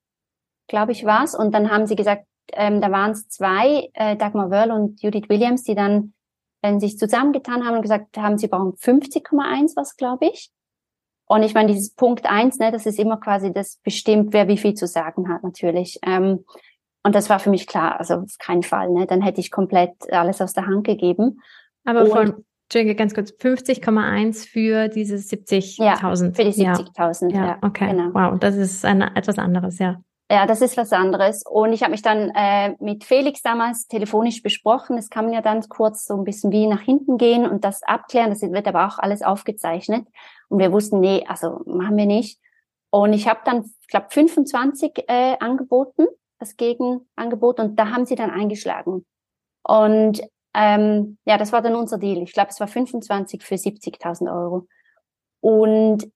glaube 0.67 0.91
ich 0.91 1.05
war's. 1.05 1.33
Und 1.33 1.53
dann 1.53 1.71
haben 1.71 1.88
sie 1.88 1.95
gesagt, 1.95 2.25
ähm, 2.51 2.81
da 2.81 2.91
waren 2.91 3.12
es 3.12 3.29
zwei, 3.29 3.89
äh, 3.93 4.17
Dagmar 4.17 4.51
Wörl 4.51 4.71
und 4.71 5.01
Judith 5.01 5.29
Williams, 5.29 5.63
die 5.63 5.75
dann 5.75 6.13
wenn 6.62 6.80
sich 6.80 6.98
zusammengetan 6.98 7.65
haben 7.65 7.78
und 7.78 7.82
gesagt 7.82 8.17
haben, 8.17 8.38
sie 8.38 8.48
brauchen 8.48 8.74
50,1 8.74 9.76
was, 9.76 9.95
glaube 9.95 10.28
ich. 10.28 10.52
Und 11.28 11.43
ich 11.43 11.54
meine, 11.54 11.72
dieses 11.72 11.93
Punkt 11.93 12.26
eins, 12.26 12.58
ne, 12.58 12.72
das 12.72 12.86
ist 12.86 12.98
immer 12.98 13.17
quasi 13.17 13.54
das 13.54 13.78
bestimmt, 13.84 14.34
wer 14.34 14.48
wie 14.48 14.58
viel 14.58 14.74
zu 14.74 14.88
sagen 14.88 15.30
hat, 15.30 15.43
natürlich. 15.43 16.00
Ähm, 16.04 16.43
und 17.04 17.15
das 17.15 17.30
war 17.30 17.39
für 17.39 17.50
mich 17.50 17.67
klar, 17.67 18.00
also 18.00 18.15
auf 18.15 18.38
keinen 18.39 18.63
Fall, 18.63 18.89
ne? 18.89 19.06
Dann 19.06 19.22
hätte 19.22 19.39
ich 19.39 19.52
komplett 19.52 19.93
alles 20.12 20.41
aus 20.41 20.54
der 20.54 20.65
Hand 20.65 20.86
gegeben. 20.86 21.39
Aber 21.86 22.02
und, 22.02 22.10
von, 22.10 22.45
Entschuldige, 22.65 22.95
ganz 22.95 23.13
kurz, 23.13 23.32
50,1 23.32 24.48
für 24.48 24.89
diese 24.89 25.15
70.000. 25.15 25.84
Ja, 25.84 25.95
für 25.98 26.43
die 26.43 26.52
70.000, 26.52 27.34
ja. 27.34 27.45
ja. 27.45 27.58
Okay, 27.62 27.91
genau. 27.91 28.13
wow, 28.13 28.39
das 28.39 28.56
ist 28.58 28.86
eine, 28.86 29.15
etwas 29.15 29.38
anderes, 29.39 29.80
ja. 29.80 30.02
Ja, 30.32 30.46
das 30.46 30.62
ist 30.62 30.78
was 30.78 30.94
anderes. 30.94 31.44
Und 31.44 31.74
ich 31.74 31.82
habe 31.82 31.92
mich 31.92 32.04
dann 32.04 32.32
äh, 32.36 32.76
mit 32.80 33.04
Felix 33.04 33.42
damals 33.42 33.88
telefonisch 33.88 34.44
besprochen. 34.44 34.96
Es 34.98 35.10
kann 35.10 35.34
ja 35.34 35.42
dann 35.42 35.68
kurz 35.70 36.06
so 36.06 36.15
ein 36.15 36.24
bisschen 36.24 36.52
wie 36.52 36.68
nach 36.68 36.82
hinten 36.82 37.18
gehen 37.18 37.50
und 37.50 37.63
das 37.63 37.82
abklären. 37.82 38.30
Das 38.30 38.44
wird 38.44 38.68
aber 38.68 38.88
auch 38.88 39.00
alles 39.00 39.24
aufgezeichnet. 39.24 40.08
Und 40.48 40.60
wir 40.60 40.72
wussten, 40.72 41.00
nee, 41.00 41.26
also 41.28 41.62
machen 41.65 41.98
wir 41.98 42.06
nicht. 42.06 42.39
Und 42.92 43.13
ich 43.13 43.28
habe 43.28 43.39
dann, 43.44 43.63
ich 43.82 43.88
glaube, 43.88 44.08
25 44.12 45.06
äh, 45.08 45.38
angeboten, 45.39 46.06
das 46.38 46.58
Gegenangebot, 46.58 47.60
und 47.60 47.80
da 47.80 47.89
haben 47.89 48.06
sie 48.06 48.15
dann 48.15 48.30
eingeschlagen. 48.30 49.06
Und 49.63 50.22
ähm, 50.54 51.18
ja, 51.26 51.38
das 51.38 51.52
war 51.52 51.62
dann 51.62 51.76
unser 51.76 51.98
Deal. 51.98 52.22
Ich 52.22 52.34
glaube, 52.34 52.50
es 52.50 52.60
war 52.60 52.68
25 52.68 53.44
für 53.44 53.56
70.000 53.56 54.32
Euro. 54.32 54.68
Und 55.42 56.12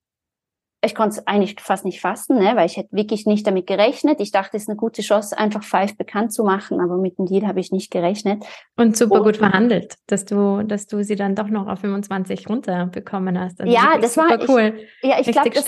ich 0.84 0.96
konnte 0.96 1.20
es 1.20 1.28
eigentlich 1.28 1.56
fast 1.62 1.86
nicht 1.86 2.02
fassen, 2.02 2.38
ne, 2.38 2.56
weil 2.56 2.66
ich 2.66 2.78
hätte 2.78 2.90
wirklich 2.92 3.26
nicht 3.26 3.48
damit 3.48 3.68
gerechnet. 3.68 4.20
Ich 4.20 4.32
dachte, 4.32 4.58
es 4.58 4.64
ist 4.64 4.70
eine 4.70 4.76
gute 4.76 5.02
Chance, 5.02 5.38
einfach 5.38 5.64
Five 5.64 5.98
bekannt 5.98 6.34
zu 6.34 6.44
machen, 6.44 6.82
aber 6.82 6.98
mit 6.98 7.18
dem 7.18 7.26
Deal 7.26 7.48
habe 7.48 7.60
ich 7.60 7.72
nicht 7.72 7.90
gerechnet. 7.90 8.44
Und 8.76 8.98
super 8.98 9.16
und, 9.16 9.24
gut 9.24 9.38
verhandelt, 9.38 9.96
dass 10.08 10.26
du, 10.26 10.64
dass 10.64 10.88
du 10.88 11.04
sie 11.04 11.16
dann 11.16 11.36
doch 11.36 11.48
noch 11.48 11.68
auf 11.68 11.80
25 11.80 12.50
runterbekommen 12.50 13.40
hast. 13.40 13.62
Also 13.62 13.74
ja, 13.74 13.98
das 14.00 14.18
war 14.18 14.28
cool. 14.50 14.74
Ich, 15.02 15.10
ja, 15.10 15.20
ich 15.20 15.28
glaube, 15.28 15.52
das, 15.52 15.66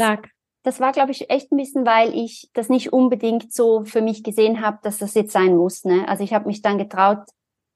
das 0.64 0.80
war, 0.80 0.92
glaube 0.92 1.12
ich, 1.12 1.30
echt 1.30 1.52
ein 1.52 1.58
bisschen, 1.58 1.86
weil 1.86 2.14
ich 2.14 2.50
das 2.54 2.70
nicht 2.70 2.92
unbedingt 2.92 3.54
so 3.54 3.86
für 3.86 4.02
mich 4.02 4.24
gesehen 4.24 4.62
habe, 4.62 4.80
dass 4.84 4.98
das 4.98 5.14
jetzt 5.14 5.32
sein 5.32 5.56
muss. 5.56 5.86
Ne? 5.86 6.08
Also 6.08 6.24
ich 6.24 6.34
habe 6.34 6.48
mich 6.48 6.62
dann 6.62 6.78
getraut, 6.78 7.20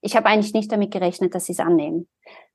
ich 0.01 0.15
habe 0.15 0.25
eigentlich 0.25 0.53
nicht 0.53 0.71
damit 0.71 0.91
gerechnet, 0.91 1.35
dass 1.35 1.45
sie 1.45 1.53
es 1.53 1.59
annehmen. 1.59 2.09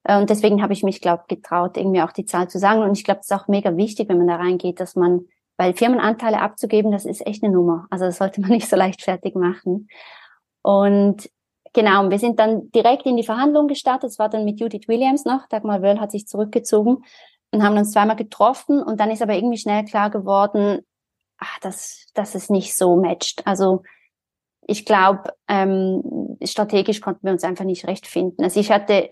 Äh, 0.04 0.20
und 0.20 0.30
deswegen 0.30 0.62
habe 0.62 0.72
ich 0.72 0.82
mich, 0.82 1.00
glaube 1.00 1.24
getraut, 1.28 1.76
irgendwie 1.76 2.02
auch 2.02 2.12
die 2.12 2.26
Zahl 2.26 2.48
zu 2.48 2.58
sagen. 2.58 2.82
Und 2.82 2.96
ich 2.96 3.04
glaube, 3.04 3.20
es 3.20 3.30
ist 3.30 3.36
auch 3.36 3.48
mega 3.48 3.76
wichtig, 3.76 4.08
wenn 4.08 4.18
man 4.18 4.28
da 4.28 4.36
reingeht, 4.36 4.80
dass 4.80 4.94
man, 4.94 5.26
weil 5.56 5.74
Firmenanteile 5.74 6.40
abzugeben, 6.40 6.92
das 6.92 7.04
ist 7.04 7.26
echt 7.26 7.42
eine 7.42 7.52
Nummer. 7.52 7.86
Also 7.90 8.04
das 8.04 8.18
sollte 8.18 8.40
man 8.40 8.50
nicht 8.52 8.68
so 8.68 8.76
leichtfertig 8.76 9.34
machen. 9.34 9.88
Und 10.62 11.28
genau, 11.72 12.08
wir 12.08 12.18
sind 12.18 12.38
dann 12.38 12.70
direkt 12.70 13.06
in 13.06 13.16
die 13.16 13.24
Verhandlung 13.24 13.66
gestartet. 13.66 14.10
Es 14.10 14.18
war 14.18 14.28
dann 14.28 14.44
mit 14.44 14.60
Judith 14.60 14.88
Williams 14.88 15.24
noch. 15.24 15.48
Dagmar 15.48 15.82
Wöll 15.82 16.00
hat 16.00 16.12
sich 16.12 16.26
zurückgezogen 16.26 17.04
und 17.50 17.62
haben 17.62 17.76
uns 17.76 17.92
zweimal 17.92 18.16
getroffen. 18.16 18.82
Und 18.82 19.00
dann 19.00 19.10
ist 19.10 19.22
aber 19.22 19.34
irgendwie 19.34 19.58
schnell 19.58 19.84
klar 19.84 20.10
geworden, 20.10 20.80
ach, 21.38 21.58
dass, 21.60 22.06
dass 22.14 22.34
es 22.34 22.50
nicht 22.50 22.76
so 22.76 22.96
matcht. 22.96 23.46
Also 23.46 23.82
ich 24.66 24.86
glaube, 24.86 25.34
ähm, 25.48 26.38
strategisch 26.42 27.00
konnten 27.00 27.26
wir 27.26 27.32
uns 27.32 27.44
einfach 27.44 27.64
nicht 27.64 27.86
recht 27.86 28.06
finden. 28.06 28.42
Also 28.42 28.60
ich 28.60 28.70
hatte 28.70 29.10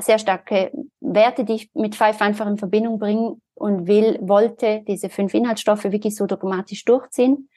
sehr 0.00 0.18
starke 0.18 0.72
Werte, 1.00 1.44
die 1.44 1.54
ich 1.54 1.70
mit 1.74 1.94
Five 1.94 2.20
einfach 2.20 2.46
in 2.46 2.58
Verbindung 2.58 2.98
bringen 2.98 3.40
und 3.54 3.86
will, 3.86 4.18
wollte 4.20 4.82
diese 4.86 5.08
fünf 5.08 5.34
Inhaltsstoffe 5.34 5.84
wirklich 5.84 6.16
so 6.16 6.26
dogmatisch 6.26 6.84
durchziehen. 6.84 7.48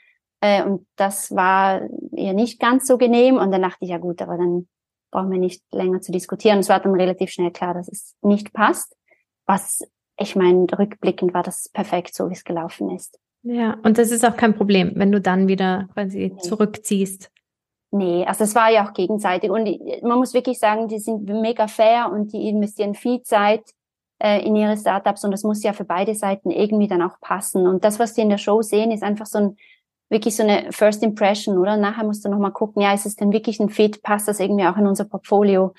Äh, 0.42 0.64
und 0.64 0.86
das 0.96 1.36
war 1.36 1.82
ihr 2.12 2.34
nicht 2.34 2.60
ganz 2.60 2.88
so 2.88 2.98
genehm. 2.98 3.38
Und 3.38 3.52
dann 3.52 3.62
dachte 3.62 3.80
ich, 3.82 3.90
ja 3.90 3.98
gut, 3.98 4.22
aber 4.22 4.38
dann 4.38 4.68
brauchen 5.12 5.32
wir 5.32 5.40
nicht 5.40 5.64
länger 5.72 6.02
zu 6.02 6.12
diskutieren. 6.12 6.60
Es 6.60 6.70
war 6.70 6.80
dann 6.80 6.96
relativ 6.96 7.32
schnell 7.32 7.52
klar, 7.52 7.74
dass 7.74 7.88
es 7.88 8.16
nicht 8.22 8.54
passt. 8.54 8.96
Was, 9.46 9.82
ich 10.18 10.36
meine, 10.36 10.68
rückblickend 10.78 11.34
war 11.34 11.44
das 11.44 11.70
perfekt, 11.70 12.14
so 12.14 12.30
wie 12.30 12.34
es 12.34 12.44
gelaufen 12.44 12.90
ist. 12.92 13.20
Ja, 13.44 13.78
und 13.84 13.98
das 13.98 14.12
ist 14.12 14.26
auch 14.26 14.36
kein 14.36 14.56
Problem, 14.56 14.94
wenn 14.96 15.12
du 15.12 15.22
dann 15.22 15.48
wieder 15.48 15.88
quasi 15.94 16.32
nee. 16.34 16.42
zurückziehst. 16.42 17.32
Nee, 17.96 18.26
also 18.26 18.44
es 18.44 18.56
war 18.56 18.70
ja 18.70 18.86
auch 18.86 18.92
gegenseitig. 18.92 19.50
Und 19.50 19.70
man 20.04 20.18
muss 20.18 20.34
wirklich 20.34 20.60
sagen, 20.60 20.90
die 20.90 21.00
sind 21.00 21.24
mega 21.24 21.68
fair 21.68 22.12
und 22.12 22.34
die 22.34 22.50
investieren 22.50 22.94
viel 22.94 23.22
Zeit 23.22 23.64
äh, 24.22 24.46
in 24.46 24.54
ihre 24.58 24.76
Startups 24.76 25.24
und 25.24 25.32
das 25.32 25.44
muss 25.44 25.64
ja 25.64 25.72
für 25.72 25.86
beide 25.86 26.14
Seiten 26.14 26.52
irgendwie 26.52 26.90
dann 26.90 27.02
auch 27.02 27.22
passen. 27.22 27.66
Und 27.66 27.86
das, 27.86 27.98
was 27.98 28.14
die 28.14 28.20
in 28.20 28.30
der 28.30 28.38
Show 28.38 28.62
sehen, 28.62 28.92
ist 28.92 29.02
einfach 29.02 29.26
so 29.26 29.38
ein 29.38 29.58
wirklich 30.10 30.36
so 30.36 30.44
eine 30.44 30.74
First 30.74 31.04
Impression, 31.04 31.58
oder? 31.58 31.78
Nachher 31.78 32.04
musst 32.04 32.26
du 32.26 32.30
nochmal 32.30 32.52
gucken, 32.52 32.82
ja, 32.82 32.94
ist 32.94 33.06
es 33.06 33.16
denn 33.16 33.32
wirklich 33.32 33.62
ein 33.62 33.70
Fit? 33.70 34.04
Passt 34.04 34.28
das 34.28 34.42
irgendwie 34.42 34.66
auch 34.66 34.76
in 34.76 34.88
unser 34.88 35.06
Portfolio? 35.06 35.74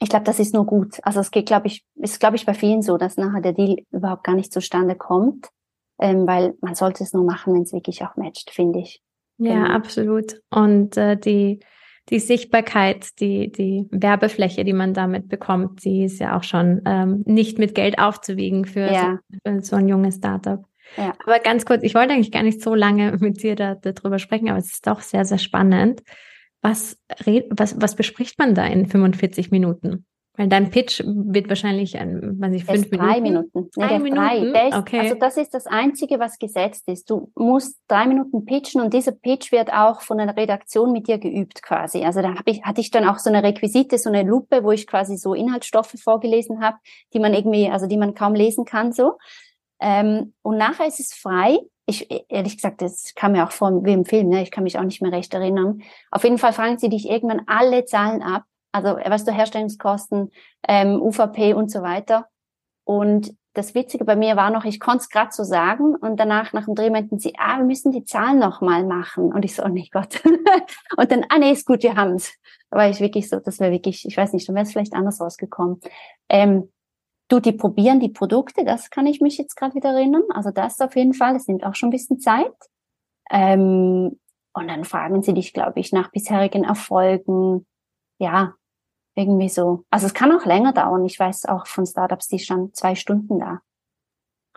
Ich 0.00 0.08
glaube, 0.08 0.24
das 0.24 0.40
ist 0.40 0.54
nur 0.54 0.66
gut. 0.66 0.98
Also 1.04 1.20
es 1.20 1.30
geht, 1.30 1.46
glaube 1.46 1.68
ich, 1.68 1.84
ist, 1.94 2.18
glaube 2.18 2.34
ich, 2.34 2.46
bei 2.46 2.52
vielen 2.52 2.82
so, 2.82 2.98
dass 2.98 3.16
nachher 3.16 3.42
der 3.42 3.52
Deal 3.52 3.76
überhaupt 3.92 4.24
gar 4.24 4.34
nicht 4.34 4.52
zustande 4.52 4.96
kommt, 4.96 5.50
ähm, 6.00 6.26
weil 6.26 6.56
man 6.60 6.74
sollte 6.74 7.04
es 7.04 7.12
nur 7.12 7.22
machen, 7.22 7.54
wenn 7.54 7.62
es 7.62 7.72
wirklich 7.72 8.04
auch 8.04 8.16
matcht, 8.16 8.50
finde 8.50 8.80
ich. 8.80 9.00
Ja, 9.38 9.64
genau. 9.64 9.74
absolut. 9.74 10.40
Und 10.50 10.96
äh, 10.96 11.16
die, 11.16 11.60
die 12.08 12.20
Sichtbarkeit, 12.20 13.20
die, 13.20 13.50
die 13.50 13.86
Werbefläche, 13.90 14.64
die 14.64 14.72
man 14.72 14.94
damit 14.94 15.28
bekommt, 15.28 15.84
die 15.84 16.04
ist 16.04 16.20
ja 16.20 16.36
auch 16.36 16.44
schon 16.44 16.82
ähm, 16.86 17.22
nicht 17.26 17.58
mit 17.58 17.74
Geld 17.74 17.98
aufzuwiegen 17.98 18.64
für, 18.64 18.92
ja. 18.92 19.18
so, 19.28 19.38
für 19.44 19.62
so 19.62 19.76
ein 19.76 19.88
junges 19.88 20.16
Startup. 20.16 20.64
Ja. 20.96 21.14
Aber 21.24 21.40
ganz 21.40 21.66
kurz, 21.66 21.82
ich 21.82 21.94
wollte 21.94 22.12
eigentlich 22.12 22.32
gar 22.32 22.42
nicht 22.42 22.62
so 22.62 22.74
lange 22.74 23.16
mit 23.20 23.42
dir 23.42 23.56
da, 23.56 23.74
darüber 23.74 24.18
sprechen, 24.18 24.48
aber 24.48 24.58
es 24.58 24.72
ist 24.72 24.86
doch 24.86 25.00
sehr, 25.00 25.24
sehr 25.24 25.38
spannend. 25.38 26.02
Was, 26.62 26.98
was, 27.50 27.80
was 27.80 27.94
bespricht 27.94 28.38
man 28.38 28.54
da 28.54 28.66
in 28.66 28.86
45 28.86 29.50
Minuten? 29.50 30.06
Weil 30.36 30.48
dein 30.48 30.70
Pitch 30.70 31.02
wird 31.04 31.48
wahrscheinlich 31.48 31.96
ein, 31.98 32.38
weiß 32.38 32.54
ich, 32.54 32.64
fünf 32.64 32.90
Minuten. 32.90 33.08
Drei 33.08 33.20
Minuten. 33.20 33.70
Nee, 33.76 33.86
drei 33.86 33.98
Minuten. 33.98 34.52
Drei. 34.52 34.68
Ist, 34.68 34.76
okay. 34.76 35.00
Also 35.00 35.14
das 35.14 35.36
ist 35.36 35.54
das 35.54 35.66
Einzige, 35.66 36.18
was 36.18 36.38
gesetzt 36.38 36.88
ist. 36.88 37.08
Du 37.08 37.30
musst 37.34 37.80
drei 37.88 38.06
Minuten 38.06 38.44
pitchen 38.44 38.80
und 38.82 38.92
dieser 38.92 39.12
Pitch 39.12 39.50
wird 39.50 39.72
auch 39.72 40.02
von 40.02 40.20
einer 40.20 40.36
Redaktion 40.36 40.92
mit 40.92 41.08
dir 41.08 41.18
geübt 41.18 41.62
quasi. 41.62 42.04
Also 42.04 42.20
da 42.20 42.34
hab 42.34 42.46
ich, 42.46 42.62
hatte 42.62 42.80
ich 42.80 42.90
dann 42.90 43.08
auch 43.08 43.18
so 43.18 43.30
eine 43.30 43.42
Requisite, 43.42 43.96
so 43.96 44.10
eine 44.10 44.22
Lupe, 44.22 44.62
wo 44.62 44.72
ich 44.72 44.86
quasi 44.86 45.16
so 45.16 45.32
Inhaltsstoffe 45.32 45.94
vorgelesen 46.02 46.62
habe, 46.62 46.76
die 47.14 47.18
man 47.18 47.32
irgendwie, 47.32 47.70
also 47.70 47.86
die 47.86 47.96
man 47.96 48.14
kaum 48.14 48.34
lesen 48.34 48.64
kann 48.66 48.92
so. 48.92 49.16
Ähm, 49.80 50.34
und 50.42 50.58
nachher 50.58 50.86
ist 50.86 51.00
es 51.00 51.14
frei. 51.14 51.58
Ich, 51.86 52.08
ehrlich 52.28 52.56
gesagt, 52.56 52.82
das 52.82 53.12
kam 53.14 53.32
mir 53.32 53.44
auch 53.46 53.52
vor 53.52 53.84
wie 53.84 53.92
im 53.92 54.04
Film, 54.04 54.28
ne? 54.28 54.42
ich 54.42 54.50
kann 54.50 54.64
mich 54.64 54.76
auch 54.76 54.82
nicht 54.82 55.02
mehr 55.02 55.12
recht 55.12 55.32
erinnern. 55.32 55.82
Auf 56.10 56.24
jeden 56.24 56.38
Fall 56.38 56.52
fragen 56.52 56.78
sie 56.78 56.88
dich 56.88 57.08
irgendwann 57.08 57.42
alle 57.46 57.84
Zahlen 57.84 58.22
ab 58.22 58.42
also 58.72 58.96
weißt 58.96 59.26
du, 59.26 59.32
Herstellungskosten, 59.32 60.30
ähm, 60.66 61.00
UVP 61.00 61.54
und 61.54 61.70
so 61.70 61.82
weiter. 61.82 62.26
Und 62.84 63.34
das 63.56 63.74
Witzige 63.74 64.04
bei 64.04 64.16
mir 64.16 64.36
war 64.36 64.50
noch, 64.50 64.64
ich 64.64 64.78
konnte 64.80 64.98
es 64.98 65.08
gerade 65.08 65.32
so 65.32 65.42
sagen 65.42 65.96
und 65.96 66.20
danach 66.20 66.52
nach 66.52 66.66
dem 66.66 66.74
Dreh 66.74 66.90
meinten 66.90 67.18
sie, 67.18 67.32
ah, 67.38 67.56
wir 67.56 67.64
müssen 67.64 67.90
die 67.90 68.04
Zahlen 68.04 68.38
noch 68.38 68.60
mal 68.60 68.84
machen. 68.84 69.32
Und 69.32 69.44
ich 69.44 69.54
so, 69.54 69.64
oh 69.64 69.68
nee, 69.68 69.88
Gott. 69.90 70.22
und 70.96 71.10
dann, 71.10 71.24
ah 71.30 71.38
nee, 71.38 71.52
ist 71.52 71.66
gut, 71.66 71.82
wir 71.82 71.96
haben's. 71.96 72.34
Da 72.70 72.76
war 72.76 72.90
ich 72.90 73.00
wirklich 73.00 73.28
so, 73.28 73.40
das 73.40 73.58
wäre 73.58 73.72
wirklich, 73.72 74.04
ich 74.06 74.16
weiß 74.16 74.34
nicht, 74.34 74.46
dann 74.46 74.54
wäre 74.54 74.64
es 74.64 74.72
vielleicht 74.72 74.92
anders 74.92 75.20
rausgekommen. 75.20 75.80
Ähm, 76.28 76.70
du, 77.28 77.40
die 77.40 77.52
probieren 77.52 77.98
die 77.98 78.10
Produkte, 78.10 78.64
das 78.64 78.90
kann 78.90 79.06
ich 79.06 79.20
mich 79.22 79.38
jetzt 79.38 79.56
gerade 79.56 79.74
wieder 79.74 79.90
erinnern. 79.90 80.24
Also 80.30 80.50
das 80.50 80.78
auf 80.80 80.94
jeden 80.94 81.14
Fall, 81.14 81.34
es 81.34 81.48
nimmt 81.48 81.64
auch 81.64 81.74
schon 81.74 81.88
ein 81.88 81.92
bisschen 81.92 82.20
Zeit. 82.20 82.52
Ähm, 83.30 84.18
und 84.52 84.68
dann 84.68 84.84
fragen 84.84 85.22
sie 85.22 85.34
dich, 85.34 85.52
glaube 85.52 85.80
ich, 85.80 85.92
nach 85.92 86.10
bisherigen 86.10 86.64
Erfolgen. 86.64 87.66
Ja, 88.18 88.54
irgendwie 89.14 89.48
so. 89.48 89.84
Also 89.90 90.06
es 90.06 90.14
kann 90.14 90.32
auch 90.32 90.44
länger 90.44 90.72
dauern. 90.72 91.04
Ich 91.04 91.18
weiß 91.18 91.46
auch 91.46 91.66
von 91.66 91.86
Startups, 91.86 92.28
die 92.28 92.38
schon 92.38 92.72
zwei 92.74 92.94
Stunden 92.94 93.38
da. 93.38 93.60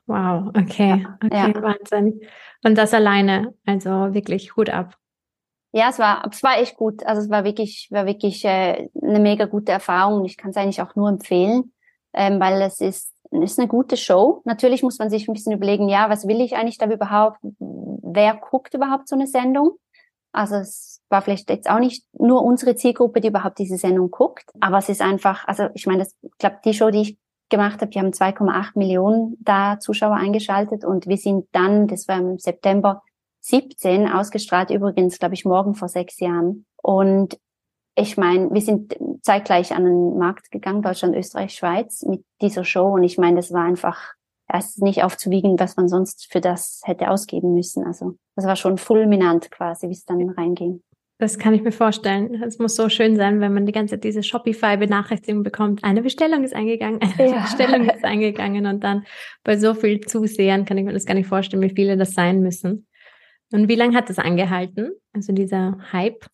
Wow, 0.05 0.49
okay, 0.49 1.01
ja, 1.03 1.17
okay, 1.23 1.53
ja. 1.53 1.61
Wahnsinn. 1.61 2.21
Und 2.63 2.77
das 2.77 2.93
alleine, 2.93 3.53
also 3.65 4.13
wirklich 4.13 4.55
Hut 4.55 4.69
ab. 4.69 4.97
Ja, 5.71 5.89
es 5.89 5.99
war, 5.99 6.27
es 6.29 6.41
war 6.41 6.57
echt 6.57 6.75
gut. 6.77 7.05
Also 7.05 7.21
es 7.21 7.29
war 7.29 7.43
wirklich, 7.43 7.89
war 7.91 8.05
wirklich 8.07 8.43
äh, 8.43 8.89
eine 9.01 9.19
mega 9.19 9.45
gute 9.45 9.71
Erfahrung. 9.71 10.25
Ich 10.25 10.35
kann 10.35 10.49
es 10.49 10.57
eigentlich 10.57 10.81
auch 10.81 10.95
nur 10.95 11.09
empfehlen, 11.09 11.73
ähm, 12.13 12.39
weil 12.39 12.59
es 12.63 12.81
ist, 12.81 13.13
ist 13.29 13.59
eine 13.59 13.67
gute 13.67 13.95
Show. 13.95 14.41
Natürlich 14.45 14.81
muss 14.81 14.97
man 14.97 15.11
sich 15.11 15.27
ein 15.27 15.33
bisschen 15.33 15.53
überlegen, 15.53 15.87
ja, 15.89 16.09
was 16.09 16.27
will 16.27 16.41
ich 16.41 16.55
eigentlich 16.55 16.79
da 16.79 16.87
überhaupt? 16.87 17.37
Wer 17.59 18.35
guckt 18.35 18.73
überhaupt 18.73 19.07
so 19.07 19.15
eine 19.15 19.27
Sendung? 19.27 19.77
Also 20.31 20.55
es 20.55 20.98
war 21.09 21.21
vielleicht 21.21 21.49
jetzt 21.49 21.69
auch 21.69 21.79
nicht 21.79 22.05
nur 22.13 22.43
unsere 22.43 22.75
Zielgruppe, 22.75 23.21
die 23.21 23.29
überhaupt 23.29 23.59
diese 23.59 23.77
Sendung 23.77 24.11
guckt, 24.11 24.45
aber 24.59 24.77
es 24.77 24.89
ist 24.89 25.01
einfach, 25.01 25.47
also 25.47 25.67
ich 25.73 25.85
meine, 25.87 25.99
das, 25.99 26.15
ich 26.21 26.37
glaube, 26.37 26.57
die 26.63 26.73
Show, 26.73 26.89
die 26.89 27.01
ich 27.01 27.17
gemacht 27.49 27.81
habe, 27.81 27.89
die 27.91 27.99
haben 27.99 28.11
2,8 28.11 28.77
Millionen 28.77 29.35
da 29.39 29.79
Zuschauer 29.79 30.15
eingeschaltet 30.15 30.85
und 30.85 31.07
wir 31.07 31.17
sind 31.17 31.47
dann, 31.51 31.87
das 31.87 32.07
war 32.07 32.17
im 32.17 32.37
September 32.37 33.01
17 33.41 34.07
ausgestrahlt, 34.07 34.69
übrigens, 34.69 35.19
glaube 35.19 35.33
ich, 35.33 35.45
morgen 35.45 35.73
vor 35.73 35.87
sechs 35.87 36.19
Jahren. 36.19 36.65
Und 36.81 37.39
ich 37.95 38.17
meine, 38.17 38.51
wir 38.51 38.61
sind 38.61 38.95
zeitgleich 39.21 39.73
an 39.73 39.85
den 39.85 40.17
Markt 40.17 40.51
gegangen, 40.51 40.81
Deutschland, 40.81 41.15
Österreich, 41.15 41.53
Schweiz, 41.53 42.03
mit 42.03 42.23
dieser 42.41 42.63
Show. 42.63 42.87
Und 42.93 43.03
ich 43.03 43.17
meine, 43.17 43.37
das 43.37 43.51
war 43.51 43.63
einfach 43.63 44.13
erst 44.47 44.81
nicht 44.81 45.03
aufzuwiegen, 45.03 45.59
was 45.59 45.77
man 45.77 45.87
sonst 45.87 46.31
für 46.31 46.41
das 46.41 46.81
hätte 46.83 47.09
ausgeben 47.09 47.53
müssen. 47.53 47.85
Also 47.85 48.15
das 48.35 48.45
war 48.45 48.55
schon 48.55 48.77
fulminant 48.77 49.51
quasi, 49.51 49.87
wie 49.87 49.93
es 49.93 50.05
dann 50.05 50.29
reinging. 50.29 50.81
Das 51.19 51.37
kann 51.37 51.53
ich 51.53 51.61
mir 51.61 51.73
vorstellen. 51.73 52.41
Es 52.41 52.59
muss 52.59 52.75
so 52.75 52.87
schön 52.87 53.17
sein, 53.17 53.41
wenn 53.41 53.53
man 53.53 53.65
die 53.65 53.73
ganze 53.73 53.95
Zeit 53.95 54.05
diese 54.05 54.23
Shopify-Benachrichtigung 54.23 55.43
bekommt. 55.43 55.83
Eine 55.83 56.01
Bestellung 56.01 56.45
ist 56.45 56.55
eingegangen, 56.55 57.01
eine 57.01 57.31
ja. 57.31 57.41
Bestellung 57.41 57.89
ist 57.89 58.05
eingegangen 58.05 58.65
und 58.65 58.83
dann 58.83 59.05
bei 59.43 59.57
so 59.57 59.73
viel 59.73 59.99
Zusehern 59.99 60.63
kann 60.63 60.77
ich 60.77 60.85
mir 60.85 60.93
das 60.93 61.05
gar 61.05 61.15
nicht 61.15 61.27
vorstellen, 61.27 61.61
wie 61.61 61.75
viele 61.75 61.97
das 61.97 62.13
sein 62.13 62.39
müssen. 62.39 62.87
Und 63.51 63.67
wie 63.67 63.75
lange 63.75 63.97
hat 63.97 64.09
das 64.09 64.17
angehalten? 64.17 64.91
Also 65.13 65.33
dieser 65.33 65.77
Hype? 65.91 66.25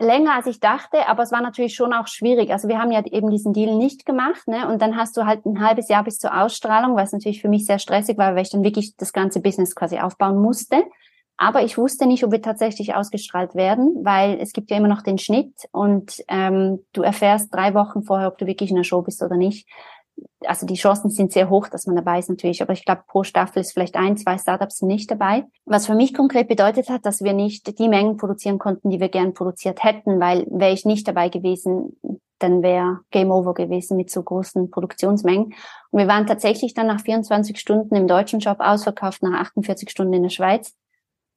länger 0.00 0.34
als 0.34 0.46
ich 0.46 0.60
dachte, 0.60 1.08
aber 1.08 1.22
es 1.22 1.32
war 1.32 1.40
natürlich 1.40 1.74
schon 1.74 1.92
auch 1.92 2.08
schwierig. 2.08 2.50
Also 2.50 2.68
wir 2.68 2.78
haben 2.78 2.90
ja 2.90 3.04
eben 3.06 3.30
diesen 3.30 3.52
Deal 3.52 3.76
nicht 3.76 4.04
gemacht, 4.04 4.46
ne? 4.48 4.68
Und 4.68 4.82
dann 4.82 4.96
hast 4.96 5.16
du 5.16 5.24
halt 5.24 5.46
ein 5.46 5.60
halbes 5.60 5.88
Jahr 5.88 6.04
bis 6.04 6.18
zur 6.18 6.36
Ausstrahlung, 6.36 6.96
was 6.96 7.12
natürlich 7.12 7.40
für 7.40 7.48
mich 7.48 7.64
sehr 7.64 7.78
stressig 7.78 8.18
war, 8.18 8.34
weil 8.34 8.42
ich 8.42 8.50
dann 8.50 8.64
wirklich 8.64 8.96
das 8.96 9.12
ganze 9.12 9.40
Business 9.40 9.74
quasi 9.74 9.98
aufbauen 9.98 10.42
musste. 10.42 10.82
Aber 11.36 11.62
ich 11.62 11.76
wusste 11.76 12.06
nicht, 12.06 12.24
ob 12.24 12.30
wir 12.30 12.42
tatsächlich 12.42 12.94
ausgestrahlt 12.94 13.54
werden, 13.54 14.04
weil 14.04 14.38
es 14.40 14.52
gibt 14.52 14.70
ja 14.70 14.76
immer 14.76 14.88
noch 14.88 15.02
den 15.02 15.18
Schnitt 15.18 15.52
und 15.72 16.22
ähm, 16.28 16.84
du 16.92 17.02
erfährst 17.02 17.52
drei 17.52 17.74
Wochen 17.74 18.02
vorher, 18.04 18.28
ob 18.28 18.38
du 18.38 18.46
wirklich 18.46 18.70
in 18.70 18.76
der 18.76 18.84
Show 18.84 19.02
bist 19.02 19.22
oder 19.22 19.36
nicht 19.36 19.66
also 20.46 20.66
die 20.66 20.74
Chancen 20.74 21.10
sind 21.10 21.32
sehr 21.32 21.50
hoch, 21.50 21.68
dass 21.68 21.86
man 21.86 21.96
dabei 21.96 22.18
ist 22.18 22.28
natürlich, 22.28 22.62
aber 22.62 22.72
ich 22.72 22.84
glaube, 22.84 23.02
pro 23.06 23.24
Staffel 23.24 23.60
ist 23.60 23.72
vielleicht 23.72 23.96
ein, 23.96 24.16
zwei 24.16 24.38
Startups 24.38 24.82
nicht 24.82 25.10
dabei. 25.10 25.44
Was 25.64 25.86
für 25.86 25.94
mich 25.94 26.14
konkret 26.14 26.48
bedeutet 26.48 26.88
hat, 26.88 27.06
dass 27.06 27.22
wir 27.22 27.32
nicht 27.32 27.78
die 27.78 27.88
Mengen 27.88 28.16
produzieren 28.16 28.58
konnten, 28.58 28.90
die 28.90 29.00
wir 29.00 29.08
gern 29.08 29.34
produziert 29.34 29.82
hätten, 29.82 30.20
weil 30.20 30.46
wäre 30.50 30.72
ich 30.72 30.84
nicht 30.84 31.08
dabei 31.08 31.28
gewesen, 31.28 31.98
dann 32.38 32.62
wäre 32.62 33.00
Game 33.10 33.30
Over 33.30 33.54
gewesen 33.54 33.96
mit 33.96 34.10
so 34.10 34.22
großen 34.22 34.70
Produktionsmengen. 34.70 35.54
Und 35.90 35.98
wir 35.98 36.08
waren 36.08 36.26
tatsächlich 36.26 36.74
dann 36.74 36.88
nach 36.88 37.00
24 37.00 37.58
Stunden 37.58 37.94
im 37.94 38.06
deutschen 38.06 38.40
Job 38.40 38.58
ausverkauft, 38.60 39.22
nach 39.22 39.40
48 39.40 39.90
Stunden 39.90 40.14
in 40.14 40.22
der 40.24 40.30
Schweiz. 40.30 40.74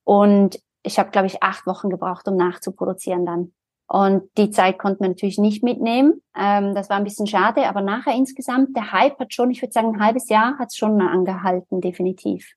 Und 0.08 0.62
ich 0.84 1.00
habe, 1.00 1.12
glaube 1.12 1.28
ich, 1.28 1.44
acht 1.44 1.68
Wochen 1.68 1.90
gebraucht, 1.90 2.30
um 2.30 2.38
nachzuproduzieren 2.38 3.26
dann. 3.26 3.52
Und 3.90 4.30
die 4.38 4.52
Zeit 4.52 4.80
konnten 4.80 5.02
wir 5.04 5.10
natürlich 5.10 5.38
nicht 5.38 5.64
mitnehmen. 5.64 6.22
Ähm, 6.34 6.74
das 6.74 6.90
war 6.90 6.96
ein 6.96 7.04
bisschen 7.04 7.28
schade, 7.28 7.68
aber 7.68 7.82
nachher 7.82 8.16
insgesamt, 8.16 8.74
der 8.76 8.94
Hype 8.94 9.20
hat 9.20 9.34
schon, 9.34 9.52
ich 9.52 9.62
würde 9.62 9.74
sagen, 9.74 9.96
ein 9.96 10.02
halbes 10.02 10.30
Jahr 10.30 10.58
hat 10.60 10.70
es 10.70 10.78
schon 10.78 11.02
angehalten, 11.02 11.82
definitiv. 11.82 12.54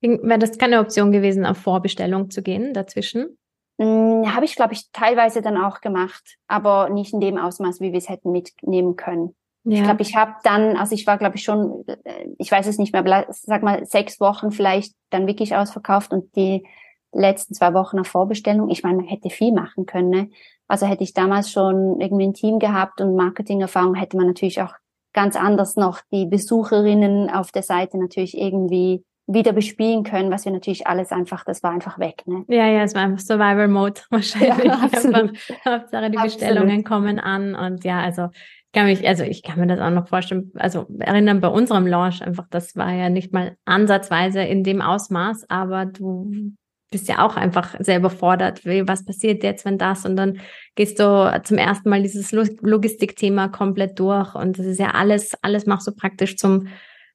Wäre 0.00 0.38
das 0.40 0.58
keine 0.58 0.80
Option 0.80 1.12
gewesen, 1.12 1.46
auf 1.46 1.58
Vorbestellung 1.58 2.30
zu 2.30 2.42
gehen 2.42 2.74
dazwischen? 2.74 3.38
Hm, 3.80 4.34
Habe 4.34 4.44
ich, 4.44 4.56
glaube 4.56 4.72
ich, 4.72 4.90
teilweise 4.92 5.42
dann 5.42 5.56
auch 5.56 5.80
gemacht, 5.80 6.38
aber 6.48 6.88
nicht 6.90 7.12
in 7.12 7.20
dem 7.20 7.38
Ausmaß, 7.38 7.80
wie 7.80 7.92
wir 7.92 7.98
es 7.98 8.08
hätten 8.08 8.32
mitnehmen 8.32 8.96
können. 8.96 9.36
Ja. 9.64 9.78
Ich 9.78 9.82
glaube, 9.82 10.02
ich 10.02 10.14
habe 10.14 10.32
dann, 10.42 10.76
also 10.76 10.94
ich 10.94 11.06
war, 11.06 11.16
glaube 11.16 11.36
ich, 11.36 11.42
schon, 11.42 11.84
äh, 11.86 12.28
ich 12.38 12.50
weiß 12.50 12.66
es 12.66 12.78
nicht 12.78 12.92
mehr, 12.92 13.26
sag 13.30 13.62
mal 13.62 13.84
sechs 13.86 14.20
Wochen 14.20 14.50
vielleicht 14.50 14.94
dann 15.10 15.26
wirklich 15.26 15.56
ausverkauft 15.56 16.12
und 16.12 16.34
die 16.36 16.66
letzten 17.12 17.54
zwei 17.54 17.72
Wochen 17.72 17.96
nach 17.96 18.06
Vorbestellung. 18.06 18.68
Ich 18.68 18.82
meine, 18.82 18.96
man 18.96 19.06
hätte 19.06 19.30
viel 19.30 19.52
machen 19.52 19.86
können. 19.86 20.10
Ne? 20.10 20.30
Also 20.68 20.86
hätte 20.86 21.04
ich 21.04 21.14
damals 21.14 21.50
schon 21.50 22.00
irgendwie 22.00 22.26
ein 22.26 22.34
Team 22.34 22.58
gehabt 22.58 23.00
und 23.00 23.16
Marketingerfahrung, 23.16 23.94
hätte 23.94 24.16
man 24.16 24.26
natürlich 24.26 24.60
auch 24.60 24.74
ganz 25.12 25.36
anders 25.36 25.76
noch 25.76 26.00
die 26.12 26.26
Besucherinnen 26.26 27.30
auf 27.30 27.52
der 27.52 27.62
Seite 27.62 27.98
natürlich 27.98 28.36
irgendwie 28.36 29.04
wieder 29.26 29.52
bespielen 29.52 30.02
können, 30.02 30.30
was 30.30 30.44
wir 30.44 30.52
natürlich 30.52 30.86
alles 30.86 31.10
einfach, 31.10 31.44
das 31.44 31.62
war 31.62 31.70
einfach 31.70 31.98
weg. 31.98 32.22
Ne? 32.26 32.44
Ja, 32.48 32.66
ja, 32.66 32.82
es 32.82 32.94
war 32.94 33.02
einfach 33.02 33.20
Survival 33.20 33.68
Mode 33.68 34.02
wahrscheinlich. 34.10 34.64
Ja, 34.64 34.80
absolut. 34.82 35.38
Hauptsache 35.64 36.10
die 36.10 36.18
Bestellungen 36.18 36.80
absolut. 36.80 36.84
kommen 36.84 37.18
an 37.18 37.54
und 37.54 37.84
ja, 37.84 38.00
also 38.00 38.28
kann 38.74 38.86
mich, 38.86 39.06
also 39.08 39.22
ich 39.22 39.42
kann 39.42 39.58
mir 39.58 39.66
das 39.66 39.80
auch 39.80 39.90
noch 39.90 40.08
vorstellen, 40.08 40.52
also 40.56 40.86
erinnern 40.98 41.40
bei 41.40 41.48
unserem 41.48 41.86
Launch 41.86 42.20
einfach, 42.20 42.46
das 42.50 42.76
war 42.76 42.92
ja 42.92 43.08
nicht 43.08 43.32
mal 43.32 43.56
ansatzweise 43.64 44.42
in 44.42 44.62
dem 44.62 44.82
Ausmaß, 44.82 45.48
aber 45.48 45.86
du 45.86 46.52
bist 46.90 47.08
ja 47.08 47.24
auch 47.24 47.36
einfach 47.36 47.74
sehr 47.80 47.98
überfordert. 47.98 48.64
Was 48.64 49.04
passiert 49.04 49.42
jetzt, 49.42 49.64
wenn 49.64 49.78
das? 49.78 50.04
Und 50.04 50.14
dann 50.14 50.38
gehst 50.76 51.00
du 51.00 51.40
zum 51.42 51.58
ersten 51.58 51.88
Mal 51.88 52.02
dieses 52.02 52.30
Logistikthema 52.30 53.48
komplett 53.48 53.98
durch. 53.98 54.34
Und 54.34 54.58
das 54.58 54.66
ist 54.66 54.78
ja 54.78 54.90
alles, 54.90 55.32
alles 55.42 55.66
machst 55.66 55.88
du 55.88 55.92
praktisch 55.92 56.36
zum, 56.36 56.68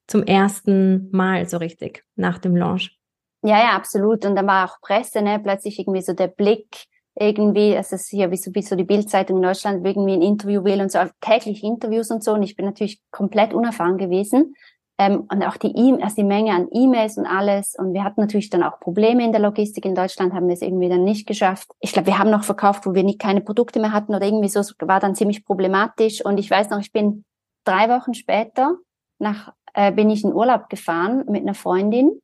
zum 0.06 0.22
ersten 0.24 1.08
Mal 1.12 1.48
so 1.48 1.56
richtig 1.56 2.04
nach 2.16 2.36
dem 2.36 2.56
Launch. 2.56 2.98
Ja, 3.42 3.58
ja, 3.58 3.70
absolut. 3.70 4.26
Und 4.26 4.36
dann 4.36 4.46
war 4.46 4.68
auch 4.68 4.80
Presse, 4.82 5.22
ne, 5.22 5.40
plötzlich 5.42 5.78
irgendwie 5.78 6.02
so 6.02 6.12
der 6.12 6.28
Blick 6.28 6.84
irgendwie, 7.18 7.74
es 7.74 7.92
ist 7.92 8.08
hier 8.08 8.30
wie 8.30 8.36
so, 8.36 8.54
wie 8.54 8.62
so 8.62 8.76
die 8.76 8.84
Bildzeitung 8.84 9.38
in 9.38 9.42
Deutschland 9.42 9.86
irgendwie 9.86 10.14
ein 10.14 10.22
Interview 10.22 10.64
will 10.64 10.80
und 10.80 10.92
so, 10.92 10.98
täglich 11.20 11.62
Interviews 11.64 12.10
und 12.10 12.22
so. 12.22 12.32
Und 12.32 12.42
ich 12.42 12.56
bin 12.56 12.66
natürlich 12.66 13.00
komplett 13.10 13.52
unerfahren 13.52 13.98
gewesen. 13.98 14.54
Ähm, 14.98 15.26
und 15.32 15.42
auch 15.42 15.56
die, 15.56 15.74
e 15.74 16.02
also 16.02 16.16
die 16.16 16.24
Menge 16.24 16.52
an 16.52 16.68
E-Mails 16.70 17.16
und 17.16 17.26
alles. 17.26 17.74
Und 17.78 17.94
wir 17.94 18.04
hatten 18.04 18.20
natürlich 18.20 18.50
dann 18.50 18.62
auch 18.62 18.78
Probleme 18.80 19.24
in 19.24 19.32
der 19.32 19.40
Logistik. 19.40 19.86
In 19.86 19.94
Deutschland 19.94 20.34
haben 20.34 20.46
wir 20.46 20.54
es 20.54 20.62
irgendwie 20.62 20.90
dann 20.90 21.04
nicht 21.04 21.26
geschafft. 21.26 21.68
Ich 21.80 21.92
glaube, 21.92 22.06
wir 22.06 22.18
haben 22.18 22.30
noch 22.30 22.44
verkauft, 22.44 22.86
wo 22.86 22.94
wir 22.94 23.02
nicht 23.02 23.18
keine 23.18 23.40
Produkte 23.40 23.80
mehr 23.80 23.92
hatten 23.92 24.14
oder 24.14 24.26
irgendwie 24.26 24.48
so. 24.48 24.60
Es 24.60 24.74
war 24.78 25.00
dann 25.00 25.14
ziemlich 25.14 25.44
problematisch. 25.44 26.24
Und 26.24 26.38
ich 26.38 26.50
weiß 26.50 26.70
noch, 26.70 26.80
ich 26.80 26.92
bin 26.92 27.24
drei 27.64 27.88
Wochen 27.88 28.12
später 28.12 28.76
nach, 29.18 29.52
äh, 29.74 29.90
bin 29.90 30.10
ich 30.10 30.22
in 30.22 30.34
Urlaub 30.34 30.68
gefahren 30.68 31.24
mit 31.28 31.42
einer 31.42 31.54
Freundin 31.54 32.20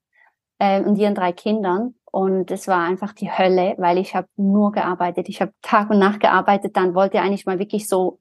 äh, 0.59 0.83
und 0.83 0.97
ihren 0.97 1.15
drei 1.15 1.33
Kindern. 1.33 1.95
Und 2.11 2.51
es 2.51 2.69
war 2.69 2.85
einfach 2.85 3.13
die 3.13 3.31
Hölle, 3.31 3.75
weil 3.79 3.99
ich 3.99 4.15
habe 4.15 4.29
nur 4.37 4.73
gearbeitet. 4.73 5.29
Ich 5.29 5.41
habe 5.41 5.53
Tag 5.63 5.91
und 5.91 5.99
Nacht 5.99 6.21
gearbeitet. 6.21 6.77
Dann 6.77 6.95
wollte 6.95 7.21
eigentlich 7.21 7.47
mal 7.47 7.59
wirklich 7.59 7.89
so, 7.89 8.19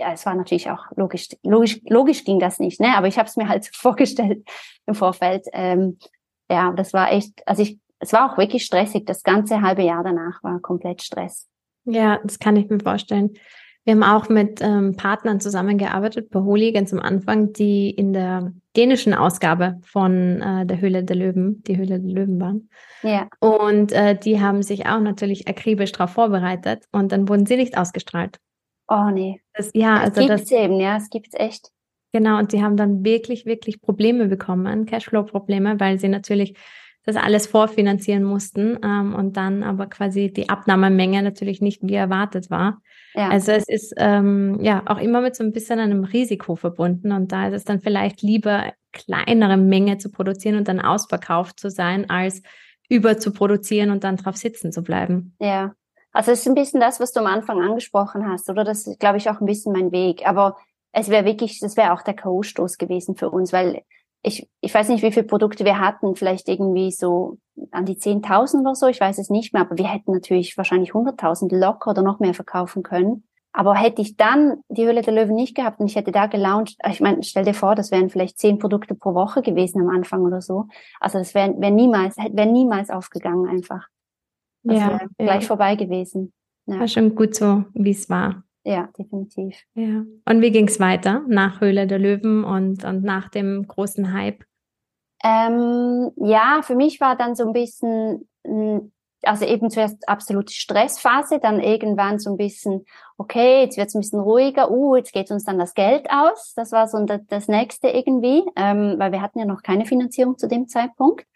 ja, 0.00 0.12
es 0.12 0.26
war 0.26 0.34
natürlich 0.34 0.70
auch 0.70 0.84
logisch, 0.96 1.28
logisch, 1.42 1.80
logisch 1.88 2.24
ging 2.24 2.38
das 2.38 2.58
nicht, 2.58 2.80
ne? 2.80 2.96
Aber 2.96 3.06
ich 3.06 3.18
habe 3.18 3.28
es 3.28 3.36
mir 3.36 3.48
halt 3.48 3.68
vorgestellt 3.74 4.46
im 4.86 4.94
Vorfeld. 4.94 5.46
Ähm, 5.52 5.98
ja, 6.50 6.72
das 6.72 6.92
war 6.92 7.12
echt, 7.12 7.46
also 7.46 7.62
ich, 7.62 7.78
es 8.00 8.12
war 8.12 8.32
auch 8.32 8.38
wirklich 8.38 8.64
stressig. 8.64 9.06
Das 9.06 9.22
ganze 9.22 9.60
halbe 9.62 9.82
Jahr 9.82 10.04
danach 10.04 10.42
war 10.42 10.60
komplett 10.60 11.02
Stress. 11.02 11.48
Ja, 11.84 12.20
das 12.22 12.38
kann 12.38 12.56
ich 12.56 12.68
mir 12.68 12.80
vorstellen. 12.80 13.34
Wir 13.88 13.94
haben 13.94 14.02
auch 14.02 14.28
mit 14.28 14.60
ähm, 14.60 14.96
Partnern 14.96 15.40
zusammengearbeitet 15.40 16.28
bei 16.28 16.40
Holi 16.40 16.72
ganz 16.72 16.92
am 16.92 16.98
Anfang, 16.98 17.54
die 17.54 17.88
in 17.88 18.12
der 18.12 18.52
dänischen 18.76 19.14
Ausgabe 19.14 19.80
von 19.82 20.42
äh, 20.42 20.66
der 20.66 20.78
Höhle 20.82 21.04
der 21.04 21.16
Löwen, 21.16 21.62
die 21.62 21.78
Höhle 21.78 21.98
der 21.98 22.12
Löwen 22.12 22.38
waren. 22.38 22.68
Ja. 23.02 23.30
Und 23.40 23.92
äh, 23.92 24.14
die 24.14 24.42
haben 24.42 24.62
sich 24.62 24.84
auch 24.84 25.00
natürlich 25.00 25.48
akribisch 25.48 25.92
darauf 25.92 26.10
vorbereitet 26.10 26.84
und 26.92 27.12
dann 27.12 27.30
wurden 27.30 27.46
sie 27.46 27.56
nicht 27.56 27.78
ausgestrahlt. 27.78 28.38
Oh 28.88 29.08
nee. 29.10 29.40
Das, 29.54 29.70
ja, 29.72 30.04
das 30.04 30.18
also 30.18 30.28
gibt's 30.28 30.50
das 30.50 30.60
eben, 30.60 30.80
ja, 30.80 30.98
es 30.98 31.08
gibt's 31.08 31.34
echt. 31.34 31.70
Genau, 32.12 32.38
und 32.38 32.50
sie 32.50 32.62
haben 32.62 32.76
dann 32.76 33.06
wirklich, 33.06 33.46
wirklich 33.46 33.80
Probleme 33.80 34.26
bekommen, 34.26 34.84
Cashflow-Probleme, 34.84 35.80
weil 35.80 35.98
sie 35.98 36.08
natürlich 36.08 36.58
das 37.04 37.16
alles 37.16 37.46
vorfinanzieren 37.46 38.24
mussten 38.24 38.78
ähm, 38.84 39.14
und 39.14 39.38
dann 39.38 39.62
aber 39.62 39.86
quasi 39.86 40.30
die 40.30 40.50
Abnahmemenge 40.50 41.22
natürlich 41.22 41.62
nicht 41.62 41.80
wie 41.82 41.94
erwartet 41.94 42.50
war. 42.50 42.82
Ja. 43.14 43.30
Also 43.30 43.52
es 43.52 43.68
ist 43.68 43.94
ähm, 43.96 44.58
ja 44.60 44.82
auch 44.86 44.98
immer 44.98 45.20
mit 45.20 45.34
so 45.36 45.44
ein 45.44 45.52
bisschen 45.52 45.78
einem 45.78 46.04
Risiko 46.04 46.56
verbunden 46.56 47.12
und 47.12 47.32
da 47.32 47.48
ist 47.48 47.54
es 47.54 47.64
dann 47.64 47.80
vielleicht 47.80 48.22
lieber 48.22 48.72
kleinere 48.92 49.56
Menge 49.56 49.98
zu 49.98 50.10
produzieren 50.10 50.56
und 50.56 50.68
dann 50.68 50.80
ausverkauft 50.80 51.58
zu 51.60 51.70
sein, 51.70 52.08
als 52.10 52.42
über 52.88 53.18
zu 53.18 53.32
produzieren 53.32 53.90
und 53.90 54.04
dann 54.04 54.16
drauf 54.16 54.36
sitzen 54.36 54.72
zu 54.72 54.82
bleiben. 54.82 55.34
Ja, 55.40 55.74
also 56.12 56.32
es 56.32 56.40
ist 56.40 56.48
ein 56.48 56.54
bisschen 56.54 56.80
das, 56.80 57.00
was 57.00 57.12
du 57.12 57.20
am 57.20 57.26
Anfang 57.26 57.60
angesprochen 57.60 58.28
hast, 58.28 58.48
oder? 58.48 58.64
Das 58.64 58.86
ist, 58.86 58.98
glaube 58.98 59.18
ich, 59.18 59.28
auch 59.28 59.40
ein 59.40 59.46
bisschen 59.46 59.72
mein 59.72 59.92
Weg. 59.92 60.26
Aber 60.26 60.56
es 60.92 61.08
wäre 61.08 61.24
wirklich, 61.24 61.60
das 61.60 61.76
wäre 61.76 61.92
auch 61.92 62.02
der 62.02 62.14
K.O.-Stoß 62.14 62.78
gewesen 62.78 63.16
für 63.16 63.30
uns, 63.30 63.52
weil 63.52 63.82
ich, 64.22 64.48
ich 64.60 64.74
weiß 64.74 64.88
nicht, 64.88 65.02
wie 65.02 65.12
viele 65.12 65.26
Produkte 65.26 65.64
wir 65.64 65.78
hatten, 65.78 66.16
vielleicht 66.16 66.48
irgendwie 66.48 66.90
so 66.90 67.38
an 67.72 67.84
die 67.84 67.96
10.000 67.96 68.60
oder 68.60 68.74
so, 68.74 68.86
ich 68.86 69.00
weiß 69.00 69.18
es 69.18 69.30
nicht 69.30 69.52
mehr, 69.52 69.62
aber 69.62 69.78
wir 69.78 69.92
hätten 69.92 70.12
natürlich 70.12 70.56
wahrscheinlich 70.56 70.92
100.000 70.92 71.56
locker 71.56 71.90
oder 71.90 72.02
noch 72.02 72.20
mehr 72.20 72.34
verkaufen 72.34 72.82
können. 72.82 73.24
Aber 73.52 73.74
hätte 73.74 74.02
ich 74.02 74.16
dann 74.16 74.58
die 74.68 74.86
Höhle 74.86 75.02
der 75.02 75.14
Löwen 75.14 75.34
nicht 75.34 75.56
gehabt 75.56 75.80
und 75.80 75.86
ich 75.86 75.96
hätte 75.96 76.12
da 76.12 76.26
gelauncht, 76.26 76.76
ich 76.88 77.00
meine, 77.00 77.22
stell 77.22 77.44
dir 77.44 77.54
vor, 77.54 77.74
das 77.74 77.90
wären 77.90 78.10
vielleicht 78.10 78.38
zehn 78.38 78.58
Produkte 78.58 78.94
pro 78.94 79.14
Woche 79.14 79.42
gewesen 79.42 79.80
am 79.80 79.88
Anfang 79.88 80.22
oder 80.22 80.40
so. 80.40 80.66
Also 81.00 81.18
das 81.18 81.34
wäre 81.34 81.54
wär 81.58 81.70
niemals, 81.70 82.16
wäre 82.16 82.50
niemals 82.50 82.90
aufgegangen 82.90 83.48
einfach. 83.48 83.88
Das 84.62 84.78
ja, 84.78 84.88
wäre 84.88 85.00
ja. 85.00 85.24
gleich 85.24 85.46
vorbei 85.46 85.76
gewesen. 85.76 86.32
Ja. 86.66 86.80
War 86.80 86.88
schon 86.88 87.14
gut 87.14 87.34
so, 87.34 87.64
wie 87.72 87.90
es 87.90 88.08
war. 88.10 88.44
Ja, 88.64 88.90
definitiv. 88.98 89.56
Ja. 89.74 90.04
Und 90.26 90.42
wie 90.42 90.50
ging 90.50 90.68
es 90.68 90.78
weiter 90.78 91.22
nach 91.26 91.60
Höhle 91.62 91.86
der 91.86 91.98
Löwen 91.98 92.44
und, 92.44 92.84
und 92.84 93.02
nach 93.02 93.30
dem 93.30 93.66
großen 93.66 94.12
Hype? 94.12 94.44
Ähm, 95.24 96.10
ja, 96.16 96.60
für 96.62 96.76
mich 96.76 97.00
war 97.00 97.16
dann 97.16 97.34
so 97.34 97.46
ein 97.46 97.52
bisschen, 97.52 98.28
also 99.22 99.44
eben 99.44 99.70
zuerst 99.70 100.08
absolute 100.08 100.52
Stressphase, 100.52 101.40
dann 101.40 101.60
irgendwann 101.60 102.18
so 102.18 102.30
ein 102.30 102.36
bisschen, 102.36 102.84
okay, 103.16 103.62
jetzt 103.62 103.76
wird 103.76 103.88
es 103.88 103.94
ein 103.94 104.00
bisschen 104.00 104.20
ruhiger, 104.20 104.70
uh, 104.70 104.96
jetzt 104.96 105.12
geht 105.12 105.30
uns 105.30 105.44
dann 105.44 105.58
das 105.58 105.74
Geld 105.74 106.08
aus. 106.10 106.54
Das 106.54 106.72
war 106.72 106.86
so 106.86 107.04
das 107.04 107.48
nächste 107.48 107.88
irgendwie, 107.88 108.44
ähm, 108.56 108.94
weil 108.98 109.12
wir 109.12 109.20
hatten 109.20 109.38
ja 109.38 109.44
noch 109.44 109.62
keine 109.62 109.86
Finanzierung 109.86 110.38
zu 110.38 110.46
dem 110.46 110.68
Zeitpunkt. 110.68 111.26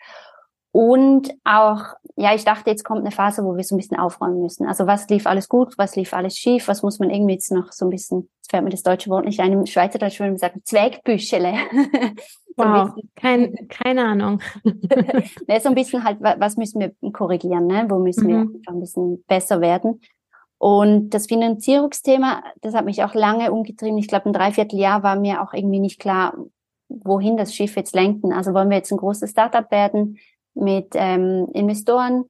Und 0.73 1.35
auch, 1.45 1.85
ja, 2.17 2.35
ich 2.35 2.45
dachte, 2.45 2.71
jetzt 2.71 2.83
kommt 2.83 3.03
eine 3.03 3.11
Phase, 3.11 3.45
wo 3.45 3.57
wir 3.57 3.63
so 3.63 3.75
ein 3.75 3.79
bisschen 3.79 3.99
aufräumen 3.99 4.41
müssen. 4.41 4.67
Also 4.67 4.87
was 4.87 5.07
lief 5.11 5.27
alles 5.27 5.51
gut, 5.51 5.77
was 5.77 5.97
lief 5.97 6.15
alles 6.15 6.37
schief, 6.37 6.67
was 6.67 6.83
muss 6.83 6.99
man 6.99 7.11
irgendwie 7.11 7.35
jetzt 7.35 7.53
noch 7.53 7.73
so 7.73 7.85
ein 7.85 7.91
bisschen, 7.91 8.31
jetzt 8.39 8.51
fällt 8.51 8.65
mir 8.65 8.71
das 8.71 8.83
deutsche 8.83 9.11
Wort 9.11 9.27
nicht 9.27 9.39
ein, 9.41 9.53
im 9.53 9.67
Schweizerdeutsch 9.67 10.19
würde 10.19 10.31
man 10.31 10.39
sagen, 10.39 10.63
Zweigbüschele. 10.65 11.53
so 12.57 12.65
wow, 12.65 12.91
Kein, 13.17 13.55
keine 13.69 14.05
Ahnung. 14.07 14.41
ne, 14.65 15.61
so 15.61 15.69
ein 15.69 15.75
bisschen 15.75 16.05
halt, 16.05 16.19
was 16.21 16.57
müssen 16.57 16.81
wir 16.81 17.13
korrigieren, 17.13 17.67
ne? 17.67 17.85
wo 17.89 17.99
müssen 17.99 18.29
wir 18.29 18.39
mhm. 18.39 18.63
ein 18.67 18.81
bisschen 18.81 19.23
besser 19.29 19.61
werden. 19.61 20.01
Und 20.57 21.11
das 21.11 21.27
Finanzierungsthema, 21.27 22.45
das 22.63 22.73
hat 22.73 22.87
mich 22.87 23.05
auch 23.05 23.15
lange 23.15 23.53
umgetrieben. 23.53 23.99
Ich 23.99 24.09
glaube, 24.09 24.27
ein 24.27 24.33
Dreivierteljahr 24.33 25.03
war 25.03 25.17
mir 25.17 25.43
auch 25.43 25.53
irgendwie 25.53 25.81
nicht 25.81 25.99
klar, 25.99 26.35
wohin 26.89 27.37
das 27.37 27.55
Schiff 27.55 27.77
jetzt 27.77 27.95
lenken. 27.95 28.33
Also 28.33 28.55
wollen 28.55 28.71
wir 28.71 28.77
jetzt 28.77 28.93
ein 28.93 28.99
großes 28.99 29.31
Startup 29.31 29.69
werden? 29.71 30.19
Mit 30.55 30.89
ähm, 30.95 31.49
Investoren 31.53 32.25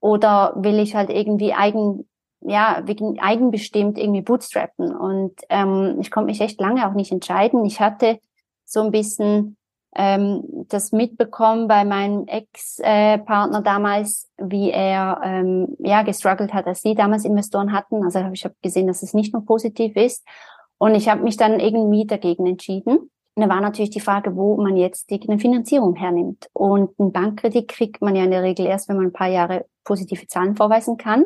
oder 0.00 0.52
will 0.56 0.78
ich 0.78 0.94
halt 0.94 1.10
irgendwie 1.10 1.52
eigen, 1.52 2.08
ja, 2.40 2.82
wegen 2.84 3.18
eigenbestimmt 3.20 3.98
irgendwie 3.98 4.22
bootstrappen. 4.22 4.94
Und 4.94 5.32
ähm, 5.48 5.98
ich 6.00 6.10
konnte 6.10 6.26
mich 6.26 6.40
echt 6.40 6.60
lange 6.60 6.88
auch 6.88 6.94
nicht 6.94 7.12
entscheiden. 7.12 7.64
Ich 7.64 7.80
hatte 7.80 8.18
so 8.64 8.82
ein 8.82 8.90
bisschen 8.90 9.56
ähm, 9.96 10.42
das 10.68 10.92
mitbekommen 10.92 11.68
bei 11.68 11.84
meinem 11.84 12.26
Ex-Partner 12.26 13.62
damals, 13.62 14.28
wie 14.38 14.70
er 14.70 15.20
ähm, 15.24 15.76
ja 15.78 16.02
gestruggelt 16.02 16.52
hat, 16.52 16.66
als 16.66 16.82
sie 16.82 16.94
damals 16.94 17.24
Investoren 17.24 17.72
hatten. 17.72 18.02
Also 18.02 18.18
ich 18.32 18.44
habe 18.44 18.56
gesehen, 18.60 18.88
dass 18.88 19.02
es 19.02 19.14
nicht 19.14 19.32
nur 19.32 19.44
positiv 19.46 19.96
ist. 19.96 20.26
Und 20.78 20.94
ich 20.94 21.08
habe 21.08 21.22
mich 21.22 21.36
dann 21.36 21.60
irgendwie 21.60 22.06
dagegen 22.06 22.46
entschieden. 22.46 23.10
Da 23.36 23.48
war 23.48 23.60
natürlich 23.60 23.90
die 23.90 24.00
Frage, 24.00 24.36
wo 24.36 24.56
man 24.56 24.76
jetzt 24.76 25.10
die 25.10 25.20
eine 25.28 25.40
Finanzierung 25.40 25.96
hernimmt. 25.96 26.48
Und 26.52 26.98
einen 26.98 27.12
Bankkredit 27.12 27.66
kriegt 27.66 28.00
man 28.00 28.14
ja 28.14 28.24
in 28.24 28.30
der 28.30 28.42
Regel 28.42 28.66
erst, 28.66 28.88
wenn 28.88 28.96
man 28.96 29.06
ein 29.06 29.12
paar 29.12 29.28
Jahre 29.28 29.66
positive 29.82 30.26
Zahlen 30.28 30.54
vorweisen 30.54 30.96
kann. 30.96 31.24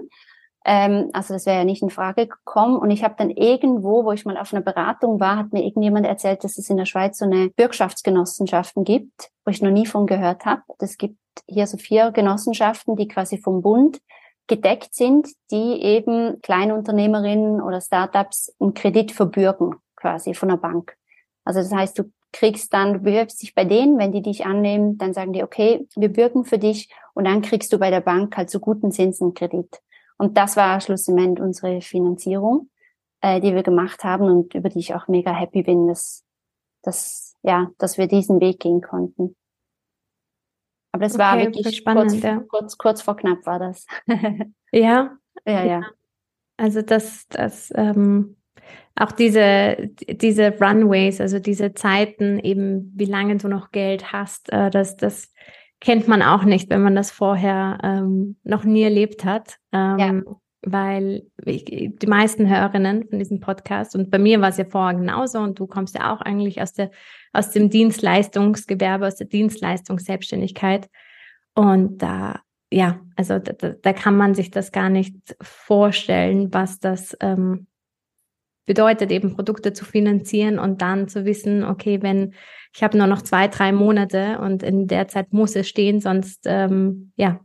Ähm, 0.65 1.11
also 1.13 1.35
das 1.35 1.47
wäre 1.47 1.59
ja 1.59 1.65
nicht 1.65 1.83
in 1.83 1.91
Frage 1.91 2.27
gekommen. 2.27 2.79
Und 2.79 2.91
ich 2.91 3.05
habe 3.05 3.15
dann 3.17 3.31
irgendwo, 3.31 4.05
wo 4.05 4.13
ich 4.13 4.25
mal 4.25 4.37
auf 4.37 4.53
einer 4.53 4.63
Beratung 4.63 5.21
war, 5.21 5.37
hat 5.39 5.53
mir 5.53 5.65
irgendjemand 5.65 6.07
erzählt, 6.07 6.45
dass 6.45 6.59
es 6.59 6.69
in 6.69 6.77
der 6.77 6.85
Schweiz 6.85 7.19
so 7.19 7.25
eine 7.25 7.49
Bürgschaftsgenossenschaften 7.51 8.85
gibt, 8.85 9.31
wo 9.45 9.51
ich 9.51 9.63
noch 9.63 9.71
nie 9.71 9.87
von 9.87 10.07
gehört 10.07 10.45
habe. 10.45 10.63
Es 10.79 10.99
gibt 10.99 11.19
hier 11.47 11.67
so 11.67 11.79
vier 11.79 12.11
Genossenschaften, 12.11 12.97
die 12.97 13.09
quasi 13.09 13.39
vom 13.39 13.63
Bund 13.63 14.01
gedeckt 14.47 14.95
sind, 14.95 15.29
die 15.51 15.83
eben 15.83 16.41
Kleinunternehmerinnen 16.43 17.63
oder 17.63 17.81
Startups 17.81 18.55
einen 18.61 18.75
Kredit 18.75 19.13
verbürgen, 19.13 19.77
quasi 19.97 20.35
von 20.35 20.51
der 20.51 20.57
Bank. 20.57 20.98
Also 21.49 21.61
das 21.61 21.73
heißt, 21.73 21.99
du 21.99 22.13
kriegst 22.31 22.75
dann, 22.75 22.93
du 22.93 22.99
bewirbst 22.99 23.41
dich 23.41 23.55
bei 23.55 23.65
denen, 23.65 23.99
wenn 23.99 24.13
die 24.13 24.21
dich 24.21 24.45
annehmen, 24.45 24.99
dann 24.99 25.15
sagen 25.15 25.33
die, 25.33 25.43
okay, 25.43 25.89
wir 25.97 26.13
bürgen 26.13 26.45
für 26.45 26.59
dich 26.59 26.93
und 27.15 27.25
dann 27.25 27.41
kriegst 27.41 27.73
du 27.73 27.79
bei 27.79 27.89
der 27.89 28.03
Bank 28.03 28.37
halt 28.37 28.51
zu 28.51 28.61
guten 28.61 28.93
Zinsen 28.93 29.33
Kredit. 29.33 29.81
Und 30.19 30.37
das 30.37 30.59
war 30.59 30.79
schlussendlich 30.83 31.41
unsere 31.43 31.81
Finanzierung, 31.81 32.69
äh, 33.23 33.41
die 33.41 33.55
wir 33.55 33.63
gemacht 33.63 34.05
haben 34.05 34.25
und 34.25 34.55
über 34.55 34.69
die 34.69 34.81
ich 34.81 34.95
auch 34.95 35.09
mega 35.09 35.33
happy 35.33 35.63
bin, 35.63 35.89
dass, 35.89 36.23
dass, 36.83 37.35
ja, 37.43 37.71
dass 37.79 37.97
wir 37.97 38.09
diesen 38.09 38.43
Weg 38.43 38.61
gehen 38.61 38.83
konnten. 38.83 39.35
Aber 40.93 41.05
das 41.05 41.15
okay, 41.15 41.23
war 41.23 41.39
wirklich 41.39 41.79
spannend, 41.79 42.11
kurz, 42.11 42.23
ja. 42.23 42.41
kurz, 42.47 42.77
kurz 42.77 43.01
vor 43.01 43.17
knapp 43.17 43.47
war 43.47 43.59
das. 43.59 43.87
ja. 44.71 45.17
Ja, 45.47 45.65
ja. 45.65 45.83
Also 46.59 46.83
das, 46.83 47.27
das 47.29 47.73
ähm, 47.75 48.38
auch 48.97 49.13
diese, 49.13 49.91
diese 50.11 50.59
Runways, 50.59 51.21
also 51.21 51.39
diese 51.39 51.73
Zeiten, 51.75 52.39
eben 52.41 52.93
wie 52.97 53.05
lange 53.05 53.37
du 53.37 53.49
noch 53.49 53.71
Geld 53.71 54.13
hast, 54.13 54.53
äh, 54.53 54.71
das, 54.71 54.97
das 54.97 55.33
kennt 55.81 56.09
man 56.09 56.23
auch 56.23 56.43
nicht, 56.43 56.71
wenn 56.71 56.83
man 56.83 56.97
das 56.97 57.11
vorher 57.11 57.79
ähm, 57.83 58.37
noch 58.43 58.65
nie 58.65 58.83
erlebt 58.83 59.25
hat. 59.25 59.57
Ähm, 59.73 59.99
ja. 59.99 60.23
Weil 60.63 61.23
ich, 61.45 61.65
die 61.65 62.07
meisten 62.09 62.49
Hörerinnen 62.49 63.09
von 63.09 63.21
diesem 63.21 63.39
Podcast, 63.39 63.95
und 63.95 64.11
bei 64.11 64.19
mir 64.19 64.41
war 64.41 64.49
es 64.49 64.57
ja 64.57 64.65
vorher 64.65 64.99
genauso, 64.99 65.39
und 65.39 65.61
du 65.61 65.69
kommst 65.69 65.97
ja 65.97 66.13
auch 66.13 66.21
eigentlich 66.21 66.61
aus, 66.61 66.73
der, 66.73 66.91
aus 67.33 67.53
dem 67.53 67.71
Dienstleistungsgewerbe, 67.71 69.07
aus 69.07 69.15
der 69.15 69.29
Dienstleistungsselbstständigkeit. 69.29 70.91
Und 71.55 71.99
da, 71.99 72.41
ja, 72.73 73.01
also 73.15 73.39
da, 73.39 73.53
da 73.53 73.93
kann 73.93 74.17
man 74.17 74.35
sich 74.35 74.51
das 74.51 74.73
gar 74.73 74.91
nicht 74.91 75.15
vorstellen, 75.41 76.53
was 76.53 76.81
das 76.81 77.17
ähm, 77.21 77.68
bedeutet 78.69 79.11
eben 79.11 79.35
Produkte 79.35 79.73
zu 79.73 79.85
finanzieren 79.85 80.59
und 80.61 80.83
dann 80.83 81.09
zu 81.09 81.25
wissen, 81.25 81.65
okay, 81.65 82.03
wenn 82.03 82.35
ich 82.75 82.83
habe 82.83 82.99
nur 82.99 83.07
noch 83.07 83.23
zwei, 83.23 83.49
drei 83.49 83.73
Monate 83.73 84.39
und 84.41 84.63
in 84.63 84.87
der 84.87 85.09
Zeit 85.09 85.33
muss 85.33 85.57
es 85.57 85.67
stehen, 85.67 86.01
sonst 86.01 86.43
ähm, 86.45 87.13
ja, 87.17 87.41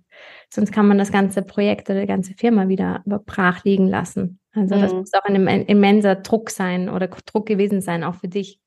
sonst 0.50 0.72
kann 0.74 0.86
man 0.86 0.98
das 0.98 1.14
ganze 1.14 1.42
Projekt 1.42 1.90
oder 1.90 2.02
die 2.02 2.08
ganze 2.08 2.34
Firma 2.34 2.68
wieder 2.68 3.02
brach 3.26 3.64
liegen 3.64 3.88
lassen. 3.88 4.40
Also 4.54 4.76
mhm. 4.76 4.82
das 4.82 4.94
muss 4.94 5.14
auch 5.14 5.24
ein 5.24 5.48
immenser 5.66 6.16
Druck 6.16 6.50
sein 6.52 6.90
oder 6.90 7.08
Druck 7.08 7.48
gewesen 7.48 7.82
sein, 7.82 8.04
auch 8.04 8.16
für 8.16 8.28
dich. 8.28 8.60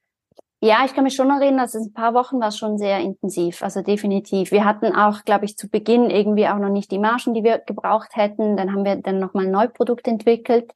Ja, 0.62 0.78
ich 0.86 0.94
kann 0.94 1.04
mich 1.04 1.14
schon 1.14 1.28
erinnern, 1.28 1.58
dass 1.58 1.74
es 1.74 1.88
ein 1.88 1.92
paar 1.92 2.14
Wochen 2.14 2.40
war 2.40 2.50
schon 2.50 2.78
sehr 2.78 3.00
intensiv, 3.00 3.62
also 3.62 3.82
definitiv. 3.82 4.50
Wir 4.50 4.64
hatten 4.64 4.96
auch, 4.96 5.24
glaube 5.24 5.44
ich, 5.44 5.58
zu 5.58 5.68
Beginn 5.68 6.08
irgendwie 6.08 6.48
auch 6.48 6.58
noch 6.58 6.70
nicht 6.70 6.90
die 6.90 6.98
Margen, 6.98 7.34
die 7.34 7.44
wir 7.44 7.58
gebraucht 7.58 8.16
hätten. 8.16 8.56
Dann 8.56 8.72
haben 8.72 8.86
wir 8.86 8.96
dann 8.96 9.18
nochmal 9.18 9.44
ein 9.44 9.52
Neuprodukt 9.52 10.08
entwickelt 10.08 10.72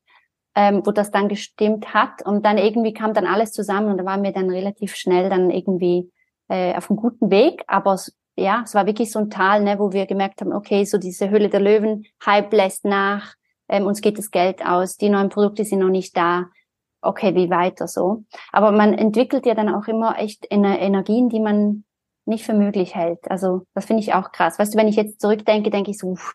ähm, 0.54 0.82
wo 0.84 0.90
das 0.90 1.10
dann 1.10 1.28
gestimmt 1.28 1.94
hat. 1.94 2.24
Und 2.24 2.44
dann 2.44 2.58
irgendwie 2.58 2.92
kam 2.92 3.14
dann 3.14 3.26
alles 3.26 3.52
zusammen 3.52 3.90
und 3.90 3.98
da 3.98 4.04
waren 4.04 4.22
wir 4.22 4.32
dann 4.32 4.50
relativ 4.50 4.94
schnell 4.94 5.30
dann 5.30 5.50
irgendwie 5.50 6.10
äh, 6.48 6.74
auf 6.76 6.90
einem 6.90 6.98
guten 6.98 7.30
Weg. 7.30 7.62
Aber 7.66 7.98
ja, 8.36 8.62
es 8.64 8.74
war 8.74 8.86
wirklich 8.86 9.12
so 9.12 9.18
ein 9.18 9.30
Tal, 9.30 9.62
ne, 9.62 9.78
wo 9.78 9.92
wir 9.92 10.06
gemerkt 10.06 10.40
haben, 10.40 10.52
okay, 10.52 10.84
so 10.84 10.98
diese 10.98 11.30
Hülle 11.30 11.48
der 11.48 11.60
Löwen, 11.60 12.06
Hype 12.24 12.52
lässt 12.52 12.84
nach, 12.84 13.34
ähm, 13.68 13.86
uns 13.86 14.00
geht 14.00 14.18
das 14.18 14.30
Geld 14.30 14.64
aus, 14.64 14.96
die 14.96 15.10
neuen 15.10 15.28
Produkte 15.28 15.64
sind 15.64 15.80
noch 15.80 15.88
nicht 15.88 16.16
da. 16.16 16.46
Okay, 17.02 17.34
wie 17.34 17.48
weiter 17.48 17.88
so? 17.88 18.24
Aber 18.52 18.72
man 18.72 18.92
entwickelt 18.92 19.46
ja 19.46 19.54
dann 19.54 19.74
auch 19.74 19.88
immer 19.88 20.18
echt 20.18 20.46
Energien, 20.50 21.30
die 21.30 21.40
man 21.40 21.84
nicht 22.26 22.44
für 22.44 22.52
möglich 22.52 22.94
hält. 22.94 23.30
Also 23.30 23.62
das 23.74 23.86
finde 23.86 24.02
ich 24.02 24.12
auch 24.12 24.32
krass. 24.32 24.58
Weißt 24.58 24.74
du, 24.74 24.78
wenn 24.78 24.88
ich 24.88 24.96
jetzt 24.96 25.20
zurückdenke, 25.20 25.70
denke 25.70 25.90
ich 25.90 25.98
so, 25.98 26.08
uff, 26.08 26.34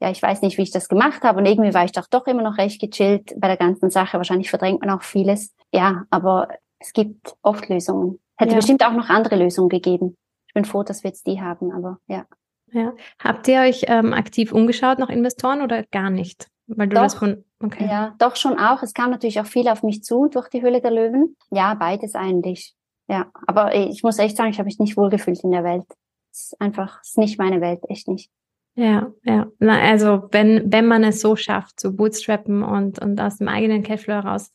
ja, 0.00 0.10
ich 0.10 0.22
weiß 0.22 0.42
nicht, 0.42 0.58
wie 0.58 0.62
ich 0.62 0.70
das 0.70 0.88
gemacht 0.88 1.22
habe 1.22 1.38
und 1.38 1.46
irgendwie 1.46 1.74
war 1.74 1.84
ich 1.84 1.92
doch 1.92 2.06
doch 2.06 2.26
immer 2.26 2.42
noch 2.42 2.58
recht 2.58 2.80
gechillt 2.80 3.34
bei 3.38 3.48
der 3.48 3.56
ganzen 3.56 3.90
Sache. 3.90 4.16
Wahrscheinlich 4.16 4.50
verdrängt 4.50 4.80
man 4.80 4.90
auch 4.90 5.02
vieles. 5.02 5.54
Ja, 5.72 6.04
aber 6.10 6.48
es 6.78 6.92
gibt 6.92 7.34
oft 7.42 7.68
Lösungen. 7.68 8.20
Hätte 8.36 8.52
ja. 8.52 8.56
bestimmt 8.56 8.84
auch 8.84 8.92
noch 8.92 9.08
andere 9.08 9.36
Lösungen 9.36 9.68
gegeben. 9.68 10.16
Ich 10.46 10.54
bin 10.54 10.64
froh, 10.64 10.84
dass 10.84 11.02
wir 11.02 11.10
jetzt 11.10 11.26
die 11.26 11.40
haben, 11.40 11.72
aber 11.72 11.98
ja. 12.06 12.26
Ja. 12.72 12.92
Habt 13.18 13.48
ihr 13.48 13.60
euch 13.60 13.84
ähm, 13.88 14.12
aktiv 14.12 14.52
umgeschaut 14.52 14.98
nach 14.98 15.08
Investoren 15.08 15.62
oder 15.62 15.82
gar 15.84 16.10
nicht? 16.10 16.48
Weil 16.66 16.88
du 16.88 16.96
doch, 16.96 17.02
das 17.02 17.14
von, 17.14 17.44
okay. 17.62 17.86
Ja, 17.86 18.14
doch 18.18 18.36
schon 18.36 18.58
auch. 18.58 18.82
Es 18.82 18.92
kam 18.92 19.10
natürlich 19.10 19.40
auch 19.40 19.46
viel 19.46 19.68
auf 19.68 19.82
mich 19.82 20.04
zu 20.04 20.28
durch 20.28 20.48
die 20.48 20.62
Höhle 20.62 20.80
der 20.80 20.90
Löwen. 20.90 21.34
Ja, 21.50 21.74
beides 21.74 22.14
eigentlich. 22.14 22.74
Ja, 23.08 23.30
aber 23.46 23.74
ich 23.74 24.02
muss 24.02 24.18
echt 24.18 24.36
sagen, 24.36 24.50
ich 24.50 24.58
habe 24.58 24.66
mich 24.66 24.78
nicht 24.78 24.96
wohlgefühlt 24.96 25.42
in 25.42 25.50
der 25.50 25.64
Welt. 25.64 25.86
Es 26.30 26.52
ist 26.52 26.60
einfach, 26.60 27.00
es 27.02 27.10
ist 27.10 27.18
nicht 27.18 27.38
meine 27.38 27.62
Welt, 27.62 27.80
echt 27.88 28.06
nicht. 28.06 28.30
Ja, 28.78 29.12
ja. 29.24 29.48
Na, 29.58 29.80
also 29.80 30.28
wenn, 30.30 30.72
wenn 30.72 30.86
man 30.86 31.02
es 31.02 31.20
so 31.20 31.34
schafft, 31.34 31.80
zu 31.80 31.96
bootstrappen 31.96 32.62
und, 32.62 33.00
und 33.00 33.20
aus 33.20 33.38
dem 33.38 33.48
eigenen 33.48 33.82
Cashflow 33.82 34.14
heraus 34.14 34.52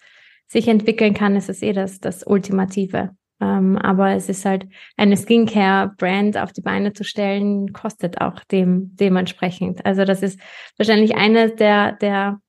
sich 0.47 0.69
entwickeln 0.69 1.13
kann, 1.13 1.35
ist 1.35 1.49
es 1.49 1.61
eh 1.61 1.73
das, 1.73 1.99
das 1.99 2.25
Ultimative. 2.25 3.09
Ähm, 3.41 3.77
aber 3.77 4.11
es 4.11 4.29
ist 4.29 4.45
halt 4.45 4.65
eine 4.95 5.17
Skincare-Brand 5.17 6.37
auf 6.37 6.53
die 6.53 6.61
Beine 6.61 6.93
zu 6.93 7.03
stellen, 7.03 7.73
kostet 7.73 8.21
auch 8.21 8.39
dem 8.45 8.95
dementsprechend. 8.95 9.85
Also 9.85 10.05
das 10.05 10.23
ist 10.23 10.39
wahrscheinlich 10.77 11.17
eines 11.17 11.55
der, 11.55 11.91
der 11.91 12.39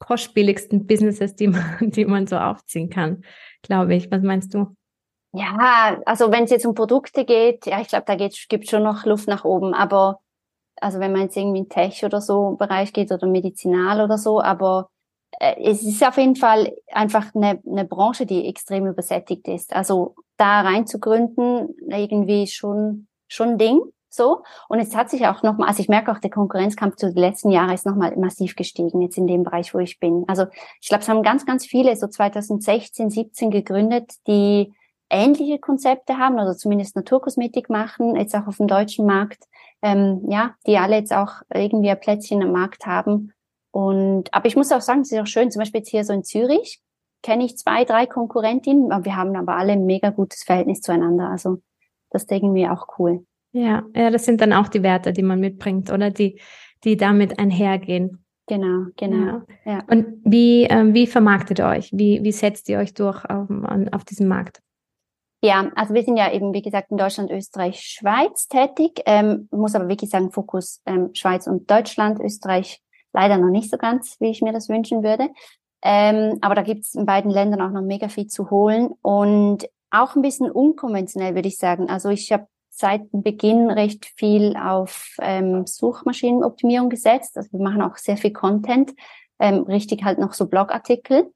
kostspieligsten 0.00 0.86
Businesses, 0.86 1.36
die 1.36 1.48
man, 1.48 1.78
die 1.80 2.04
man 2.04 2.26
so 2.26 2.36
aufziehen 2.36 2.90
kann, 2.90 3.22
glaube 3.62 3.94
ich. 3.94 4.10
Was 4.10 4.22
meinst 4.22 4.52
du? 4.52 4.76
Ja, 5.32 6.02
also 6.04 6.30
wenn 6.30 6.44
es 6.44 6.50
jetzt 6.50 6.66
um 6.66 6.74
Produkte 6.74 7.24
geht, 7.24 7.64
ja, 7.64 7.80
ich 7.80 7.88
glaube, 7.88 8.04
da 8.06 8.14
gibt 8.14 8.68
schon 8.68 8.82
noch 8.82 9.06
Luft 9.06 9.26
nach 9.26 9.44
oben. 9.44 9.72
Aber 9.72 10.20
also 10.80 11.00
wenn 11.00 11.12
man 11.12 11.22
jetzt 11.22 11.36
irgendwie 11.36 11.60
in 11.60 11.68
Tech 11.68 12.04
oder 12.04 12.20
so 12.20 12.56
Bereich 12.58 12.92
geht 12.92 13.12
oder 13.12 13.26
Medizinal 13.26 14.00
oder 14.00 14.18
so, 14.18 14.40
aber 14.40 14.88
äh, 15.40 15.54
es 15.62 15.82
ist 15.82 16.06
auf 16.06 16.16
jeden 16.16 16.36
Fall 16.36 16.74
einfach 16.92 17.34
eine, 17.34 17.60
eine 17.66 17.84
Branche, 17.84 18.26
die 18.26 18.46
extrem 18.46 18.86
übersättigt 18.86 19.48
ist. 19.48 19.74
Also 19.74 20.14
da 20.36 20.62
rein 20.62 20.86
zu 20.86 20.98
gründen, 20.98 21.74
irgendwie 21.88 22.46
schon, 22.46 23.06
schon 23.28 23.58
Ding. 23.58 23.80
So. 24.08 24.44
Und 24.68 24.78
jetzt 24.78 24.94
hat 24.94 25.10
sich 25.10 25.26
auch 25.26 25.42
nochmal, 25.42 25.68
also 25.68 25.80
ich 25.80 25.88
merke 25.88 26.12
auch, 26.12 26.20
der 26.20 26.30
Konkurrenzkampf 26.30 26.96
zu 26.96 27.06
den 27.06 27.18
letzten 27.18 27.50
Jahren 27.50 27.74
ist 27.74 27.84
nochmal 27.84 28.16
massiv 28.16 28.54
gestiegen, 28.54 29.02
jetzt 29.02 29.18
in 29.18 29.26
dem 29.26 29.42
Bereich, 29.42 29.74
wo 29.74 29.78
ich 29.80 29.98
bin. 29.98 30.24
Also 30.28 30.46
ich 30.80 30.88
glaube, 30.88 31.02
es 31.02 31.08
haben 31.08 31.22
ganz, 31.24 31.44
ganz 31.46 31.66
viele 31.66 31.96
so 31.96 32.06
2016, 32.06 33.10
17 33.10 33.50
gegründet, 33.50 34.12
die 34.28 34.72
ähnliche 35.10 35.58
Konzepte 35.58 36.16
haben 36.18 36.34
oder 36.34 36.56
zumindest 36.56 36.94
Naturkosmetik 36.94 37.68
machen, 37.70 38.14
jetzt 38.14 38.34
auch 38.36 38.46
auf 38.46 38.58
dem 38.58 38.68
deutschen 38.68 39.04
Markt, 39.04 39.44
ähm, 39.84 40.22
ja, 40.28 40.54
die 40.66 40.78
alle 40.78 40.96
jetzt 40.96 41.12
auch 41.12 41.42
irgendwie 41.52 41.90
ein 41.90 42.00
Plätzchen 42.00 42.42
am 42.42 42.52
Markt 42.52 42.86
haben. 42.86 43.32
Und 43.70 44.32
aber 44.32 44.46
ich 44.46 44.56
muss 44.56 44.72
auch 44.72 44.80
sagen, 44.80 45.02
es 45.02 45.12
ist 45.12 45.20
auch 45.20 45.26
schön, 45.26 45.50
zum 45.50 45.60
Beispiel 45.60 45.80
jetzt 45.80 45.90
hier 45.90 46.04
so 46.04 46.12
in 46.12 46.24
Zürich 46.24 46.80
kenne 47.22 47.44
ich 47.44 47.56
zwei, 47.56 47.84
drei 47.84 48.06
Konkurrentinnen, 48.06 48.92
aber 48.92 49.04
wir 49.04 49.16
haben 49.16 49.34
aber 49.36 49.56
alle 49.56 49.72
ein 49.72 49.86
mega 49.86 50.10
gutes 50.10 50.42
Verhältnis 50.42 50.80
zueinander. 50.80 51.28
Also 51.28 51.60
das 52.10 52.22
ist 52.22 52.32
irgendwie 52.32 52.68
auch 52.68 52.86
cool. 52.98 53.24
Ja, 53.52 53.82
ja, 53.94 54.10
das 54.10 54.24
sind 54.24 54.40
dann 54.40 54.52
auch 54.52 54.68
die 54.68 54.82
Werte, 54.82 55.12
die 55.12 55.22
man 55.22 55.40
mitbringt, 55.40 55.90
oder 55.92 56.10
die, 56.10 56.40
die 56.82 56.96
damit 56.96 57.38
einhergehen. 57.38 58.24
Genau, 58.46 58.86
genau. 58.96 59.42
Ja. 59.64 59.72
ja. 59.72 59.84
Und 59.88 60.20
wie, 60.24 60.64
äh, 60.64 60.92
wie 60.92 61.06
vermarktet 61.06 61.60
ihr 61.60 61.66
euch? 61.66 61.90
Wie, 61.92 62.22
wie 62.22 62.32
setzt 62.32 62.68
ihr 62.68 62.78
euch 62.78 62.94
durch 62.94 63.24
auf, 63.24 63.48
auf 63.92 64.04
diesem 64.04 64.28
Markt? 64.28 64.60
Ja, 65.44 65.70
also 65.74 65.92
wir 65.92 66.02
sind 66.02 66.16
ja 66.16 66.32
eben, 66.32 66.54
wie 66.54 66.62
gesagt, 66.62 66.90
in 66.90 66.96
Deutschland, 66.96 67.30
Österreich, 67.30 67.78
Schweiz 67.80 68.48
tätig. 68.48 69.02
Ähm, 69.04 69.46
muss 69.50 69.74
aber 69.74 69.90
wirklich 69.90 70.08
sagen, 70.08 70.32
Fokus 70.32 70.80
ähm, 70.86 71.10
Schweiz 71.12 71.46
und 71.46 71.70
Deutschland, 71.70 72.18
Österreich 72.18 72.80
leider 73.12 73.36
noch 73.36 73.50
nicht 73.50 73.70
so 73.70 73.76
ganz, 73.76 74.16
wie 74.20 74.30
ich 74.30 74.40
mir 74.40 74.54
das 74.54 74.70
wünschen 74.70 75.02
würde. 75.02 75.28
Ähm, 75.82 76.38
aber 76.40 76.54
da 76.54 76.62
gibt 76.62 76.86
es 76.86 76.94
in 76.94 77.04
beiden 77.04 77.30
Ländern 77.30 77.60
auch 77.60 77.72
noch 77.72 77.82
mega 77.82 78.08
viel 78.08 78.26
zu 78.26 78.48
holen 78.48 78.92
und 79.02 79.68
auch 79.90 80.16
ein 80.16 80.22
bisschen 80.22 80.50
unkonventionell, 80.50 81.34
würde 81.34 81.48
ich 81.48 81.58
sagen. 81.58 81.90
Also 81.90 82.08
ich 82.08 82.32
habe 82.32 82.46
seit 82.70 83.02
Beginn 83.12 83.70
recht 83.70 84.06
viel 84.16 84.56
auf 84.56 85.14
ähm, 85.20 85.66
Suchmaschinenoptimierung 85.66 86.88
gesetzt. 86.88 87.36
Also 87.36 87.52
wir 87.52 87.60
machen 87.60 87.82
auch 87.82 87.98
sehr 87.98 88.16
viel 88.16 88.32
Content, 88.32 88.94
ähm, 89.38 89.64
richtig 89.64 90.04
halt 90.04 90.18
noch 90.18 90.32
so 90.32 90.46
Blogartikel 90.46 91.30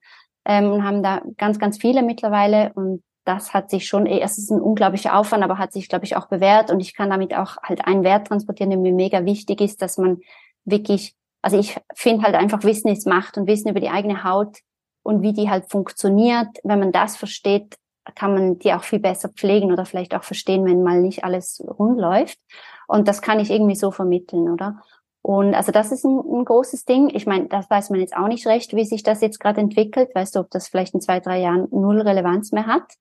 ähm, 0.46 0.72
und 0.72 0.82
haben 0.82 1.02
da 1.02 1.20
ganz, 1.36 1.58
ganz 1.58 1.76
viele 1.76 2.02
mittlerweile 2.02 2.72
und 2.72 3.02
das 3.28 3.52
hat 3.52 3.70
sich 3.70 3.86
schon, 3.86 4.06
eh, 4.06 4.20
es 4.20 4.38
ist 4.38 4.50
ein 4.50 4.60
unglaublicher 4.60 5.16
Aufwand, 5.16 5.44
aber 5.44 5.58
hat 5.58 5.72
sich, 5.72 5.88
glaube 5.88 6.06
ich, 6.06 6.16
auch 6.16 6.26
bewährt 6.26 6.70
und 6.70 6.80
ich 6.80 6.94
kann 6.94 7.10
damit 7.10 7.34
auch 7.34 7.58
halt 7.62 7.86
einen 7.86 8.02
Wert 8.02 8.28
transportieren, 8.28 8.70
der 8.70 8.78
mir 8.78 8.92
mega 8.92 9.24
wichtig 9.24 9.60
ist, 9.60 9.82
dass 9.82 9.98
man 9.98 10.18
wirklich, 10.64 11.14
also 11.42 11.58
ich 11.58 11.76
finde 11.94 12.24
halt 12.24 12.34
einfach 12.34 12.64
Wissen 12.64 12.88
ist 12.88 13.06
Macht 13.06 13.36
und 13.36 13.46
Wissen 13.46 13.68
über 13.68 13.80
die 13.80 13.90
eigene 13.90 14.24
Haut 14.24 14.58
und 15.02 15.22
wie 15.22 15.34
die 15.34 15.50
halt 15.50 15.70
funktioniert. 15.70 16.48
Wenn 16.64 16.78
man 16.78 16.90
das 16.90 17.16
versteht, 17.16 17.76
kann 18.14 18.32
man 18.32 18.58
die 18.58 18.72
auch 18.72 18.82
viel 18.82 18.98
besser 18.98 19.28
pflegen 19.28 19.72
oder 19.72 19.84
vielleicht 19.84 20.14
auch 20.14 20.24
verstehen, 20.24 20.64
wenn 20.64 20.82
mal 20.82 21.00
nicht 21.00 21.22
alles 21.22 21.62
rund 21.78 22.00
läuft. 22.00 22.38
Und 22.86 23.06
das 23.06 23.20
kann 23.20 23.38
ich 23.38 23.50
irgendwie 23.50 23.76
so 23.76 23.90
vermitteln, 23.90 24.48
oder? 24.48 24.82
Und 25.20 25.54
also 25.54 25.72
das 25.72 25.92
ist 25.92 26.04
ein, 26.04 26.18
ein 26.18 26.44
großes 26.46 26.86
Ding. 26.86 27.10
Ich 27.14 27.26
meine, 27.26 27.48
das 27.48 27.68
weiß 27.68 27.90
man 27.90 28.00
jetzt 28.00 28.16
auch 28.16 28.28
nicht 28.28 28.46
recht, 28.46 28.74
wie 28.74 28.86
sich 28.86 29.02
das 29.02 29.20
jetzt 29.20 29.40
gerade 29.40 29.60
entwickelt. 29.60 30.14
Weißt 30.14 30.34
du, 30.34 30.40
ob 30.40 30.50
das 30.50 30.68
vielleicht 30.68 30.94
in 30.94 31.02
zwei, 31.02 31.20
drei 31.20 31.40
Jahren 31.40 31.68
null 31.70 32.00
Relevanz 32.00 32.52
mehr 32.52 32.66
hat. 32.66 32.94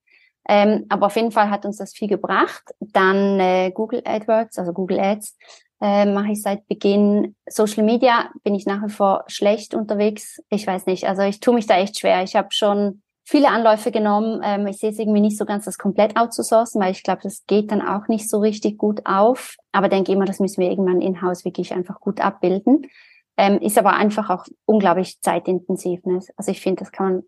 Ähm, 0.47 0.85
aber 0.89 1.07
auf 1.07 1.15
jeden 1.15 1.31
Fall 1.31 1.49
hat 1.49 1.65
uns 1.65 1.77
das 1.77 1.93
viel 1.93 2.07
gebracht. 2.07 2.63
Dann 2.79 3.39
äh, 3.39 3.71
Google 3.71 4.01
AdWords, 4.05 4.57
also 4.57 4.71
Google 4.73 4.99
Ads, 4.99 5.37
äh, 5.81 6.05
mache 6.05 6.31
ich 6.31 6.41
seit 6.41 6.67
Beginn. 6.67 7.35
Social 7.47 7.83
Media 7.83 8.29
bin 8.43 8.55
ich 8.55 8.65
nach 8.65 8.83
wie 8.83 8.91
vor 8.91 9.25
schlecht 9.27 9.73
unterwegs. 9.73 10.41
Ich 10.49 10.65
weiß 10.65 10.85
nicht, 10.85 11.07
also 11.07 11.21
ich 11.21 11.39
tue 11.39 11.53
mich 11.53 11.67
da 11.67 11.77
echt 11.77 11.99
schwer. 11.99 12.23
Ich 12.23 12.35
habe 12.35 12.47
schon 12.51 13.01
viele 13.25 13.49
Anläufe 13.49 13.91
genommen. 13.91 14.41
Ähm, 14.43 14.67
ich 14.67 14.77
sehe 14.77 14.89
es 14.91 14.99
irgendwie 14.99 15.19
nicht 15.19 15.37
so 15.37 15.45
ganz, 15.45 15.65
das 15.65 15.77
komplett 15.77 16.17
outzusourcen, 16.17 16.81
weil 16.81 16.91
ich 16.91 17.03
glaube, 17.03 17.21
das 17.23 17.45
geht 17.45 17.71
dann 17.71 17.85
auch 17.85 18.07
nicht 18.07 18.29
so 18.29 18.39
richtig 18.39 18.77
gut 18.77 19.01
auf. 19.05 19.57
Aber 19.73 19.89
denke 19.89 20.13
immer, 20.13 20.25
das 20.25 20.39
müssen 20.39 20.61
wir 20.61 20.69
irgendwann 20.69 21.01
in-house 21.01 21.43
wirklich 21.43 21.73
einfach 21.73 21.99
gut 21.99 22.21
abbilden. 22.21 22.87
Ähm, 23.35 23.59
ist 23.59 23.77
aber 23.77 23.93
einfach 23.93 24.29
auch 24.29 24.45
unglaublich 24.65 25.19
zeitintensiv. 25.19 26.03
Ne? 26.05 26.21
Also 26.37 26.51
ich 26.51 26.61
finde, 26.61 26.79
das 26.79 26.91
kann 26.91 27.05
man 27.05 27.23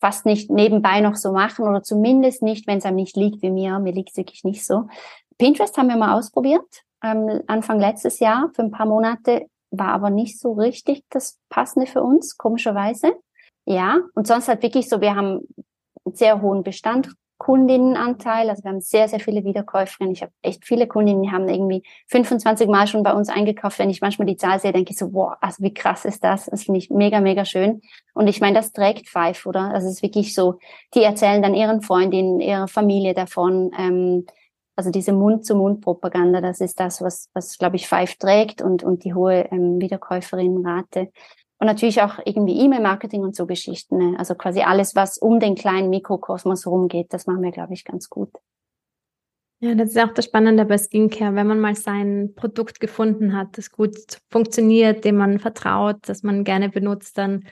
fast 0.00 0.26
nicht 0.26 0.50
nebenbei 0.50 1.00
noch 1.00 1.16
so 1.16 1.32
machen 1.32 1.66
oder 1.66 1.82
zumindest 1.82 2.42
nicht, 2.42 2.66
wenn 2.66 2.78
es 2.78 2.84
einem 2.84 2.96
nicht 2.96 3.16
liegt 3.16 3.42
wie 3.42 3.50
mir. 3.50 3.78
Mir 3.78 3.92
liegt 3.92 4.10
es 4.10 4.16
wirklich 4.16 4.44
nicht 4.44 4.64
so. 4.64 4.88
Pinterest 5.38 5.76
haben 5.76 5.88
wir 5.88 5.96
mal 5.96 6.16
ausprobiert, 6.16 6.84
ähm, 7.02 7.42
Anfang 7.46 7.78
letztes 7.78 8.20
Jahr 8.20 8.50
für 8.54 8.62
ein 8.62 8.70
paar 8.70 8.86
Monate, 8.86 9.46
war 9.70 9.88
aber 9.88 10.10
nicht 10.10 10.38
so 10.38 10.52
richtig 10.52 11.04
das 11.10 11.38
Passende 11.48 11.86
für 11.86 12.02
uns, 12.02 12.36
komischerweise. 12.38 13.14
Ja, 13.66 13.98
und 14.14 14.26
sonst 14.26 14.48
halt 14.48 14.62
wirklich 14.62 14.88
so, 14.88 15.00
wir 15.00 15.14
haben 15.16 15.40
einen 16.04 16.14
sehr 16.14 16.40
hohen 16.40 16.62
Bestand 16.62 17.14
Kundinnenanteil. 17.38 18.48
Also 18.48 18.64
wir 18.64 18.70
haben 18.70 18.80
sehr, 18.80 19.08
sehr 19.08 19.20
viele 19.20 19.44
Wiederkäuferinnen. 19.44 20.14
Ich 20.14 20.22
habe 20.22 20.32
echt 20.42 20.64
viele 20.64 20.86
Kundinnen, 20.86 21.22
die 21.22 21.30
haben 21.30 21.48
irgendwie 21.48 21.82
25 22.08 22.68
Mal 22.68 22.86
schon 22.86 23.02
bei 23.02 23.12
uns 23.12 23.28
eingekauft. 23.28 23.78
Wenn 23.78 23.90
ich 23.90 24.00
manchmal 24.00 24.26
die 24.26 24.36
Zahl 24.36 24.58
sehe, 24.58 24.72
denke 24.72 24.92
ich 24.92 24.98
so, 24.98 25.12
wow, 25.12 25.34
also 25.40 25.62
wie 25.62 25.74
krass 25.74 26.04
ist 26.04 26.24
das? 26.24 26.46
Das 26.46 26.64
finde 26.64 26.78
ich 26.78 26.90
mega, 26.90 27.20
mega 27.20 27.44
schön. 27.44 27.82
Und 28.14 28.28
ich 28.28 28.40
meine, 28.40 28.54
das 28.54 28.72
trägt 28.72 29.08
Five, 29.08 29.44
oder? 29.46 29.70
Also 29.72 29.88
es 29.88 29.94
ist 29.94 30.02
wirklich 30.02 30.34
so, 30.34 30.58
die 30.94 31.02
erzählen 31.02 31.42
dann 31.42 31.54
ihren 31.54 31.82
Freundinnen, 31.82 32.40
ihrer 32.40 32.68
Familie 32.68 33.14
davon. 33.14 33.70
Ähm, 33.78 34.26
also 34.76 34.90
diese 34.90 35.12
Mund-zu-Mund-Propaganda, 35.12 36.42
das 36.42 36.60
ist 36.60 36.78
das, 36.78 37.00
was, 37.00 37.30
was 37.32 37.56
glaube 37.56 37.76
ich, 37.76 37.88
Five 37.88 38.16
trägt 38.16 38.60
und, 38.60 38.84
und 38.84 39.04
die 39.04 39.14
hohe 39.14 39.48
ähm, 39.50 39.80
Wiederkäuferinnenrate. 39.80 41.10
Und 41.58 41.66
natürlich 41.66 42.02
auch 42.02 42.18
irgendwie 42.24 42.60
E-Mail-Marketing 42.60 43.22
und 43.22 43.34
so 43.34 43.46
Geschichten. 43.46 43.96
Ne? 43.96 44.18
Also 44.18 44.34
quasi 44.34 44.60
alles, 44.60 44.94
was 44.94 45.16
um 45.16 45.40
den 45.40 45.54
kleinen 45.54 45.88
Mikrokosmos 45.88 46.66
rumgeht, 46.66 47.12
das 47.12 47.26
machen 47.26 47.42
wir, 47.42 47.50
glaube 47.50 47.72
ich, 47.72 47.84
ganz 47.84 48.10
gut. 48.10 48.30
Ja, 49.60 49.74
das 49.74 49.90
ist 49.90 49.98
auch 49.98 50.12
das 50.12 50.26
Spannende 50.26 50.66
bei 50.66 50.76
Skincare, 50.76 51.34
wenn 51.34 51.46
man 51.46 51.60
mal 51.60 51.74
sein 51.74 52.34
Produkt 52.36 52.78
gefunden 52.78 53.34
hat, 53.34 53.56
das 53.56 53.70
gut 53.70 53.96
funktioniert, 54.30 55.06
dem 55.06 55.16
man 55.16 55.38
vertraut, 55.38 55.96
das 56.02 56.22
man 56.22 56.44
gerne 56.44 56.68
benutzt, 56.68 57.16
dann 57.16 57.44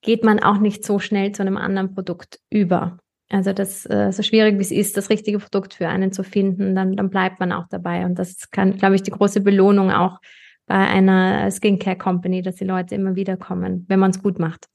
geht 0.00 0.22
man 0.22 0.38
auch 0.38 0.58
nicht 0.58 0.84
so 0.84 1.00
schnell 1.00 1.32
zu 1.32 1.42
einem 1.42 1.56
anderen 1.56 1.92
Produkt 1.92 2.38
über. 2.50 2.98
Also 3.30 3.52
das 3.52 3.84
äh, 3.86 4.12
so 4.12 4.22
schwierig 4.22 4.58
wie 4.58 4.62
es 4.62 4.70
ist, 4.70 4.96
das 4.96 5.10
richtige 5.10 5.40
Produkt 5.40 5.74
für 5.74 5.88
einen 5.88 6.12
zu 6.12 6.22
finden, 6.22 6.76
dann, 6.76 6.94
dann 6.94 7.10
bleibt 7.10 7.40
man 7.40 7.50
auch 7.50 7.66
dabei. 7.68 8.04
Und 8.04 8.16
das 8.16 8.50
kann, 8.52 8.76
glaube 8.76 8.94
ich, 8.94 9.02
die 9.02 9.10
große 9.10 9.40
Belohnung 9.40 9.90
auch 9.90 10.20
bei 10.66 10.76
einer 10.76 11.50
Skincare 11.50 11.96
Company, 11.96 12.42
dass 12.42 12.56
die 12.56 12.64
Leute 12.64 12.94
immer 12.94 13.14
wieder 13.14 13.36
kommen, 13.36 13.84
wenn 13.88 13.98
man 13.98 14.10
es 14.10 14.22
gut 14.22 14.38
macht. 14.38 14.66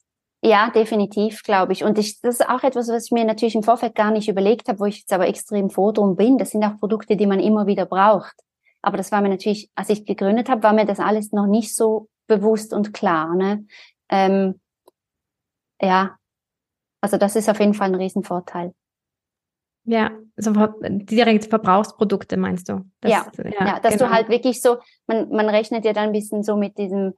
Ja, 0.42 0.70
definitiv, 0.70 1.42
glaube 1.42 1.72
ich. 1.72 1.84
Und 1.84 1.98
ich, 1.98 2.20
das 2.20 2.40
ist 2.40 2.48
auch 2.48 2.62
etwas, 2.62 2.88
was 2.88 3.06
ich 3.06 3.12
mir 3.12 3.24
natürlich 3.24 3.54
im 3.54 3.62
Vorfeld 3.62 3.94
gar 3.94 4.10
nicht 4.10 4.28
überlegt 4.28 4.68
habe, 4.68 4.80
wo 4.80 4.86
ich 4.86 5.00
jetzt 5.00 5.12
aber 5.12 5.28
extrem 5.28 5.68
froh 5.68 5.92
drum 5.92 6.16
bin. 6.16 6.38
Das 6.38 6.50
sind 6.50 6.64
auch 6.64 6.78
Produkte, 6.78 7.16
die 7.16 7.26
man 7.26 7.40
immer 7.40 7.66
wieder 7.66 7.84
braucht. 7.84 8.34
Aber 8.80 8.96
das 8.96 9.12
war 9.12 9.20
mir 9.20 9.28
natürlich, 9.28 9.70
als 9.74 9.90
ich 9.90 10.06
gegründet 10.06 10.48
habe, 10.48 10.62
war 10.62 10.72
mir 10.72 10.86
das 10.86 10.98
alles 10.98 11.32
noch 11.32 11.46
nicht 11.46 11.74
so 11.74 12.08
bewusst 12.26 12.72
und 12.72 12.94
klar. 12.94 13.34
Ne? 13.34 13.66
Ähm, 14.08 14.60
ja, 15.82 16.16
also 17.02 17.18
das 17.18 17.36
ist 17.36 17.50
auf 17.50 17.60
jeden 17.60 17.74
Fall 17.74 17.88
ein 17.88 17.94
Riesenvorteil. 17.94 18.72
Ja, 19.84 20.10
also 20.46 20.52
direkt 20.80 21.46
Verbrauchsprodukte 21.46 22.36
meinst 22.36 22.68
du? 22.68 22.84
Das, 23.00 23.12
ja, 23.12 23.26
ja, 23.44 23.66
ja, 23.66 23.80
dass 23.80 23.94
genau. 23.94 24.06
du 24.06 24.14
halt 24.14 24.28
wirklich 24.28 24.60
so, 24.62 24.78
man, 25.06 25.28
man 25.30 25.48
rechnet 25.48 25.84
ja 25.84 25.92
dann 25.92 26.04
ein 26.04 26.12
bisschen 26.12 26.42
so 26.42 26.56
mit 26.56 26.78
diesem 26.78 27.14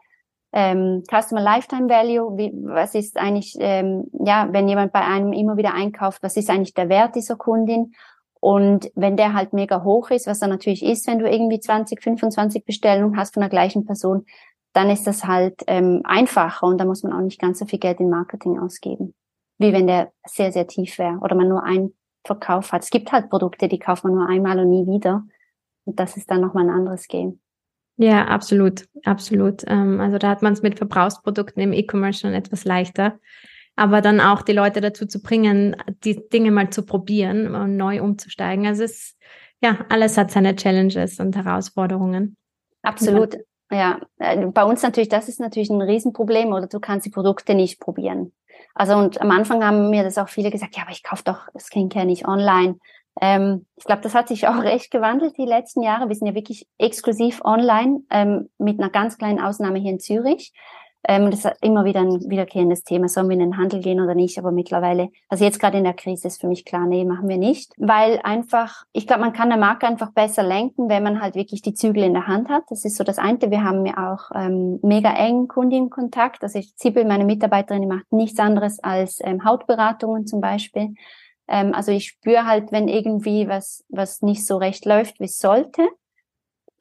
ähm, 0.53 1.03
Customer 1.11 1.41
Lifetime 1.41 1.89
Value, 1.89 2.37
wie, 2.37 2.53
was 2.55 2.95
ist 2.95 3.17
eigentlich, 3.19 3.57
ähm, 3.59 4.05
ja, 4.25 4.49
wenn 4.51 4.69
jemand 4.69 4.93
bei 4.93 5.01
einem 5.01 5.33
immer 5.33 5.57
wieder 5.57 5.75
einkauft, 5.75 6.23
was 6.23 6.37
ist 6.37 6.51
eigentlich 6.51 6.75
der 6.75 6.89
Wert 6.89 7.15
dieser 7.15 7.37
Kundin? 7.37 7.95
Und 8.41 8.91
wenn 8.95 9.17
der 9.17 9.35
halt 9.35 9.53
mega 9.53 9.85
hoch 9.85 10.11
ist, 10.11 10.27
was 10.27 10.43
er 10.43 10.49
natürlich 10.49 10.85
ist, 10.85 11.07
wenn 11.07 11.21
du 11.21 11.31
irgendwie 11.31 11.61
20, 11.61 12.03
25 12.03 12.65
Bestellungen 12.65 13.17
hast 13.17 13.35
von 13.35 13.41
der 13.41 13.51
gleichen 13.51 13.87
Person, 13.87 14.27
dann 14.73 14.91
ist 14.91 15.07
das 15.07 15.25
halt 15.25 15.63
ähm, 15.67 16.03
einfacher 16.05 16.67
und 16.67 16.79
da 16.79 16.85
muss 16.85 17.03
man 17.03 17.13
auch 17.13 17.21
nicht 17.21 17.41
ganz 17.41 17.59
so 17.59 17.67
viel 17.67 17.79
Geld 17.79 18.01
in 18.01 18.11
Marketing 18.11 18.59
ausgeben, 18.59 19.15
wie 19.59 19.73
wenn 19.73 19.87
der 19.87 20.13
sehr, 20.27 20.51
sehr 20.51 20.67
tief 20.67 20.99
wäre 20.99 21.19
oder 21.21 21.35
man 21.35 21.49
nur 21.49 21.63
einen 21.63 21.95
Verkauf 22.25 22.73
hat. 22.73 22.83
Es 22.83 22.91
gibt 22.91 23.13
halt 23.13 23.31
Produkte, 23.31 23.69
die 23.69 23.79
kauft 23.79 24.05
man 24.05 24.15
nur 24.15 24.29
einmal 24.29 24.59
und 24.59 24.71
nie 24.71 24.87
wieder. 24.87 25.25
Und 25.85 25.99
das 25.99 26.17
ist 26.17 26.31
dann 26.31 26.41
nochmal 26.41 26.65
ein 26.65 26.75
anderes 26.75 27.09
Game. 27.09 27.41
Ja, 27.97 28.25
absolut, 28.27 28.89
absolut. 29.05 29.63
Ähm, 29.67 30.01
also 30.01 30.19
da 30.19 30.29
hat 30.29 30.43
man 30.43 30.53
es 30.53 30.63
mit 30.63 30.79
Verbrauchsprodukten 30.79 31.63
im 31.63 31.73
E-Commerce 31.73 32.21
schon 32.21 32.33
etwas 32.33 32.65
leichter. 32.65 33.19
Aber 33.75 34.01
dann 34.01 34.21
auch 34.21 34.43
die 34.43 34.53
Leute 34.53 34.81
dazu 34.81 35.07
zu 35.07 35.23
bringen, 35.23 35.77
die 36.05 36.29
Dinge 36.29 36.51
mal 36.51 36.71
zu 36.71 36.85
probieren 36.85 37.55
und 37.55 37.77
neu 37.77 38.03
umzusteigen. 38.03 38.67
Also 38.67 38.85
es, 38.85 39.17
ja, 39.63 39.79
alles 39.89 40.19
hat 40.19 40.31
seine 40.31 40.57
Challenges 40.57 41.21
und 41.21 41.37
Herausforderungen. 41.37 42.37
Absolut. 42.83 43.39
Ja. 43.71 44.01
äh, 44.19 44.47
bei 44.47 44.65
uns 44.65 44.83
natürlich, 44.83 45.09
das 45.09 45.29
ist 45.29 45.41
natürlich 45.41 45.71
ein 45.71 45.81
Riesenproblem 45.81 46.53
oder 46.53 46.67
du 46.67 46.81
kannst 46.81 47.07
die 47.07 47.11
Produkte 47.11 47.55
nicht 47.55 47.81
probieren. 47.81 48.33
Also 48.75 48.97
und 48.97 49.21
am 49.21 49.31
Anfang 49.31 49.65
haben 49.65 49.91
mir 49.91 50.03
das 50.03 50.19
auch 50.19 50.29
viele 50.29 50.51
gesagt, 50.51 50.77
ja, 50.77 50.83
aber 50.83 50.93
ich 50.93 51.03
kaufe 51.03 51.25
doch 51.25 51.49
Skincare 51.59 52.07
nicht 52.07 52.27
online. 52.27 52.79
Ähm, 53.21 53.67
ich 53.77 53.85
glaube, 53.85 54.03
das 54.03 54.15
hat 54.15 54.29
sich 54.29 54.49
auch 54.49 54.63
recht 54.63 54.91
gewandelt 54.91 55.37
die 55.37 55.47
letzten 55.47 55.83
Jahre. 55.83 56.09
Wir 56.09 56.17
sind 56.17 56.27
ja 56.27 56.35
wirklich 56.35 56.67
exklusiv 56.79 57.43
online 57.45 58.01
ähm, 58.11 58.49
mit 58.59 58.81
einer 58.81 58.91
ganz 58.91 59.19
kleinen 59.19 59.41
Ausnahme 59.41 59.79
hier 59.79 59.93
in 59.93 60.01
Zürich. 60.01 60.53
Ähm, 61.09 61.31
das 61.31 61.45
ist 61.45 61.57
immer 61.63 61.85
wieder 61.85 62.01
ein 62.01 62.31
wiederkehrendes 62.31 62.85
Thema. 62.85 63.09
Sollen 63.09 63.29
wir 63.29 63.35
in 63.35 63.41
den 63.41 63.57
Handel 63.57 63.81
gehen 63.81 64.01
oder 64.01 64.15
nicht? 64.15 64.39
Aber 64.39 64.53
mittlerweile, 64.53 65.11
also 65.29 65.45
jetzt 65.45 65.59
gerade 65.59 65.79
in 65.79 65.85
der 65.85 65.95
Krise 65.95 66.29
ist 66.29 66.41
für 66.41 66.47
mich 66.47 66.65
klar, 66.65 66.87
nee, 66.87 67.05
machen 67.05 67.29
wir 67.29 67.39
nicht. 67.39 67.73
Weil 67.77 68.21
einfach, 68.23 68.85
ich 68.93 69.07
glaube, 69.07 69.23
man 69.23 69.33
kann 69.33 69.51
eine 69.51 69.61
Marke 69.61 69.87
einfach 69.87 70.13
besser 70.13 70.43
lenken, 70.43 70.89
wenn 70.89 71.03
man 71.03 71.21
halt 71.21 71.35
wirklich 71.35 71.63
die 71.63 71.75
Zügel 71.75 72.05
in 72.05 72.15
der 72.15 72.29
Hand 72.29 72.49
hat. 72.49 72.65
Das 72.69 72.85
ist 72.85 72.97
so 72.97 73.05
das 73.05 73.19
eine. 73.19 73.41
Wir 73.41 73.65
haben 73.65 73.85
ja 73.85 74.13
auch 74.13 74.31
ähm, 74.35 74.79
mega 74.83 75.13
engen 75.15 75.49
Kundenkontakt. 75.49 76.43
Also 76.43 76.59
ich, 76.59 76.77
Zippel, 76.77 77.05
meine 77.05 77.25
Mitarbeiterin, 77.25 77.83
die 77.83 77.89
macht 77.89 78.13
nichts 78.13 78.39
anderes 78.39 78.79
als 78.79 79.19
ähm, 79.25 79.45
Hautberatungen 79.45 80.27
zum 80.27 80.41
Beispiel. 80.41 80.95
Ähm, 81.49 81.75
also 81.75 81.91
ich 81.91 82.07
spüre 82.07 82.47
halt, 82.47 82.71
wenn 82.71 82.87
irgendwie 82.87 83.49
was, 83.49 83.85
was 83.89 84.23
nicht 84.23 84.47
so 84.47 84.57
recht 84.57 84.85
läuft, 84.87 85.19
wie 85.19 85.25
es 85.25 85.39
sollte. 85.39 85.89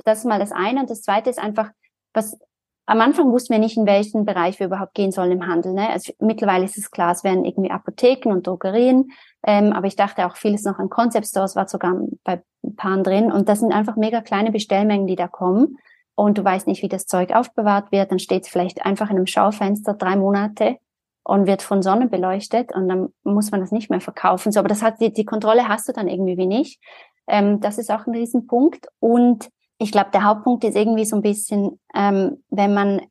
Das 0.03 0.19
ist 0.19 0.26
mal 0.26 0.39
das 0.39 0.51
eine. 0.51 0.82
Und 0.82 0.89
das 0.89 1.01
zweite 1.01 1.30
ist 1.30 1.39
einfach, 1.39 1.72
was 2.13 2.38
am 2.86 2.99
Anfang 2.99 3.32
wussten 3.32 3.53
wir 3.53 3.59
nicht, 3.59 3.77
in 3.77 3.86
welchen 3.86 4.25
Bereich 4.25 4.59
wir 4.59 4.67
überhaupt 4.67 4.93
gehen 4.93 5.11
sollen 5.11 5.32
im 5.32 5.47
Handel. 5.47 5.73
Ne? 5.73 5.89
Also 5.89 6.13
mittlerweile 6.19 6.65
ist 6.65 6.77
es 6.77 6.91
klar, 6.91 7.11
es 7.11 7.23
werden 7.23 7.45
irgendwie 7.45 7.71
Apotheken 7.71 8.32
und 8.32 8.47
Drogerien. 8.47 9.11
Ähm, 9.45 9.73
aber 9.73 9.88
ich 9.88 9.95
dachte 9.95 10.25
auch 10.25 10.36
vieles 10.36 10.63
noch 10.63 10.79
an 10.79 10.89
Concept 10.89 11.27
Stores, 11.27 11.55
war 11.55 11.67
sogar 11.67 11.95
bei 12.23 12.43
ein 12.63 12.75
paar 12.75 12.97
drin. 13.01 13.32
Und 13.32 13.49
das 13.49 13.59
sind 13.59 13.71
einfach 13.71 13.95
mega 13.95 14.21
kleine 14.21 14.51
Bestellmengen, 14.51 15.07
die 15.07 15.15
da 15.15 15.27
kommen. 15.27 15.77
Und 16.15 16.38
du 16.38 16.43
weißt 16.43 16.67
nicht, 16.67 16.84
wie 16.84 16.89
das 16.89 17.05
Zeug 17.05 17.34
aufbewahrt 17.34 17.91
wird. 17.91 18.11
Dann 18.11 18.19
steht 18.19 18.43
es 18.43 18.49
vielleicht 18.49 18.86
einfach 18.86 19.09
in 19.09 19.15
einem 19.15 19.27
Schaufenster 19.27 19.93
drei 19.93 20.15
Monate 20.15 20.77
und 21.23 21.47
wird 21.47 21.61
von 21.61 21.82
Sonne 21.82 22.07
beleuchtet. 22.07 22.73
Und 22.75 22.89
dann 22.89 23.09
muss 23.23 23.51
man 23.51 23.61
das 23.61 23.71
nicht 23.71 23.89
mehr 23.89 24.01
verkaufen. 24.01 24.51
So, 24.51 24.59
aber 24.59 24.69
das 24.69 24.82
hat 24.82 24.99
die, 24.99 25.13
die 25.13 25.25
Kontrolle 25.25 25.67
hast 25.67 25.88
du 25.88 25.93
dann 25.93 26.07
irgendwie 26.07 26.38
wie 26.38 26.47
nicht. 26.47 26.82
Ähm, 27.27 27.61
das 27.61 27.77
ist 27.77 27.91
auch 27.91 28.05
ein 28.05 28.15
Riesenpunkt. 28.15 28.88
Und 28.99 29.49
ich 29.82 29.91
glaube, 29.91 30.11
der 30.13 30.23
Hauptpunkt 30.23 30.63
ist 30.63 30.75
irgendwie 30.75 31.05
so 31.05 31.15
ein 31.15 31.23
bisschen, 31.23 31.79
ähm, 31.95 32.43
wenn 32.49 32.73
man 32.75 33.01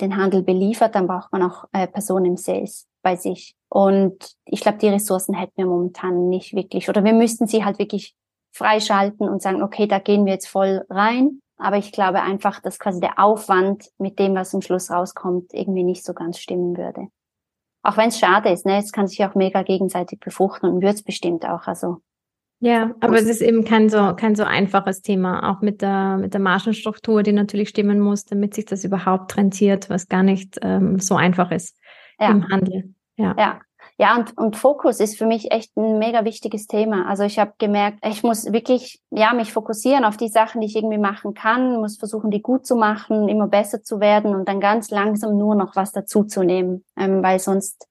den 0.00 0.16
Handel 0.16 0.42
beliefert, 0.42 0.94
dann 0.94 1.08
braucht 1.08 1.32
man 1.32 1.42
auch 1.42 1.64
äh, 1.72 1.88
Personen 1.88 2.24
im 2.24 2.36
Sales 2.36 2.86
bei 3.02 3.16
sich. 3.16 3.56
Und 3.68 4.36
ich 4.44 4.60
glaube, 4.60 4.78
die 4.78 4.88
Ressourcen 4.88 5.34
hätten 5.34 5.56
wir 5.56 5.66
momentan 5.66 6.28
nicht 6.28 6.54
wirklich. 6.54 6.88
Oder 6.88 7.02
wir 7.02 7.14
müssten 7.14 7.48
sie 7.48 7.64
halt 7.64 7.80
wirklich 7.80 8.14
freischalten 8.52 9.28
und 9.28 9.42
sagen, 9.42 9.60
okay, 9.60 9.88
da 9.88 9.98
gehen 9.98 10.24
wir 10.24 10.34
jetzt 10.34 10.46
voll 10.46 10.84
rein. 10.88 11.40
Aber 11.56 11.78
ich 11.78 11.90
glaube 11.90 12.22
einfach, 12.22 12.60
dass 12.60 12.78
quasi 12.78 13.00
der 13.00 13.18
Aufwand 13.18 13.90
mit 13.98 14.20
dem, 14.20 14.36
was 14.36 14.54
am 14.54 14.62
Schluss 14.62 14.90
rauskommt, 14.90 15.52
irgendwie 15.52 15.82
nicht 15.82 16.04
so 16.04 16.14
ganz 16.14 16.38
stimmen 16.38 16.76
würde. 16.76 17.08
Auch 17.82 17.96
wenn 17.96 18.08
es 18.08 18.20
schade 18.20 18.50
ist, 18.50 18.66
ne? 18.66 18.78
Es 18.78 18.92
kann 18.92 19.08
sich 19.08 19.24
auch 19.24 19.34
mega 19.34 19.62
gegenseitig 19.62 20.20
befruchten 20.20 20.70
und 20.70 20.80
wird 20.80 20.94
es 20.94 21.02
bestimmt 21.02 21.44
auch. 21.44 21.66
Also 21.66 21.98
ja, 22.60 22.94
aber 23.00 23.16
es 23.16 23.24
ist 23.24 23.40
eben 23.40 23.64
kein 23.64 23.88
so, 23.88 24.14
kein 24.14 24.36
so 24.36 24.44
einfaches 24.44 25.00
Thema, 25.00 25.50
auch 25.50 25.62
mit 25.62 25.80
der, 25.80 26.18
mit 26.18 26.34
der 26.34 26.40
Margenstruktur, 26.40 27.22
die 27.22 27.32
natürlich 27.32 27.70
stimmen 27.70 28.00
muss, 28.00 28.26
damit 28.26 28.54
sich 28.54 28.66
das 28.66 28.84
überhaupt 28.84 29.36
rentiert, 29.38 29.88
was 29.88 30.08
gar 30.08 30.22
nicht 30.22 30.58
ähm, 30.62 30.98
so 30.98 31.16
einfach 31.16 31.50
ist 31.50 31.78
ja. 32.20 32.30
im 32.30 32.48
Handel. 32.48 32.94
Ja. 33.16 33.34
ja. 33.38 33.60
Ja, 33.96 34.16
und, 34.16 34.36
und 34.38 34.56
Fokus 34.56 34.98
ist 34.98 35.18
für 35.18 35.26
mich 35.26 35.50
echt 35.52 35.76
ein 35.76 35.98
mega 35.98 36.24
wichtiges 36.24 36.66
Thema. 36.66 37.06
Also 37.06 37.22
ich 37.24 37.38
habe 37.38 37.52
gemerkt, 37.58 37.98
ich 38.02 38.22
muss 38.22 38.50
wirklich 38.50 38.98
ja 39.10 39.34
mich 39.34 39.52
fokussieren 39.52 40.06
auf 40.06 40.16
die 40.16 40.28
Sachen, 40.28 40.62
die 40.62 40.68
ich 40.68 40.76
irgendwie 40.76 40.96
machen 40.96 41.34
kann, 41.34 41.76
muss 41.76 41.98
versuchen, 41.98 42.30
die 42.30 42.40
gut 42.40 42.64
zu 42.64 42.76
machen, 42.76 43.28
immer 43.28 43.46
besser 43.46 43.82
zu 43.82 44.00
werden 44.00 44.34
und 44.34 44.48
dann 44.48 44.58
ganz 44.58 44.90
langsam 44.90 45.36
nur 45.36 45.54
noch 45.54 45.76
was 45.76 45.92
dazuzunehmen, 45.92 46.82
ähm, 46.96 47.22
weil 47.22 47.40
sonst 47.40 47.89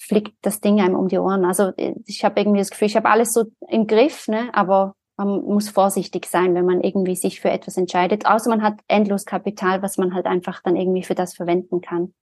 fliegt 0.00 0.34
das 0.42 0.60
Ding 0.60 0.80
einem 0.80 0.96
um 0.96 1.08
die 1.08 1.18
Ohren. 1.18 1.44
Also 1.44 1.72
äh, 1.76 1.94
ich 2.06 2.24
habe 2.24 2.40
irgendwie 2.40 2.58
das 2.58 2.70
Gefühl, 2.70 2.88
ich 2.88 2.96
habe 2.96 3.08
alles 3.08 3.32
so 3.32 3.44
im 3.68 3.86
Griff, 3.86 4.26
ne? 4.28 4.48
aber 4.52 4.94
man 5.16 5.42
muss 5.42 5.68
vorsichtig 5.68 6.26
sein, 6.26 6.54
wenn 6.54 6.64
man 6.64 6.80
irgendwie 6.80 7.14
sich 7.14 7.40
für 7.40 7.50
etwas 7.50 7.76
entscheidet. 7.76 8.24
Außer 8.24 8.48
man 8.48 8.62
hat 8.62 8.80
endlos 8.88 9.26
Kapital, 9.26 9.82
was 9.82 9.98
man 9.98 10.14
halt 10.14 10.24
einfach 10.24 10.62
dann 10.62 10.76
irgendwie 10.76 11.02
für 11.02 11.14
das 11.14 11.34
verwenden 11.34 11.82
kann. 11.82 12.14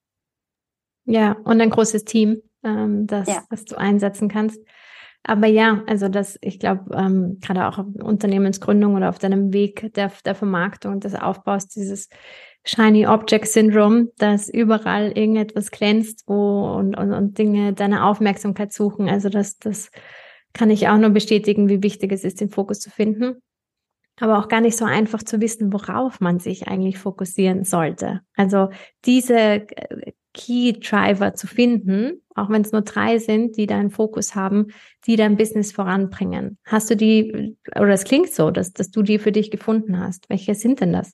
Ja, 1.05 1.37
und 1.45 1.61
ein 1.61 1.71
großes 1.71 2.05
Team, 2.05 2.43
ähm, 2.65 3.07
das, 3.07 3.29
ja. 3.29 3.45
das 3.49 3.65
du 3.65 3.77
einsetzen 3.77 4.29
kannst. 4.29 4.61
Aber 5.23 5.47
ja, 5.47 5.83
also 5.87 6.09
das, 6.09 6.39
ich 6.41 6.59
glaube, 6.59 6.95
ähm, 6.95 7.39
gerade 7.41 7.69
auch 7.69 7.79
auf 7.79 7.87
Unternehmensgründung 8.03 8.95
oder 8.95 9.09
auf 9.09 9.19
deinem 9.19 9.53
Weg 9.53 9.93
der, 9.95 10.11
der 10.25 10.35
Vermarktung 10.35 10.93
und 10.93 11.05
des 11.05 11.15
Aufbaus 11.15 11.69
dieses 11.69 12.09
Shiny 12.65 13.07
Object 13.07 13.49
Syndrome, 13.49 14.09
dass 14.19 14.49
überall 14.49 15.13
irgendetwas 15.17 15.71
glänzt 15.71 16.25
wo 16.27 16.71
und, 16.77 16.97
und, 16.97 17.13
und 17.13 17.39
Dinge 17.39 17.73
deine 17.73 18.05
Aufmerksamkeit 18.05 18.73
suchen. 18.73 19.09
Also 19.09 19.29
das, 19.29 19.59
das 19.59 19.91
kann 20.53 20.71
ich 20.71 20.89
auch 20.89 20.99
nur 20.99 21.11
bestätigen, 21.11 21.69
wie 21.69 21.83
wichtig 21.83 22.13
es 22.13 22.25
ist, 22.25 22.41
den 22.41 22.51
Fokus 22.51 22.81
zu 22.81 22.91
finden. 22.91 23.43
Aber 24.21 24.39
auch 24.39 24.49
gar 24.49 24.61
nicht 24.61 24.77
so 24.77 24.85
einfach 24.85 25.23
zu 25.23 25.41
wissen, 25.41 25.73
worauf 25.73 26.21
man 26.21 26.41
sich 26.41 26.67
eigentlich 26.67 26.99
fokussieren 26.99 27.65
sollte. 27.65 28.21
Also 28.35 28.71
diese 29.05 29.37
äh, 29.37 30.13
Key 30.35 30.73
Driver 30.73 31.35
zu 31.35 31.47
finden, 31.47 32.23
auch 32.35 32.51
wenn 32.51 32.63
es 32.63 32.73
nur 32.73 32.83
drei 32.83 33.19
sind, 33.19 33.57
die 33.57 33.67
deinen 33.67 33.91
Fokus 33.91 34.35
haben, 34.35 34.69
die 35.07 35.17
dein 35.17 35.37
Business 35.37 35.73
voranbringen. 35.73 36.59
Hast 36.65 36.91
du 36.91 36.97
die, 36.97 37.57
oder 37.75 37.91
es 37.91 38.05
klingt 38.05 38.31
so, 38.31 38.51
dass, 38.51 38.73
dass 38.73 38.91
du 38.91 39.03
die 39.03 39.19
für 39.19 39.33
dich 39.33 39.51
gefunden 39.51 39.99
hast. 39.99 40.29
Welche 40.29 40.55
sind 40.55 40.81
denn 40.81 40.93
das? 40.93 41.13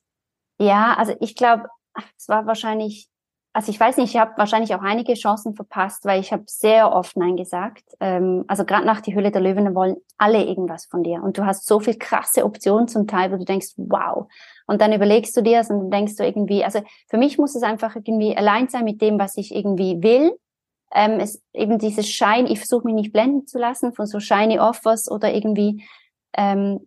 Ja, 0.59 0.95
also 0.95 1.15
ich 1.21 1.35
glaube, 1.35 1.69
es 2.17 2.29
war 2.29 2.47
wahrscheinlich, 2.47 3.09
also 3.53 3.71
ich 3.71 3.79
weiß 3.79 3.97
nicht, 3.99 4.15
ich 4.15 4.21
habe 4.21 4.33
wahrscheinlich 4.37 4.75
auch 4.75 4.83
einige 4.83 5.15
Chancen 5.15 5.55
verpasst, 5.55 6.05
weil 6.05 6.21
ich 6.21 6.33
habe 6.33 6.45
sehr 6.47 6.93
oft 6.93 7.17
Nein 7.17 7.37
gesagt. 7.37 7.85
Ähm, 8.01 8.45
also 8.49 8.65
gerade 8.65 8.87
nach 8.87 9.01
die 9.01 9.15
Hülle 9.15 9.31
der 9.31 9.41
Löwen 9.41 9.75
wollen 9.75 9.97
alle 10.19 10.45
irgendwas 10.45 10.87
von 10.87 11.03
dir. 11.03 11.23
Und 11.23 11.39
du 11.39 11.47
hast 11.47 11.67
so 11.67 11.81
viel 11.81 11.97
krasse 11.97 12.45
Optionen 12.45 12.89
zum 12.89 13.07
Teil, 13.07 13.33
wo 13.33 13.37
du 13.37 13.45
denkst, 13.45 13.75
wow. 13.77 14.27
Und 14.67 14.81
dann 14.81 14.93
überlegst 14.93 15.37
du 15.37 15.43
dir 15.43 15.61
es 15.61 15.71
und 15.71 15.91
denkst 15.91 16.17
du 16.17 16.25
irgendwie, 16.25 16.65
also 16.65 16.81
für 17.09 17.19
mich 17.19 17.39
muss 17.39 17.55
es 17.55 17.63
einfach 17.63 17.95
irgendwie 17.97 18.37
allein 18.37 18.69
sein 18.69 18.85
mit 18.85 19.01
dem, 19.01 19.19
was 19.19 19.37
ich 19.37 19.55
irgendwie 19.55 20.03
will. 20.03 20.37
Ähm, 20.93 21.19
es 21.19 21.43
eben 21.53 21.79
dieses 21.79 22.09
Schein, 22.09 22.47
ich 22.47 22.59
versuche 22.59 22.85
mich 22.85 22.95
nicht 22.95 23.13
blenden 23.13 23.47
zu 23.47 23.59
lassen 23.59 23.93
von 23.93 24.07
so 24.07 24.21
shiny 24.21 24.61
Offers 24.61 25.11
oder 25.11 25.33
irgendwie 25.33 25.85
ähm, 26.37 26.87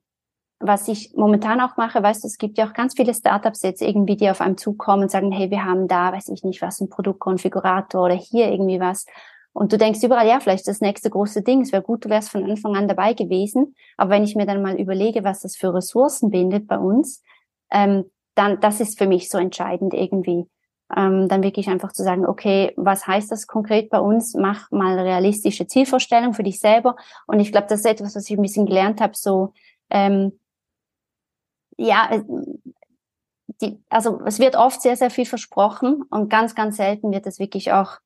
was 0.60 0.88
ich 0.88 1.14
momentan 1.16 1.62
auch 1.62 1.78
mache, 1.78 2.02
weißt 2.02 2.24
du, 2.24 2.28
es 2.28 2.38
gibt 2.38 2.58
ja 2.58 2.68
auch 2.68 2.74
ganz 2.74 2.96
viele 2.96 3.14
Startups 3.14 3.62
jetzt 3.62 3.82
irgendwie, 3.82 4.16
die 4.16 4.30
auf 4.30 4.42
einem 4.42 4.58
zukommen 4.58 5.04
und 5.04 5.12
sagen, 5.12 5.32
hey, 5.32 5.52
wir 5.52 5.64
haben 5.64 5.88
da, 5.88 6.12
weiß 6.12 6.30
ich 6.30 6.44
nicht, 6.44 6.62
was, 6.62 6.82
ein 6.82 6.90
Produktkonfigurator 6.90 8.04
oder 8.04 8.16
hier 8.16 8.52
irgendwie 8.52 8.80
was. 8.80 9.06
Und 9.54 9.74
du 9.74 9.78
denkst 9.78 10.04
überall, 10.04 10.28
ja, 10.28 10.40
vielleicht 10.40 10.68
das 10.68 10.82
nächste 10.82 11.10
große 11.10 11.42
Ding. 11.42 11.62
Es 11.62 11.72
wäre 11.72 11.82
gut, 11.82 12.06
du 12.06 12.10
wärst 12.10 12.30
von 12.30 12.44
Anfang 12.44 12.76
an 12.76 12.88
dabei 12.88 13.14
gewesen. 13.14 13.76
Aber 13.98 14.12
wenn 14.12 14.24
ich 14.24 14.36
mir 14.36 14.46
dann 14.46 14.62
mal 14.62 14.80
überlege, 14.80 15.24
was 15.24 15.42
das 15.42 15.56
für 15.56 15.74
Ressourcen 15.74 16.30
bindet 16.30 16.68
bei 16.68 16.78
uns, 16.78 17.24
ähm, 17.72 18.06
dann, 18.36 18.60
das 18.60 18.80
ist 18.80 19.00
für 19.00 19.08
mich 19.08 19.30
so 19.30 19.40
entscheidend 19.40 19.94
irgendwie. 19.94 20.46
Ähm, 20.96 21.28
dann 21.28 21.44
wirklich 21.44 21.70
einfach 21.70 21.92
zu 21.92 22.04
sagen, 22.04 22.26
okay, 22.26 22.72
was 22.78 23.08
heißt 23.08 23.32
das 23.32 23.48
konkret 23.48 23.90
bei 23.90 24.00
uns? 24.00 24.36
Mach 24.36 24.70
mal 24.72 24.98
realistische 25.00 25.68
Zielvorstellung 25.68 26.34
für 26.34 26.44
dich 26.44 26.60
selber. 26.60 26.96
Und 27.26 27.40
ich 27.40 27.52
glaube, 27.52 27.68
das 27.68 27.80
ist 27.80 27.88
etwas, 27.88 28.16
was 28.16 28.30
ich 28.30 28.38
ein 28.38 28.44
bisschen 28.44 28.68
gelernt 28.68 29.02
habe, 29.02 29.14
so, 29.16 29.54
ähm, 29.90 30.34
ja, 31.78 32.10
äh, 32.12 32.24
die, 33.62 33.80
also 33.90 34.22
es 34.26 34.40
wird 34.40 34.56
oft 34.56 34.82
sehr, 34.82 34.98
sehr 34.98 35.10
viel 35.10 35.26
versprochen 35.26 36.04
und 36.10 36.30
ganz, 36.30 36.54
ganz 36.54 36.78
selten 36.78 37.12
wird 37.12 37.26
es 37.26 37.40
wirklich 37.40 37.72
auch 37.72 37.98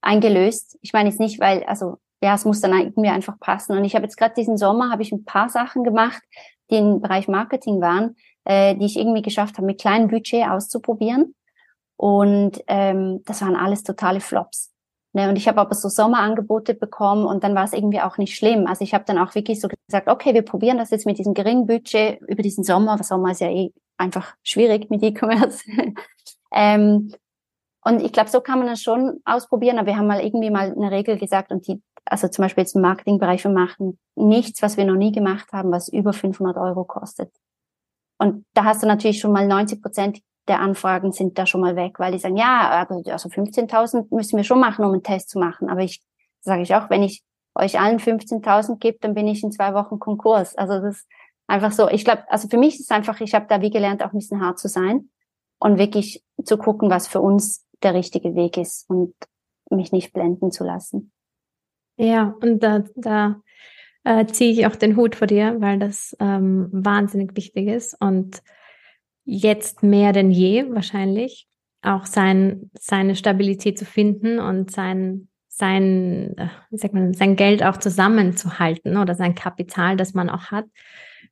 eingelöst. 0.00 0.78
Ich 0.82 0.92
meine 0.92 1.08
jetzt 1.08 1.20
nicht, 1.20 1.40
weil, 1.40 1.64
also 1.64 1.98
ja, 2.22 2.34
es 2.34 2.44
muss 2.44 2.60
dann 2.60 2.78
irgendwie 2.78 3.08
einfach 3.08 3.38
passen. 3.38 3.76
Und 3.76 3.84
ich 3.84 3.94
habe 3.94 4.04
jetzt 4.04 4.16
gerade 4.16 4.34
diesen 4.34 4.56
Sommer, 4.56 4.90
habe 4.90 5.02
ich 5.02 5.12
ein 5.12 5.24
paar 5.24 5.48
Sachen 5.48 5.84
gemacht, 5.84 6.22
die 6.70 6.76
im 6.76 7.00
Bereich 7.00 7.28
Marketing 7.28 7.80
waren, 7.80 8.16
äh, 8.44 8.74
die 8.74 8.86
ich 8.86 8.96
irgendwie 8.96 9.22
geschafft 9.22 9.56
habe, 9.56 9.66
mit 9.66 9.80
kleinem 9.80 10.08
Budget 10.08 10.48
auszuprobieren. 10.48 11.34
Und 11.96 12.62
ähm, 12.66 13.22
das 13.24 13.42
waren 13.42 13.56
alles 13.56 13.82
totale 13.82 14.20
Flops. 14.20 14.72
Ne? 15.18 15.28
Und 15.28 15.34
ich 15.34 15.48
habe 15.48 15.60
aber 15.60 15.74
so 15.74 15.88
Sommerangebote 15.88 16.74
bekommen 16.74 17.26
und 17.26 17.42
dann 17.42 17.56
war 17.56 17.64
es 17.64 17.72
irgendwie 17.72 18.00
auch 18.00 18.18
nicht 18.18 18.36
schlimm. 18.36 18.68
Also 18.68 18.84
ich 18.84 18.94
habe 18.94 19.02
dann 19.04 19.18
auch 19.18 19.34
wirklich 19.34 19.60
so 19.60 19.66
gesagt, 19.66 20.06
okay, 20.06 20.32
wir 20.32 20.42
probieren 20.42 20.78
das 20.78 20.90
jetzt 20.90 21.06
mit 21.06 21.18
diesem 21.18 21.34
geringen 21.34 21.66
Budget 21.66 22.20
über 22.28 22.40
diesen 22.40 22.62
Sommer. 22.62 22.94
Der 22.94 23.04
Sommer 23.04 23.32
ist 23.32 23.40
ja 23.40 23.50
eh 23.50 23.72
einfach 23.96 24.36
schwierig 24.44 24.90
mit 24.90 25.02
E-Commerce. 25.02 25.64
ähm, 26.52 27.12
und 27.82 28.00
ich 28.00 28.12
glaube, 28.12 28.30
so 28.30 28.40
kann 28.40 28.60
man 28.60 28.68
das 28.68 28.80
schon 28.80 29.20
ausprobieren, 29.24 29.78
aber 29.78 29.88
wir 29.88 29.96
haben 29.96 30.06
mal 30.06 30.20
irgendwie 30.20 30.50
mal 30.50 30.70
eine 30.70 30.92
Regel 30.92 31.18
gesagt 31.18 31.50
und 31.50 31.66
die, 31.66 31.82
also 32.04 32.28
zum 32.28 32.44
Beispiel 32.44 32.62
jetzt 32.62 32.76
im 32.76 32.82
Marketingbereich, 32.82 33.42
wir 33.42 33.50
machen 33.50 33.98
nichts, 34.14 34.62
was 34.62 34.76
wir 34.76 34.84
noch 34.84 34.94
nie 34.94 35.10
gemacht 35.10 35.52
haben, 35.52 35.72
was 35.72 35.88
über 35.88 36.12
500 36.12 36.56
Euro 36.58 36.84
kostet. 36.84 37.32
Und 38.18 38.44
da 38.54 38.62
hast 38.62 38.84
du 38.84 38.86
natürlich 38.86 39.18
schon 39.18 39.32
mal 39.32 39.48
90 39.48 39.82
Prozent 39.82 40.20
der 40.48 40.60
Anfragen 40.60 41.12
sind 41.12 41.38
da 41.38 41.46
schon 41.46 41.60
mal 41.60 41.76
weg, 41.76 41.98
weil 41.98 42.12
die 42.12 42.18
sagen, 42.18 42.36
ja, 42.36 42.86
also 42.88 43.28
15.000 43.28 44.14
müssen 44.14 44.36
wir 44.36 44.44
schon 44.44 44.60
machen, 44.60 44.84
um 44.84 44.92
einen 44.92 45.02
Test 45.02 45.30
zu 45.30 45.38
machen. 45.38 45.68
Aber 45.68 45.80
ich 45.80 46.02
sage 46.40 46.62
ich 46.62 46.74
auch, 46.74 46.90
wenn 46.90 47.02
ich 47.02 47.22
euch 47.54 47.78
allen 47.80 47.98
15.000 47.98 48.78
gebe, 48.78 48.98
dann 49.00 49.14
bin 49.14 49.26
ich 49.26 49.42
in 49.42 49.52
zwei 49.52 49.74
Wochen 49.74 49.98
Konkurs. 49.98 50.56
Also 50.56 50.80
das 50.80 50.98
ist 50.98 51.08
einfach 51.46 51.72
so. 51.72 51.88
Ich 51.88 52.04
glaube, 52.04 52.24
also 52.28 52.48
für 52.48 52.58
mich 52.58 52.74
ist 52.74 52.82
es 52.82 52.90
einfach, 52.90 53.20
ich 53.20 53.34
habe 53.34 53.46
da 53.48 53.60
wie 53.60 53.70
gelernt, 53.70 54.02
auch 54.02 54.12
ein 54.12 54.18
bisschen 54.18 54.40
hart 54.40 54.58
zu 54.58 54.68
sein 54.68 55.10
und 55.58 55.78
wirklich 55.78 56.24
zu 56.44 56.56
gucken, 56.56 56.90
was 56.90 57.08
für 57.08 57.20
uns 57.20 57.66
der 57.82 57.94
richtige 57.94 58.34
Weg 58.34 58.56
ist 58.56 58.88
und 58.88 59.14
mich 59.70 59.92
nicht 59.92 60.12
blenden 60.12 60.50
zu 60.50 60.64
lassen. 60.64 61.12
Ja, 61.96 62.34
und 62.40 62.62
da, 62.62 62.84
da 62.94 63.42
äh, 64.04 64.24
ziehe 64.26 64.52
ich 64.52 64.66
auch 64.66 64.76
den 64.76 64.96
Hut 64.96 65.16
vor 65.16 65.26
dir, 65.26 65.56
weil 65.60 65.78
das 65.78 66.16
ähm, 66.20 66.68
wahnsinnig 66.72 67.36
wichtig 67.36 67.68
ist 67.68 68.00
und 68.00 68.40
jetzt 69.30 69.82
mehr 69.82 70.14
denn 70.14 70.30
je 70.30 70.64
wahrscheinlich 70.70 71.46
auch 71.82 72.06
sein, 72.06 72.70
seine 72.80 73.14
Stabilität 73.14 73.78
zu 73.78 73.84
finden 73.84 74.38
und 74.38 74.70
sein, 74.70 75.28
sein, 75.48 76.34
äh, 76.38 76.48
wie 76.70 76.78
sagt 76.78 76.94
man, 76.94 77.12
sein 77.12 77.36
Geld 77.36 77.62
auch 77.62 77.76
zusammenzuhalten 77.76 78.96
oder 78.96 79.14
sein 79.14 79.34
Kapital, 79.34 79.98
das 79.98 80.14
man 80.14 80.30
auch 80.30 80.46
hat. 80.46 80.64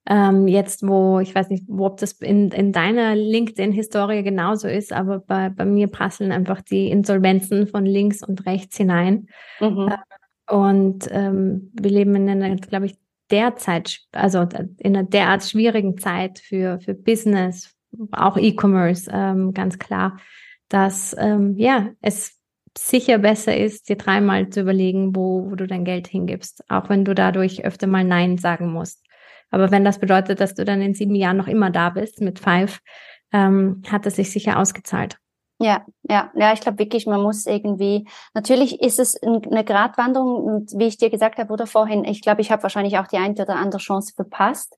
Ähm, 0.09 0.47
jetzt, 0.47 0.86
wo, 0.86 1.20
ich 1.20 1.34
weiß 1.34 1.49
nicht, 1.49 1.64
wo, 1.68 1.86
ob 1.86 1.97
das 1.97 2.12
in, 2.12 2.51
in 2.51 2.70
deiner 2.70 3.16
LinkedIn-Historie 3.16 4.22
genauso 4.22 4.68
ist, 4.68 4.92
aber 4.92 5.20
bei, 5.20 5.49
bei 5.49 5.64
mir 5.64 5.88
prasseln 5.88 6.32
einfach 6.32 6.61
die 6.61 6.90
Insolvenzen 6.90 7.66
von 7.66 7.86
links 7.86 8.22
und 8.22 8.44
rechts 8.44 8.76
hinein. 8.76 9.28
Mhm. 9.59 9.88
Äh, 9.88 10.53
und 10.55 11.09
ähm, 11.11 11.72
wir 11.72 11.90
leben 11.90 12.14
in 12.14 12.28
einer, 12.28 12.57
glaube 12.57 12.86
ich, 12.86 12.99
derzeit, 13.30 14.01
also 14.12 14.47
in 14.78 14.97
einer 14.97 15.03
derart 15.03 15.42
schwierigen 15.42 15.97
Zeit 15.97 16.38
für, 16.38 16.78
für 16.78 16.94
Business, 16.94 17.76
auch 18.12 18.36
E-Commerce, 18.36 19.11
ähm, 19.12 19.53
ganz 19.53 19.78
klar, 19.78 20.18
dass 20.68 21.14
ähm, 21.18 21.55
ja 21.57 21.90
es 22.01 22.36
sicher 22.76 23.18
besser 23.18 23.57
ist, 23.57 23.88
dir 23.88 23.97
dreimal 23.97 24.51
zu 24.51 24.61
überlegen, 24.61 25.16
wo, 25.16 25.51
wo 25.51 25.55
du 25.55 25.66
dein 25.66 25.84
Geld 25.84 26.07
hingibst, 26.09 26.62
auch 26.68 26.88
wenn 26.88 27.05
du 27.05 27.14
dadurch 27.14 27.64
öfter 27.64 27.86
mal 27.86 28.05
Nein 28.05 28.38
sagen 28.38 28.72
musst. 28.72 29.03
Aber 29.51 29.70
wenn 29.70 29.84
das 29.84 29.99
bedeutet, 29.99 30.40
dass 30.40 30.55
du 30.55 30.64
dann 30.64 30.82
in 30.82 30.94
sieben 30.94 31.14
Jahren 31.14 31.36
noch 31.36 31.49
immer 31.49 31.70
da 31.70 31.90
bist 31.90 32.20
mit 32.20 32.38
Five, 32.38 32.80
ähm, 33.32 33.82
hat 33.90 34.07
es 34.07 34.16
sich 34.16 34.30
sicher 34.30 34.59
ausgezahlt. 34.59 35.18
Ja, 35.59 35.86
ja, 36.03 36.30
ja, 36.34 36.53
ich 36.53 36.61
glaube 36.61 36.78
wirklich, 36.78 37.07
man 37.07 37.22
muss 37.22 37.47
irgendwie, 37.47 38.07
natürlich 38.34 38.82
ist 38.82 38.99
es 38.99 39.18
eine 39.22 39.64
Gratwanderung 39.64 40.44
und 40.44 40.72
wie 40.78 40.84
ich 40.84 40.99
dir 40.99 41.09
gesagt 41.09 41.38
habe 41.38 41.51
oder 41.51 41.66
vorhin, 41.66 42.05
ich 42.05 42.20
glaube, 42.20 42.42
ich 42.42 42.53
habe 42.53 42.62
wahrscheinlich 42.62 42.99
auch 42.99 43.07
die 43.07 43.16
eine 43.16 43.32
oder 43.32 43.57
andere 43.57 43.80
Chance 43.80 44.12
verpasst. 44.14 44.76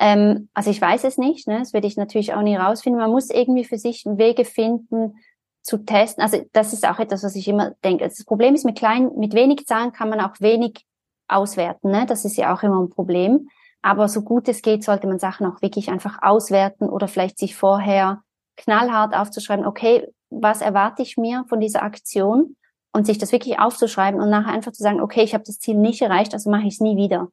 Ähm, 0.00 0.48
also 0.54 0.70
ich 0.70 0.80
weiß 0.80 1.04
es 1.04 1.18
nicht, 1.18 1.46
ne? 1.46 1.58
das 1.58 1.74
werde 1.74 1.86
ich 1.86 1.96
natürlich 1.98 2.32
auch 2.32 2.40
nie 2.40 2.56
rausfinden. 2.56 3.00
Man 3.00 3.10
muss 3.10 3.28
irgendwie 3.28 3.64
für 3.64 3.76
sich 3.76 4.04
Wege 4.06 4.46
finden, 4.46 5.14
zu 5.62 5.84
testen. 5.84 6.22
Also 6.22 6.44
das 6.52 6.72
ist 6.72 6.88
auch 6.88 6.98
etwas, 6.98 7.22
was 7.22 7.36
ich 7.36 7.46
immer 7.46 7.72
denke. 7.84 8.04
Das 8.04 8.24
Problem 8.24 8.54
ist, 8.54 8.64
mit 8.64 8.78
kleinen, 8.78 9.18
mit 9.18 9.34
wenig 9.34 9.66
Zahlen 9.66 9.92
kann 9.92 10.08
man 10.08 10.20
auch 10.20 10.40
wenig 10.40 10.86
auswerten. 11.28 11.90
Ne? 11.90 12.06
Das 12.06 12.24
ist 12.24 12.38
ja 12.38 12.54
auch 12.54 12.62
immer 12.62 12.80
ein 12.80 12.88
Problem. 12.88 13.48
Aber 13.82 14.08
so 14.08 14.22
gut 14.22 14.48
es 14.48 14.62
geht, 14.62 14.84
sollte 14.84 15.06
man 15.06 15.18
Sachen 15.18 15.46
auch 15.46 15.60
wirklich 15.60 15.90
einfach 15.90 16.18
auswerten 16.22 16.88
oder 16.88 17.06
vielleicht 17.06 17.38
sich 17.38 17.54
vorher 17.54 18.22
knallhart 18.56 19.14
aufzuschreiben, 19.14 19.66
okay, 19.66 20.06
was 20.30 20.60
erwarte 20.60 21.02
ich 21.02 21.16
mir 21.16 21.44
von 21.48 21.60
dieser 21.60 21.82
Aktion? 21.82 22.56
Und 22.92 23.06
sich 23.06 23.18
das 23.18 23.30
wirklich 23.30 23.60
aufzuschreiben 23.60 24.20
und 24.20 24.30
nachher 24.30 24.52
einfach 24.52 24.72
zu 24.72 24.82
sagen, 24.82 25.00
okay, 25.00 25.22
ich 25.22 25.32
habe 25.32 25.44
das 25.46 25.60
Ziel 25.60 25.76
nicht 25.76 26.02
erreicht, 26.02 26.34
also 26.34 26.50
mache 26.50 26.66
ich 26.66 26.74
es 26.74 26.80
nie 26.80 26.96
wieder. 26.96 27.28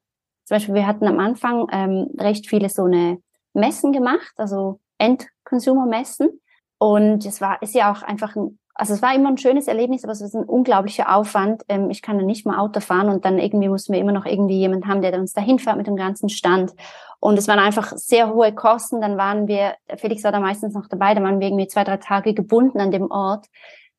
Zum 0.47 0.55
Beispiel, 0.55 0.75
wir 0.75 0.87
hatten 0.87 1.05
am 1.07 1.19
Anfang 1.19 1.67
ähm, 1.73 2.07
recht 2.17 2.47
viele 2.47 2.69
so 2.69 2.85
eine 2.85 3.17
Messen 3.51 3.91
gemacht, 3.91 4.31
also 4.37 4.79
End-Consumer-Messen. 4.97 6.39
Und 6.77 7.25
es 7.25 7.41
war, 7.41 7.61
ist 7.61 7.75
ja 7.75 7.91
auch 7.91 8.01
einfach 8.01 8.33
ein, 8.37 8.57
also 8.73 8.93
es 8.93 9.01
war 9.01 9.13
immer 9.13 9.27
ein 9.27 9.37
schönes 9.37 9.67
Erlebnis, 9.67 10.05
aber 10.05 10.13
es 10.13 10.21
ist 10.21 10.35
ein 10.35 10.45
unglaublicher 10.45 11.13
Aufwand. 11.13 11.63
Ähm, 11.67 11.89
ich 11.89 12.01
kann 12.01 12.17
ja 12.17 12.25
nicht 12.25 12.45
mal 12.45 12.59
Auto 12.59 12.79
fahren 12.79 13.09
und 13.09 13.25
dann 13.25 13.39
irgendwie 13.39 13.67
mussten 13.67 13.91
wir 13.91 13.99
immer 13.99 14.13
noch 14.13 14.25
irgendwie 14.25 14.57
jemand 14.57 14.85
haben, 14.87 15.01
der 15.01 15.19
uns 15.19 15.33
dahin 15.33 15.59
fährt 15.59 15.75
mit 15.75 15.87
dem 15.87 15.97
ganzen 15.97 16.29
Stand. 16.29 16.73
Und 17.19 17.37
es 17.37 17.49
waren 17.49 17.59
einfach 17.59 17.91
sehr 17.97 18.33
hohe 18.33 18.55
Kosten. 18.55 19.01
Dann 19.01 19.17
waren 19.17 19.49
wir, 19.49 19.75
Felix 19.97 20.23
war 20.23 20.31
da 20.31 20.39
meistens 20.39 20.75
noch 20.75 20.87
dabei, 20.87 21.13
dann 21.13 21.25
waren 21.25 21.41
wir 21.41 21.47
irgendwie 21.47 21.67
zwei, 21.67 21.83
drei 21.83 21.97
Tage 21.97 22.33
gebunden 22.33 22.79
an 22.79 22.91
dem 22.91 23.11
Ort. 23.11 23.47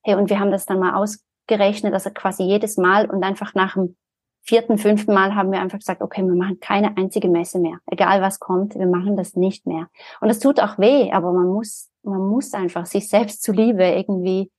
Hey, 0.02 0.14
und 0.14 0.30
wir 0.30 0.40
haben 0.40 0.50
das 0.50 0.64
dann 0.64 0.78
mal 0.78 0.94
ausgerechnet, 0.94 1.92
also 1.92 2.08
quasi 2.08 2.44
jedes 2.44 2.78
Mal 2.78 3.04
und 3.04 3.22
einfach 3.22 3.52
nach 3.52 3.74
dem 3.74 3.96
vierten, 4.42 4.78
fünften 4.78 5.12
Mal 5.12 5.34
haben 5.34 5.52
wir 5.52 5.60
einfach 5.60 5.78
gesagt, 5.78 6.00
okay, 6.00 6.22
wir 6.22 6.34
machen 6.34 6.58
keine 6.60 6.96
einzige 6.96 7.28
Messe 7.28 7.58
mehr. 7.58 7.78
Egal 7.86 8.22
was 8.22 8.40
kommt, 8.40 8.74
wir 8.74 8.86
machen 8.86 9.16
das 9.16 9.36
nicht 9.36 9.66
mehr. 9.66 9.88
Und 10.20 10.30
es 10.30 10.38
tut 10.38 10.60
auch 10.60 10.78
weh, 10.78 11.12
aber 11.12 11.32
man 11.32 11.48
muss, 11.48 11.90
man 12.02 12.26
muss 12.28 12.54
einfach 12.54 12.86
sich 12.86 13.08
selbst 13.08 13.42
zuliebe 13.42 13.84
irgendwie 13.84 14.50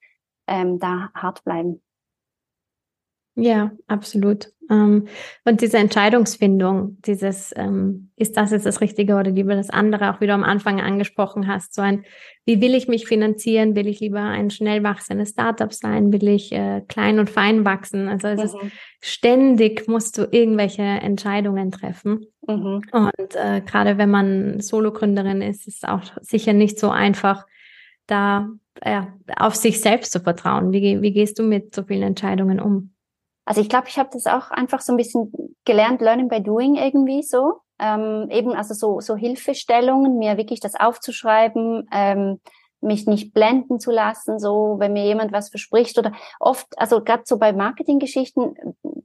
ähm, 0.47 0.79
da 0.79 1.09
hart 1.13 1.43
bleiben. 1.43 1.81
Ja, 3.41 3.71
absolut. 3.87 4.51
Ähm, 4.69 5.07
und 5.45 5.61
diese 5.61 5.77
Entscheidungsfindung, 5.77 6.97
dieses, 7.05 7.51
ähm, 7.55 8.11
ist 8.15 8.37
das 8.37 8.51
jetzt 8.51 8.65
das 8.65 8.81
Richtige 8.81 9.15
oder 9.15 9.31
lieber 9.31 9.55
das 9.55 9.69
andere, 9.69 10.13
auch 10.13 10.21
wie 10.21 10.27
du 10.27 10.33
am 10.33 10.43
Anfang 10.43 10.79
angesprochen 10.79 11.47
hast, 11.47 11.73
so 11.73 11.81
ein, 11.81 12.05
wie 12.45 12.61
will 12.61 12.75
ich 12.75 12.87
mich 12.87 13.07
finanzieren? 13.07 13.75
Will 13.75 13.87
ich 13.87 13.99
lieber 13.99 14.21
ein 14.21 14.51
schnell 14.51 14.83
wachsendes 14.83 15.29
Startup 15.29 15.73
sein? 15.73 16.13
Will 16.13 16.27
ich 16.27 16.51
äh, 16.51 16.81
klein 16.87 17.19
und 17.19 17.29
fein 17.29 17.65
wachsen? 17.65 18.07
Also 18.07 18.27
es 18.27 18.53
mhm. 18.53 18.59
ist 18.67 18.73
ständig 19.01 19.87
musst 19.87 20.17
du 20.17 20.27
irgendwelche 20.29 20.83
Entscheidungen 20.83 21.71
treffen. 21.71 22.27
Mhm. 22.47 22.81
Und 22.91 23.35
äh, 23.35 23.61
gerade 23.65 23.97
wenn 23.97 24.11
man 24.11 24.59
Solo-Gründerin 24.59 25.41
ist, 25.41 25.67
ist 25.67 25.83
es 25.83 25.89
auch 25.89 26.01
sicher 26.21 26.53
nicht 26.53 26.79
so 26.79 26.89
einfach, 26.89 27.45
da 28.05 28.49
ja, 28.83 29.13
auf 29.35 29.55
sich 29.55 29.81
selbst 29.81 30.11
zu 30.11 30.19
vertrauen. 30.19 30.71
Wie, 30.71 31.01
wie 31.01 31.11
gehst 31.11 31.39
du 31.39 31.43
mit 31.43 31.75
so 31.75 31.83
vielen 31.83 32.03
Entscheidungen 32.03 32.59
um? 32.59 32.91
Also 33.49 33.61
ich 33.61 33.69
glaube, 33.69 33.87
ich 33.87 33.97
habe 33.97 34.11
das 34.13 34.27
auch 34.27 34.51
einfach 34.51 34.79
so 34.79 34.93
ein 34.93 34.97
bisschen 34.97 35.31
gelernt, 35.65 36.01
Learning 36.01 36.27
by 36.27 36.39
Doing 36.39 36.75
irgendwie 36.75 37.23
so. 37.23 37.61
Ähm, 37.79 38.27
eben 38.29 38.53
also 38.53 38.75
so, 38.75 38.99
so 38.99 39.15
Hilfestellungen, 39.15 40.19
mir 40.19 40.37
wirklich 40.37 40.59
das 40.59 40.75
aufzuschreiben, 40.75 41.89
ähm, 41.91 42.39
mich 42.79 43.07
nicht 43.07 43.33
blenden 43.33 43.79
zu 43.79 43.89
lassen, 43.89 44.37
so 44.37 44.75
wenn 44.77 44.93
mir 44.93 45.03
jemand 45.03 45.31
was 45.31 45.49
verspricht 45.49 45.97
oder 45.97 46.11
oft, 46.39 46.67
also 46.77 47.03
gerade 47.03 47.23
so 47.25 47.39
bei 47.39 47.51
Marketinggeschichten 47.51 48.53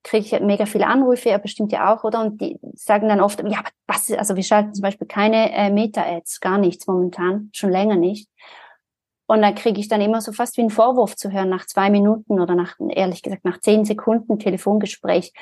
kriege 0.02 0.26
ich 0.26 0.40
mega 0.42 0.66
viele 0.66 0.88
Anrufe, 0.88 1.30
ja 1.30 1.38
bestimmt 1.38 1.72
ja 1.72 1.94
auch, 1.94 2.04
oder? 2.04 2.20
Und 2.20 2.38
die 2.42 2.58
sagen 2.74 3.08
dann 3.08 3.22
oft, 3.22 3.42
ja, 3.48 3.62
was, 3.86 4.12
also 4.12 4.36
wir 4.36 4.42
schalten 4.42 4.74
zum 4.74 4.82
Beispiel 4.82 5.06
keine 5.06 5.54
äh, 5.54 5.70
Meta-Ads, 5.70 6.40
gar 6.40 6.58
nichts 6.58 6.86
momentan, 6.86 7.48
schon 7.54 7.70
länger 7.70 7.96
nicht. 7.96 8.28
Und 9.26 9.42
da 9.42 9.52
kriege 9.52 9.80
ich 9.80 9.88
dann 9.88 10.00
immer 10.00 10.20
so 10.20 10.32
fast 10.32 10.56
wie 10.56 10.62
einen 10.62 10.70
Vorwurf 10.70 11.16
zu 11.16 11.30
hören 11.32 11.48
nach 11.48 11.66
zwei 11.66 11.90
Minuten 11.90 12.40
oder 12.40 12.54
nach, 12.54 12.76
ehrlich 12.90 13.22
gesagt, 13.22 13.44
nach 13.44 13.58
zehn 13.60 13.84
Sekunden 13.84 14.38
Telefongespräch. 14.38 15.32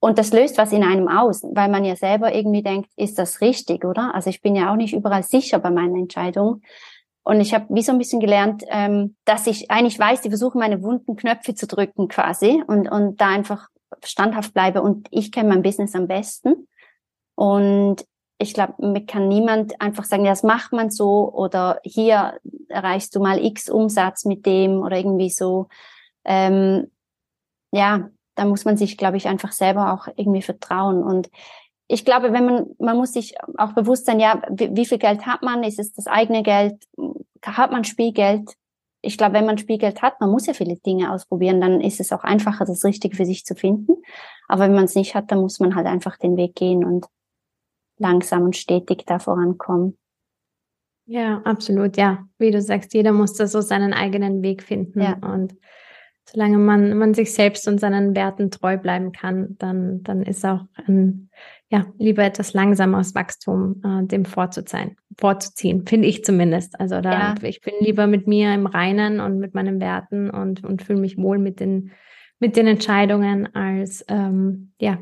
Und 0.00 0.18
das 0.18 0.32
löst 0.32 0.58
was 0.58 0.72
in 0.72 0.84
einem 0.84 1.08
aus, 1.08 1.42
weil 1.42 1.68
man 1.68 1.84
ja 1.84 1.96
selber 1.96 2.34
irgendwie 2.34 2.62
denkt, 2.62 2.90
ist 2.96 3.18
das 3.18 3.40
richtig, 3.40 3.84
oder? 3.84 4.14
Also 4.14 4.30
ich 4.30 4.40
bin 4.40 4.54
ja 4.54 4.72
auch 4.72 4.76
nicht 4.76 4.94
überall 4.94 5.24
sicher 5.24 5.58
bei 5.58 5.70
meinen 5.70 5.96
Entscheidungen. 5.96 6.62
Und 7.24 7.40
ich 7.40 7.52
habe 7.52 7.66
wie 7.68 7.82
so 7.82 7.92
ein 7.92 7.98
bisschen 7.98 8.20
gelernt, 8.20 8.64
ähm, 8.68 9.16
dass 9.26 9.46
ich 9.46 9.70
eigentlich 9.70 9.98
weiß, 9.98 10.22
die 10.22 10.30
versuchen 10.30 10.60
meine 10.60 10.82
wunden 10.82 11.16
Knöpfe 11.16 11.54
zu 11.54 11.66
drücken 11.66 12.08
quasi 12.08 12.62
und, 12.66 12.90
und 12.90 13.20
da 13.20 13.28
einfach 13.28 13.68
standhaft 14.02 14.54
bleibe. 14.54 14.80
Und 14.80 15.08
ich 15.10 15.32
kenne 15.32 15.50
mein 15.50 15.62
Business 15.62 15.94
am 15.94 16.06
besten. 16.06 16.68
Und 17.34 18.04
ich 18.38 18.54
glaube, 18.54 18.74
mir 18.78 19.04
kann 19.04 19.28
niemand 19.28 19.80
einfach 19.80 20.04
sagen, 20.04 20.24
das 20.24 20.44
macht 20.44 20.72
man 20.72 20.90
so 20.90 21.32
oder 21.32 21.80
hier 21.82 22.38
erreichst 22.68 23.14
du 23.14 23.20
mal 23.20 23.44
X 23.44 23.68
Umsatz 23.68 24.24
mit 24.24 24.46
dem 24.46 24.80
oder 24.80 24.96
irgendwie 24.96 25.30
so. 25.30 25.68
Ähm, 26.24 26.90
ja, 27.72 28.08
da 28.36 28.44
muss 28.44 28.64
man 28.64 28.76
sich, 28.76 28.96
glaube 28.96 29.16
ich, 29.16 29.26
einfach 29.26 29.50
selber 29.50 29.92
auch 29.92 30.06
irgendwie 30.16 30.42
vertrauen. 30.42 31.02
Und 31.02 31.28
ich 31.88 32.04
glaube, 32.04 32.32
wenn 32.32 32.46
man, 32.46 32.66
man 32.78 32.96
muss 32.96 33.12
sich 33.12 33.34
auch 33.56 33.72
bewusst 33.72 34.06
sein, 34.06 34.20
ja, 34.20 34.40
wie, 34.50 34.74
wie 34.76 34.86
viel 34.86 34.98
Geld 34.98 35.26
hat 35.26 35.42
man? 35.42 35.64
Ist 35.64 35.80
es 35.80 35.92
das 35.92 36.06
eigene 36.06 36.44
Geld? 36.44 36.76
Hat 37.44 37.72
man 37.72 37.82
Spielgeld? 37.82 38.54
Ich 39.00 39.18
glaube, 39.18 39.34
wenn 39.34 39.46
man 39.46 39.58
Spielgeld 39.58 40.00
hat, 40.02 40.20
man 40.20 40.30
muss 40.30 40.46
ja 40.46 40.54
viele 40.54 40.76
Dinge 40.76 41.12
ausprobieren, 41.12 41.60
dann 41.60 41.80
ist 41.80 41.98
es 41.98 42.12
auch 42.12 42.24
einfacher, 42.24 42.64
das 42.64 42.84
Richtige 42.84 43.16
für 43.16 43.26
sich 43.26 43.44
zu 43.44 43.56
finden. 43.56 43.94
Aber 44.46 44.64
wenn 44.64 44.74
man 44.74 44.84
es 44.84 44.94
nicht 44.94 45.14
hat, 45.16 45.32
dann 45.32 45.40
muss 45.40 45.58
man 45.58 45.74
halt 45.74 45.86
einfach 45.86 46.16
den 46.18 46.36
Weg 46.36 46.54
gehen 46.54 46.84
und 46.84 47.06
langsam 47.98 48.42
und 48.42 48.56
stetig 48.56 49.04
da 49.06 49.18
vorankommen. 49.18 49.96
Ja, 51.06 51.40
absolut, 51.44 51.96
ja. 51.96 52.26
Wie 52.38 52.50
du 52.50 52.60
sagst, 52.60 52.92
jeder 52.92 53.12
muss 53.12 53.32
da 53.32 53.46
so 53.46 53.62
seinen 53.62 53.94
eigenen 53.94 54.42
Weg 54.42 54.62
finden. 54.62 55.00
Ja. 55.00 55.14
Und 55.22 55.54
solange 56.30 56.58
man, 56.58 56.98
man 56.98 57.14
sich 57.14 57.32
selbst 57.32 57.66
und 57.66 57.80
seinen 57.80 58.14
Werten 58.14 58.50
treu 58.50 58.76
bleiben 58.76 59.12
kann, 59.12 59.56
dann, 59.58 60.02
dann 60.02 60.22
ist 60.22 60.44
auch 60.44 60.66
ein, 60.86 61.30
ja, 61.70 61.86
lieber 61.96 62.24
etwas 62.24 62.52
langsameres 62.52 63.14
Wachstum 63.14 63.82
äh, 63.84 64.06
dem 64.06 64.26
vorzuziehen, 64.26 64.96
vorzuziehen, 65.18 65.86
finde 65.86 66.08
ich 66.08 66.24
zumindest. 66.24 66.78
Also 66.78 67.00
da, 67.00 67.12
ja. 67.12 67.34
ich 67.42 67.62
bin 67.62 67.74
lieber 67.80 68.06
mit 68.06 68.26
mir 68.26 68.52
im 68.52 68.66
Reinen 68.66 69.20
und 69.20 69.38
mit 69.38 69.54
meinen 69.54 69.80
Werten 69.80 70.28
und, 70.28 70.62
und 70.62 70.82
fühle 70.82 71.00
mich 71.00 71.16
wohl 71.16 71.38
mit 71.38 71.60
den, 71.60 71.92
mit 72.38 72.56
den 72.56 72.66
Entscheidungen, 72.66 73.54
als 73.54 74.04
ähm, 74.08 74.72
ja, 74.78 74.98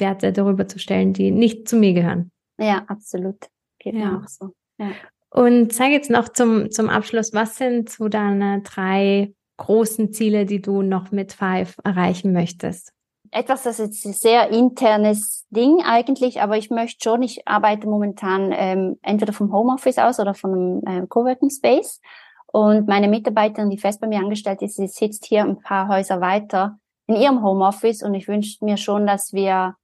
Werte 0.00 0.32
darüber 0.32 0.68
zu 0.68 0.78
stellen, 0.78 1.12
die 1.12 1.30
nicht 1.30 1.68
zu 1.68 1.76
mir 1.76 1.92
gehören. 1.92 2.30
Ja, 2.58 2.84
absolut. 2.88 3.36
Geht 3.78 3.94
ja. 3.94 4.10
mir 4.10 4.18
auch 4.18 4.28
so. 4.28 4.50
Ja. 4.78 4.90
Und 5.30 5.72
sag 5.72 5.90
jetzt 5.90 6.10
noch 6.10 6.28
zum, 6.28 6.70
zum 6.70 6.88
Abschluss, 6.88 7.32
was 7.32 7.56
sind 7.56 7.90
so 7.90 8.08
deine 8.08 8.62
drei 8.62 9.34
großen 9.56 10.12
Ziele, 10.12 10.46
die 10.46 10.60
du 10.60 10.82
noch 10.82 11.10
mit 11.10 11.32
Five 11.32 11.76
erreichen 11.82 12.32
möchtest? 12.32 12.92
Etwas, 13.30 13.64
das 13.64 13.80
ist 13.80 14.04
ein 14.04 14.12
sehr 14.12 14.50
internes 14.50 15.44
Ding 15.50 15.82
eigentlich, 15.84 16.40
aber 16.40 16.56
ich 16.56 16.70
möchte 16.70 17.02
schon, 17.02 17.22
ich 17.22 17.48
arbeite 17.48 17.88
momentan 17.88 18.52
ähm, 18.54 18.96
entweder 19.02 19.32
vom 19.32 19.52
Homeoffice 19.52 19.98
aus 19.98 20.20
oder 20.20 20.34
von 20.34 20.82
einem 20.86 21.04
äh, 21.04 21.06
Coworking 21.08 21.50
Space. 21.50 22.00
Und 22.46 22.86
meine 22.86 23.08
Mitarbeiterin, 23.08 23.70
die 23.70 23.78
fest 23.78 24.00
bei 24.00 24.06
mir 24.06 24.20
angestellt 24.20 24.62
ist, 24.62 24.76
sie 24.76 24.86
sitzt 24.86 25.26
hier 25.26 25.42
ein 25.42 25.58
paar 25.58 25.88
Häuser 25.88 26.20
weiter 26.20 26.78
in 27.08 27.16
ihrem 27.16 27.42
Homeoffice 27.42 28.04
und 28.04 28.14
ich 28.14 28.28
wünsche 28.28 28.64
mir 28.64 28.76
schon, 28.76 29.06
dass 29.06 29.32
wir 29.32 29.74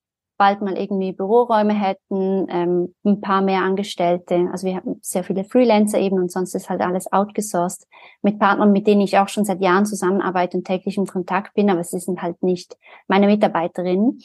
bald 0.40 0.62
mal 0.62 0.78
irgendwie 0.78 1.12
Büroräume 1.12 1.74
hätten, 1.74 2.46
ähm, 2.48 2.94
ein 3.04 3.20
paar 3.20 3.42
mehr 3.42 3.60
Angestellte. 3.60 4.48
Also 4.50 4.66
wir 4.66 4.76
haben 4.76 4.96
sehr 5.02 5.22
viele 5.22 5.44
Freelancer 5.44 5.98
eben 5.98 6.16
und 6.16 6.32
sonst 6.32 6.54
ist 6.54 6.70
halt 6.70 6.80
alles 6.80 7.12
outgesourced 7.12 7.86
mit 8.22 8.38
Partnern, 8.38 8.72
mit 8.72 8.86
denen 8.86 9.02
ich 9.02 9.18
auch 9.18 9.28
schon 9.28 9.44
seit 9.44 9.60
Jahren 9.60 9.84
zusammenarbeite 9.84 10.56
und 10.56 10.66
täglich 10.66 10.96
im 10.96 11.04
Kontakt 11.04 11.52
bin, 11.52 11.68
aber 11.68 11.84
sie 11.84 12.00
sind 12.00 12.22
halt 12.22 12.42
nicht 12.42 12.78
meine 13.06 13.26
Mitarbeiterinnen. 13.26 14.22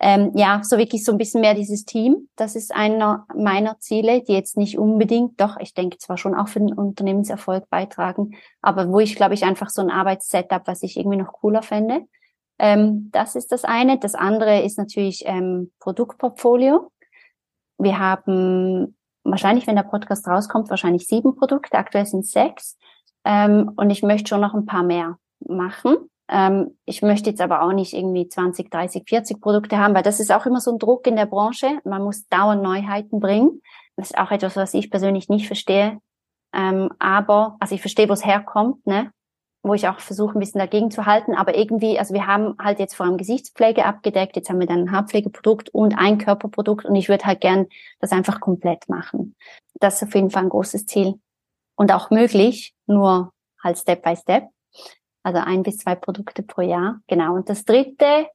Ähm, 0.00 0.30
ja, 0.34 0.62
so 0.64 0.78
wirklich 0.78 1.04
so 1.04 1.12
ein 1.12 1.18
bisschen 1.18 1.42
mehr 1.42 1.52
dieses 1.52 1.84
Team. 1.84 2.28
Das 2.36 2.56
ist 2.56 2.74
einer 2.74 3.26
meiner 3.36 3.78
Ziele, 3.78 4.22
die 4.22 4.32
jetzt 4.32 4.56
nicht 4.56 4.78
unbedingt, 4.78 5.38
doch, 5.38 5.58
ich 5.60 5.74
denke 5.74 5.98
zwar 5.98 6.16
schon 6.16 6.34
auch 6.34 6.48
für 6.48 6.60
den 6.60 6.72
Unternehmenserfolg 6.72 7.68
beitragen, 7.68 8.30
aber 8.62 8.90
wo 8.90 9.00
ich, 9.00 9.16
glaube 9.16 9.34
ich, 9.34 9.44
einfach 9.44 9.68
so 9.68 9.82
ein 9.82 9.90
Arbeitssetup, 9.90 10.62
was 10.64 10.82
ich 10.82 10.96
irgendwie 10.96 11.18
noch 11.18 11.32
cooler 11.32 11.60
fände. 11.60 12.06
Ähm, 12.58 13.10
das 13.12 13.36
ist 13.36 13.52
das 13.52 13.64
eine. 13.64 13.98
Das 13.98 14.14
andere 14.14 14.62
ist 14.62 14.78
natürlich 14.78 15.24
ähm, 15.26 15.72
Produktportfolio. 15.80 16.90
Wir 17.78 17.98
haben 17.98 18.96
wahrscheinlich, 19.24 19.66
wenn 19.66 19.76
der 19.76 19.84
Podcast 19.84 20.26
rauskommt, 20.26 20.70
wahrscheinlich 20.70 21.06
sieben 21.06 21.36
Produkte. 21.36 21.78
Aktuell 21.78 22.06
sind 22.06 22.26
sechs. 22.26 22.76
Ähm, 23.24 23.72
und 23.76 23.90
ich 23.90 24.02
möchte 24.02 24.28
schon 24.28 24.40
noch 24.40 24.54
ein 24.54 24.66
paar 24.66 24.82
mehr 24.82 25.18
machen. 25.40 25.96
Ähm, 26.28 26.76
ich 26.84 27.02
möchte 27.02 27.30
jetzt 27.30 27.40
aber 27.40 27.62
auch 27.62 27.72
nicht 27.72 27.94
irgendwie 27.94 28.28
20, 28.28 28.70
30, 28.70 29.04
40 29.08 29.40
Produkte 29.40 29.78
haben, 29.78 29.94
weil 29.94 30.02
das 30.02 30.20
ist 30.20 30.32
auch 30.32 30.46
immer 30.46 30.60
so 30.60 30.72
ein 30.72 30.78
Druck 30.78 31.06
in 31.06 31.16
der 31.16 31.26
Branche. 31.26 31.78
Man 31.84 32.02
muss 32.02 32.26
dauernd 32.28 32.62
Neuheiten 32.62 33.20
bringen. 33.20 33.62
Das 33.96 34.10
ist 34.10 34.18
auch 34.18 34.30
etwas, 34.30 34.56
was 34.56 34.74
ich 34.74 34.90
persönlich 34.90 35.28
nicht 35.28 35.46
verstehe. 35.46 35.98
Ähm, 36.52 36.90
aber, 36.98 37.56
also 37.60 37.74
ich 37.74 37.80
verstehe, 37.80 38.08
wo 38.08 38.12
es 38.12 38.24
herkommt, 38.24 38.86
ne? 38.86 39.10
Wo 39.68 39.74
ich 39.74 39.88
auch 39.88 40.00
versuche, 40.00 40.36
ein 40.36 40.40
bisschen 40.40 40.58
dagegen 40.58 40.90
zu 40.90 41.06
halten. 41.06 41.34
Aber 41.34 41.56
irgendwie, 41.56 41.98
also 41.98 42.14
wir 42.14 42.26
haben 42.26 42.56
halt 42.58 42.78
jetzt 42.78 42.94
vor 42.94 43.06
allem 43.06 43.16
Gesichtspflege 43.18 43.84
abgedeckt, 43.84 44.36
jetzt 44.36 44.48
haben 44.48 44.60
wir 44.60 44.66
dann 44.66 44.80
ein 44.80 44.92
Haarpflegeprodukt 44.92 45.68
und 45.70 45.96
ein 45.96 46.18
Körperprodukt 46.18 46.84
und 46.84 46.94
ich 46.94 47.08
würde 47.08 47.24
halt 47.24 47.40
gern 47.40 47.66
das 48.00 48.12
einfach 48.12 48.40
komplett 48.40 48.88
machen. 48.88 49.36
Das 49.74 49.96
ist 49.96 50.08
auf 50.08 50.14
jeden 50.14 50.30
Fall 50.30 50.44
ein 50.44 50.48
großes 50.48 50.86
Ziel. 50.86 51.20
Und 51.76 51.92
auch 51.92 52.10
möglich, 52.10 52.74
nur 52.86 53.32
halt 53.62 53.78
Step 53.78 54.02
by 54.02 54.16
Step. 54.16 54.48
Also 55.22 55.40
ein 55.40 55.62
bis 55.62 55.78
zwei 55.78 55.94
Produkte 55.94 56.42
pro 56.42 56.62
Jahr. 56.62 57.00
Genau. 57.06 57.34
Und 57.34 57.48
das 57.48 57.64
dritte 57.64 58.26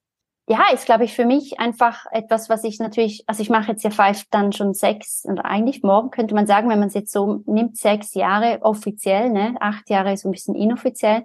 ja, 0.47 0.63
ist, 0.73 0.85
glaube 0.85 1.05
ich, 1.05 1.13
für 1.13 1.25
mich 1.25 1.59
einfach 1.59 2.05
etwas, 2.11 2.49
was 2.49 2.65
ich 2.65 2.79
natürlich, 2.79 3.23
also 3.27 3.41
ich 3.41 3.49
mache 3.49 3.71
jetzt 3.71 3.83
ja 3.83 3.91
Five 3.91 4.25
dann 4.29 4.51
schon 4.51 4.73
sechs 4.73 5.23
und 5.23 5.39
eigentlich 5.39 5.83
morgen 5.83 6.11
könnte 6.11 6.35
man 6.35 6.47
sagen, 6.47 6.69
wenn 6.69 6.79
man 6.79 6.89
es 6.89 6.93
jetzt 6.93 7.13
so 7.13 7.41
nimmt, 7.45 7.77
sechs 7.77 8.13
Jahre 8.13 8.59
offiziell, 8.61 9.29
ne, 9.29 9.55
acht 9.61 9.89
Jahre 9.89 10.11
ist 10.11 10.25
ein 10.25 10.31
bisschen 10.31 10.55
inoffiziell. 10.55 11.23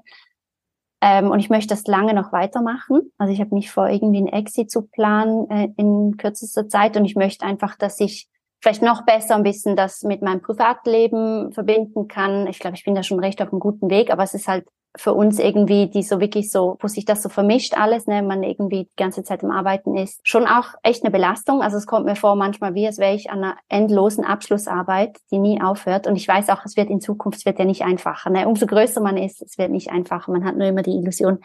Ähm, 1.00 1.30
und 1.30 1.40
ich 1.40 1.50
möchte 1.50 1.74
das 1.74 1.86
lange 1.86 2.14
noch 2.14 2.32
weitermachen. 2.32 3.12
Also 3.18 3.32
ich 3.32 3.40
habe 3.40 3.54
nicht 3.54 3.70
vor, 3.70 3.88
irgendwie 3.88 4.20
ein 4.20 4.28
Exit 4.28 4.70
zu 4.70 4.82
planen 4.82 5.48
äh, 5.50 5.68
in 5.76 6.16
kürzester 6.16 6.68
Zeit 6.68 6.96
und 6.96 7.04
ich 7.04 7.16
möchte 7.16 7.44
einfach, 7.44 7.76
dass 7.76 8.00
ich 8.00 8.28
vielleicht 8.60 8.82
noch 8.82 9.04
besser 9.04 9.36
ein 9.36 9.44
bisschen 9.44 9.76
das 9.76 10.02
mit 10.02 10.22
meinem 10.22 10.42
Privatleben 10.42 11.52
verbinden 11.52 12.08
kann. 12.08 12.46
Ich 12.46 12.58
glaube, 12.58 12.76
ich 12.76 12.84
bin 12.84 12.94
da 12.94 13.02
schon 13.02 13.20
recht 13.20 13.40
auf 13.42 13.52
einem 13.52 13.60
guten 13.60 13.90
Weg, 13.90 14.10
aber 14.10 14.22
es 14.24 14.34
ist 14.34 14.48
halt 14.48 14.66
für 14.98 15.14
uns 15.14 15.38
irgendwie, 15.38 15.86
die 15.86 16.02
so 16.02 16.20
wirklich 16.20 16.50
so, 16.50 16.76
wo 16.80 16.88
sich 16.88 17.04
das 17.04 17.22
so 17.22 17.28
vermischt 17.28 17.74
alles, 17.78 18.06
ne, 18.06 18.22
man 18.22 18.42
irgendwie 18.42 18.84
die 18.84 18.96
ganze 18.96 19.22
Zeit 19.22 19.42
im 19.42 19.50
Arbeiten 19.50 19.96
ist, 19.96 20.20
schon 20.24 20.46
auch 20.46 20.74
echt 20.82 21.04
eine 21.04 21.12
Belastung. 21.12 21.62
Also 21.62 21.76
es 21.76 21.86
kommt 21.86 22.04
mir 22.04 22.16
vor 22.16 22.34
manchmal 22.34 22.74
wie, 22.74 22.86
als 22.86 22.98
wäre 22.98 23.14
ich 23.14 23.30
an 23.30 23.38
einer 23.38 23.56
endlosen 23.68 24.24
Abschlussarbeit, 24.24 25.16
die 25.30 25.38
nie 25.38 25.62
aufhört. 25.62 26.06
Und 26.06 26.16
ich 26.16 26.26
weiß 26.26 26.48
auch, 26.50 26.64
es 26.64 26.76
wird 26.76 26.90
in 26.90 27.00
Zukunft, 27.00 27.38
es 27.38 27.46
wird 27.46 27.58
ja 27.58 27.64
nicht 27.64 27.82
einfacher. 27.82 28.30
Ne? 28.30 28.48
Umso 28.48 28.66
größer 28.66 29.00
man 29.00 29.16
ist, 29.16 29.40
es 29.40 29.56
wird 29.56 29.70
nicht 29.70 29.90
einfacher. 29.90 30.32
Man 30.32 30.44
hat 30.44 30.56
nur 30.56 30.66
immer 30.66 30.82
die 30.82 30.96
Illusion. 30.96 31.38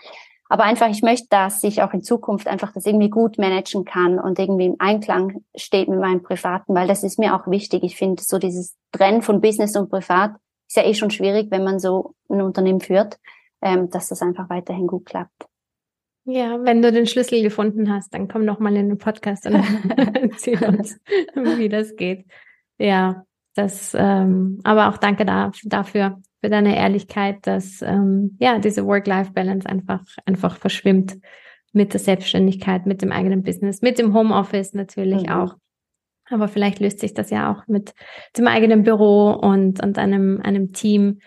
Aber 0.50 0.64
einfach, 0.64 0.90
ich 0.90 1.04
möchte, 1.04 1.28
dass 1.30 1.64
ich 1.64 1.82
auch 1.84 1.94
in 1.94 2.04
Zukunft 2.04 2.48
einfach 2.48 2.74
das 2.74 2.86
irgendwie 2.86 3.10
gut 3.10 3.38
managen 3.38 3.86
kann 3.86 4.20
und 4.20 4.40
irgendwie 4.40 4.66
im 4.66 4.76
Einklang 4.80 5.44
steht 5.56 5.88
mit 5.88 6.00
meinem 6.00 6.22
Privaten, 6.22 6.76
weil 6.76 6.88
das 6.88 7.04
ist 7.04 7.18
mir 7.18 7.36
auch 7.36 7.48
wichtig. 7.48 7.84
Ich 7.84 7.96
finde 7.96 8.22
so 8.22 8.40
dieses 8.40 8.76
Trennen 8.92 9.22
von 9.22 9.42
Business 9.42 9.76
und 9.76 9.90
Privat 9.90 10.32
ist 10.68 10.78
ja 10.78 10.84
eh 10.84 10.94
schon 10.94 11.12
schwierig, 11.12 11.50
wenn 11.52 11.64
man 11.64 11.80
so 11.80 12.14
ein 12.30 12.42
Unternehmen 12.42 12.82
führt 12.82 13.18
ähm, 13.64 13.90
dass 13.90 14.10
das 14.10 14.22
einfach 14.22 14.50
weiterhin 14.50 14.88
gut 14.88 15.06
klappt. 15.06 15.48
Ja, 16.26 16.64
wenn 16.64 16.82
du 16.82 16.92
den 16.92 17.06
Schlüssel 17.06 17.42
gefunden 17.42 17.92
hast, 17.92 18.14
dann 18.14 18.28
komm 18.28 18.46
noch 18.46 18.60
mal 18.60 18.76
in 18.76 18.90
den 18.90 18.98
Podcast 18.98 19.46
und 19.46 19.56
erzähl 19.98 20.64
uns, 20.64 21.00
wie 21.36 21.70
das 21.70 21.96
geht. 21.96 22.26
Ja, 22.78 23.26
das, 23.56 23.96
ähm, 23.98 24.60
aber 24.64 24.90
auch 24.90 24.98
danke 24.98 25.26
da, 25.26 25.52
dafür, 25.64 26.22
für 26.42 26.50
deine 26.50 26.76
Ehrlichkeit, 26.76 27.38
dass 27.48 27.82
ähm, 27.82 28.38
ja 28.40 28.60
diese 28.60 28.86
Work-Life-Balance 28.86 29.68
einfach 29.68 30.02
einfach 30.26 30.58
verschwimmt 30.58 31.18
mit 31.72 31.94
der 31.94 32.00
Selbstständigkeit, 32.00 32.86
mit 32.86 33.02
dem 33.02 33.12
eigenen 33.12 33.44
Business, 33.44 33.82
mit 33.82 33.98
dem 33.98 34.14
Homeoffice 34.14 34.74
natürlich 34.74 35.24
mhm. 35.24 35.30
auch. 35.30 35.56
Aber 36.30 36.48
vielleicht 36.48 36.80
löst 36.80 37.00
sich 37.00 37.14
das 37.14 37.30
ja 37.30 37.52
auch 37.52 37.68
mit 37.68 37.94
dem 38.38 38.48
eigenen 38.48 38.84
Büro 38.84 39.32
und, 39.32 39.84
und 39.84 39.98
einem, 39.98 40.42
einem 40.42 40.74
Team 40.74 41.20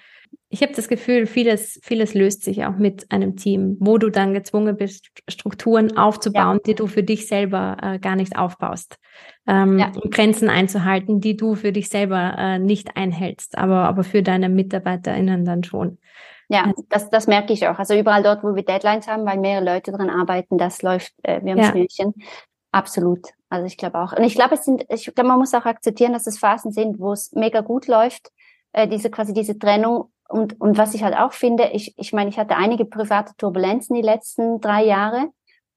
ich 0.57 0.63
habe 0.63 0.73
das 0.73 0.89
Gefühl, 0.89 1.27
vieles, 1.27 1.79
vieles 1.83 2.15
löst 2.15 2.43
sich 2.43 2.65
auch 2.65 2.79
mit 2.79 3.13
einem 3.13 3.37
Team, 3.37 3.77
wo 3.79 3.99
du 3.99 4.09
dann 4.09 4.33
gezwungen 4.33 4.75
bist, 4.75 5.11
Strukturen 5.29 5.99
aufzubauen, 5.99 6.57
ja. 6.57 6.63
die 6.65 6.75
du 6.75 6.87
für 6.87 7.03
dich 7.03 7.29
selber 7.29 7.77
äh, 7.83 7.99
gar 7.99 8.17
nicht 8.17 8.39
aufbaust. 8.39 8.97
Ähm, 9.47 9.79
ja. 9.79 9.93
Grenzen 10.11 10.49
einzuhalten, 10.49 11.21
die 11.21 11.37
du 11.37 11.57
für 11.57 11.73
dich 11.73 11.91
selber 11.91 12.37
äh, 12.39 12.59
nicht 12.59 12.97
einhältst, 12.97 13.59
aber, 13.59 13.81
aber 13.81 14.03
für 14.03 14.23
deine 14.23 14.49
MitarbeiterInnen 14.49 15.45
dann 15.45 15.63
schon. 15.63 15.99
Ja, 16.49 16.73
das, 16.89 17.11
das 17.11 17.27
merke 17.27 17.53
ich 17.53 17.69
auch. 17.69 17.79
Also 17.79 17.95
überall 17.95 18.23
dort, 18.23 18.43
wo 18.43 18.55
wir 18.55 18.65
Deadlines 18.65 19.09
haben, 19.09 19.27
weil 19.27 19.37
mehrere 19.37 19.75
Leute 19.75 19.93
dran 19.93 20.09
arbeiten, 20.09 20.57
das 20.57 20.81
läuft 20.81 21.13
äh, 21.23 21.43
wie 21.45 21.51
ums 21.51 21.67
ja. 21.67 21.75
Mühlchen. 21.75 22.15
Absolut. 22.73 23.27
Also 23.51 23.67
ich 23.67 23.77
glaube 23.77 23.99
auch. 23.99 24.15
Und 24.15 24.25
ich 24.25 24.35
glaube, 24.35 24.55
es 24.55 24.65
sind, 24.65 24.87
ich 24.89 25.05
glaube, 25.15 25.29
man 25.29 25.39
muss 25.39 25.53
auch 25.53 25.67
akzeptieren, 25.67 26.15
dass 26.15 26.27
es 26.27 26.39
Phasen 26.39 26.73
sind, 26.73 26.99
wo 26.99 27.13
es 27.13 27.33
mega 27.33 27.61
gut 27.61 27.89
läuft, 27.89 28.31
äh, 28.73 28.89
diese 28.89 29.11
quasi 29.11 29.35
diese 29.35 29.59
Trennung 29.59 30.11
und, 30.29 30.61
und 30.61 30.77
was 30.77 30.95
ich 30.95 31.03
halt 31.03 31.17
auch 31.17 31.33
finde, 31.33 31.71
ich, 31.73 31.95
ich 31.99 32.13
meine, 32.13 32.31
ich 32.31 32.39
hatte 32.39 32.57
einige 32.57 32.85
private 32.85 33.33
Turbulenzen 33.37 33.95
die 33.95 34.03
letzten 34.03 34.61
drei 34.61 34.85
Jahre 34.85 35.31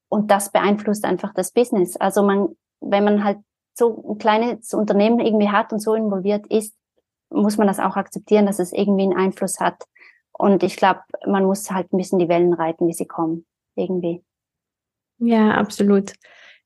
und 0.09 0.31
das 0.31 0.51
beeinflusst 0.51 1.05
einfach 1.05 1.33
das 1.33 1.51
Business. 1.51 1.95
Also 1.97 2.23
man, 2.23 2.49
wenn 2.81 3.03
man 3.03 3.23
halt 3.23 3.39
so 3.75 4.11
ein 4.11 4.17
kleines 4.17 4.73
Unternehmen 4.73 5.19
irgendwie 5.19 5.49
hat 5.49 5.71
und 5.71 5.79
so 5.79 5.93
involviert 5.93 6.47
ist, 6.47 6.75
muss 7.29 7.57
man 7.57 7.67
das 7.67 7.79
auch 7.79 7.95
akzeptieren, 7.95 8.45
dass 8.45 8.59
es 8.59 8.73
irgendwie 8.73 9.03
einen 9.03 9.15
Einfluss 9.15 9.59
hat. 9.59 9.83
Und 10.31 10.63
ich 10.63 10.75
glaube, 10.77 11.01
man 11.27 11.45
muss 11.45 11.69
halt 11.69 11.93
ein 11.93 11.97
bisschen 11.97 12.17
die 12.17 12.29
Wellen 12.29 12.53
reiten, 12.53 12.87
wie 12.87 12.93
sie 12.93 13.05
kommen, 13.05 13.45
irgendwie. 13.75 14.23
Ja, 15.19 15.51
absolut. 15.51 16.13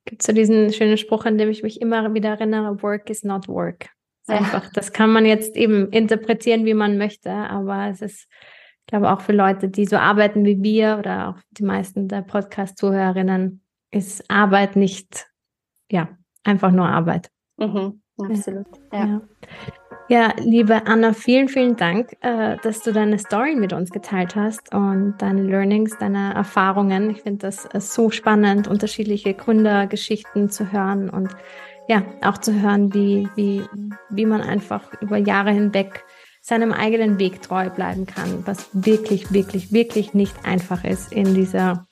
Gibt 0.06 0.22
so 0.22 0.32
diesen 0.32 0.72
schönen 0.72 0.98
Spruch, 0.98 1.26
an 1.26 1.38
dem 1.38 1.50
ich 1.50 1.64
mich 1.64 1.82
immer 1.82 2.14
wieder 2.14 2.30
erinnere, 2.30 2.82
Work 2.82 3.10
is 3.10 3.24
not 3.24 3.48
work. 3.48 3.90
Einfach, 4.28 4.72
das 4.72 4.94
kann 4.94 5.12
man 5.12 5.26
jetzt 5.26 5.56
eben 5.58 5.90
interpretieren, 5.90 6.66
wie 6.66 6.74
man 6.74 6.98
möchte, 6.98 7.32
aber 7.32 7.88
es 7.90 8.02
ist, 8.02 8.28
ich 8.82 8.88
glaube, 8.88 9.12
auch 9.12 9.22
für 9.22 9.34
Leute, 9.34 9.70
die 9.70 9.86
so 9.86 9.98
arbeiten 9.98 10.46
wie 10.46 10.62
wir 10.64 10.98
oder 10.98 11.30
auch 11.30 11.42
die 11.52 11.64
meisten 11.64 12.08
der 12.08 12.22
Podcast-Zuhörerinnen, 12.22 13.62
ist 13.92 14.30
Arbeit 14.30 14.76
nicht, 14.76 15.28
ja, 15.92 16.10
einfach 16.44 16.72
nur 16.72 16.88
Arbeit. 16.88 17.30
Mhm, 17.58 18.02
absolut. 18.18 18.68
Ja. 18.92 19.06
ja. 19.06 19.22
Ja, 20.10 20.34
liebe 20.38 20.86
Anna, 20.86 21.14
vielen, 21.14 21.48
vielen 21.48 21.78
Dank, 21.78 22.18
äh, 22.20 22.58
dass 22.62 22.82
du 22.82 22.92
deine 22.92 23.18
Story 23.18 23.56
mit 23.56 23.72
uns 23.72 23.90
geteilt 23.90 24.36
hast 24.36 24.74
und 24.74 25.16
deine 25.18 25.44
Learnings, 25.44 25.98
deine 25.98 26.34
Erfahrungen. 26.34 27.10
Ich 27.10 27.22
finde 27.22 27.40
das 27.40 27.66
äh, 27.74 27.80
so 27.80 28.10
spannend, 28.10 28.68
unterschiedliche 28.68 29.34
Gründergeschichten 29.34 30.50
zu 30.50 30.74
hören 30.74 31.10
und 31.10 31.30
ja, 31.88 32.04
auch 32.22 32.38
zu 32.38 32.62
hören, 32.62 32.94
wie, 32.94 33.28
wie, 33.36 33.64
wie 34.10 34.26
man 34.26 34.42
einfach 34.42 34.82
über 35.02 35.18
Jahre 35.18 35.52
hinweg 35.52 36.04
seinem 36.42 36.74
eigenen 36.74 37.20
Weg 37.20 37.42
treu 37.42 37.70
bleiben 37.70 38.06
kann, 38.06 38.46
was 38.46 38.70
wirklich, 38.74 39.32
wirklich, 39.32 39.72
wirklich 39.72 40.14
nicht 40.14 40.36
einfach 40.44 40.84
ist 40.84 41.14
in 41.14 41.34
dieser 41.34 41.86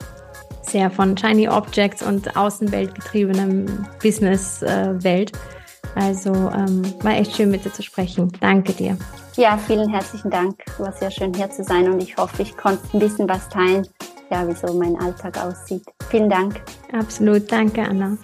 sehr 0.62 0.90
von 0.90 1.16
Shiny 1.16 1.48
Objects 1.48 2.02
und 2.02 2.36
Außenwelt 2.36 2.94
getriebenen 2.94 3.86
Business-Welt. 4.02 5.32
Äh, 5.32 6.00
also 6.00 6.32
ähm, 6.32 6.82
war 7.02 7.12
echt 7.12 7.36
schön 7.36 7.50
mit 7.50 7.64
dir 7.64 7.72
zu 7.72 7.82
sprechen. 7.82 8.30
Danke 8.40 8.72
dir. 8.72 8.96
Ja, 9.36 9.56
vielen 9.56 9.88
herzlichen 9.88 10.30
Dank. 10.30 10.62
War 10.78 10.92
sehr 10.92 11.10
schön 11.10 11.32
hier 11.34 11.50
zu 11.50 11.64
sein 11.64 11.90
und 11.90 12.02
ich 12.02 12.16
hoffe, 12.16 12.42
ich 12.42 12.56
konnte 12.56 12.82
ein 12.92 12.98
bisschen 12.98 13.28
was 13.28 13.48
teilen, 13.48 13.86
ja, 14.30 14.46
wie 14.46 14.54
so 14.54 14.72
mein 14.74 14.96
Alltag 14.96 15.38
aussieht. 15.42 15.84
Vielen 16.10 16.28
Dank. 16.28 16.60
Absolut. 16.92 17.50
Danke, 17.50 17.82
Anna. 17.82 18.18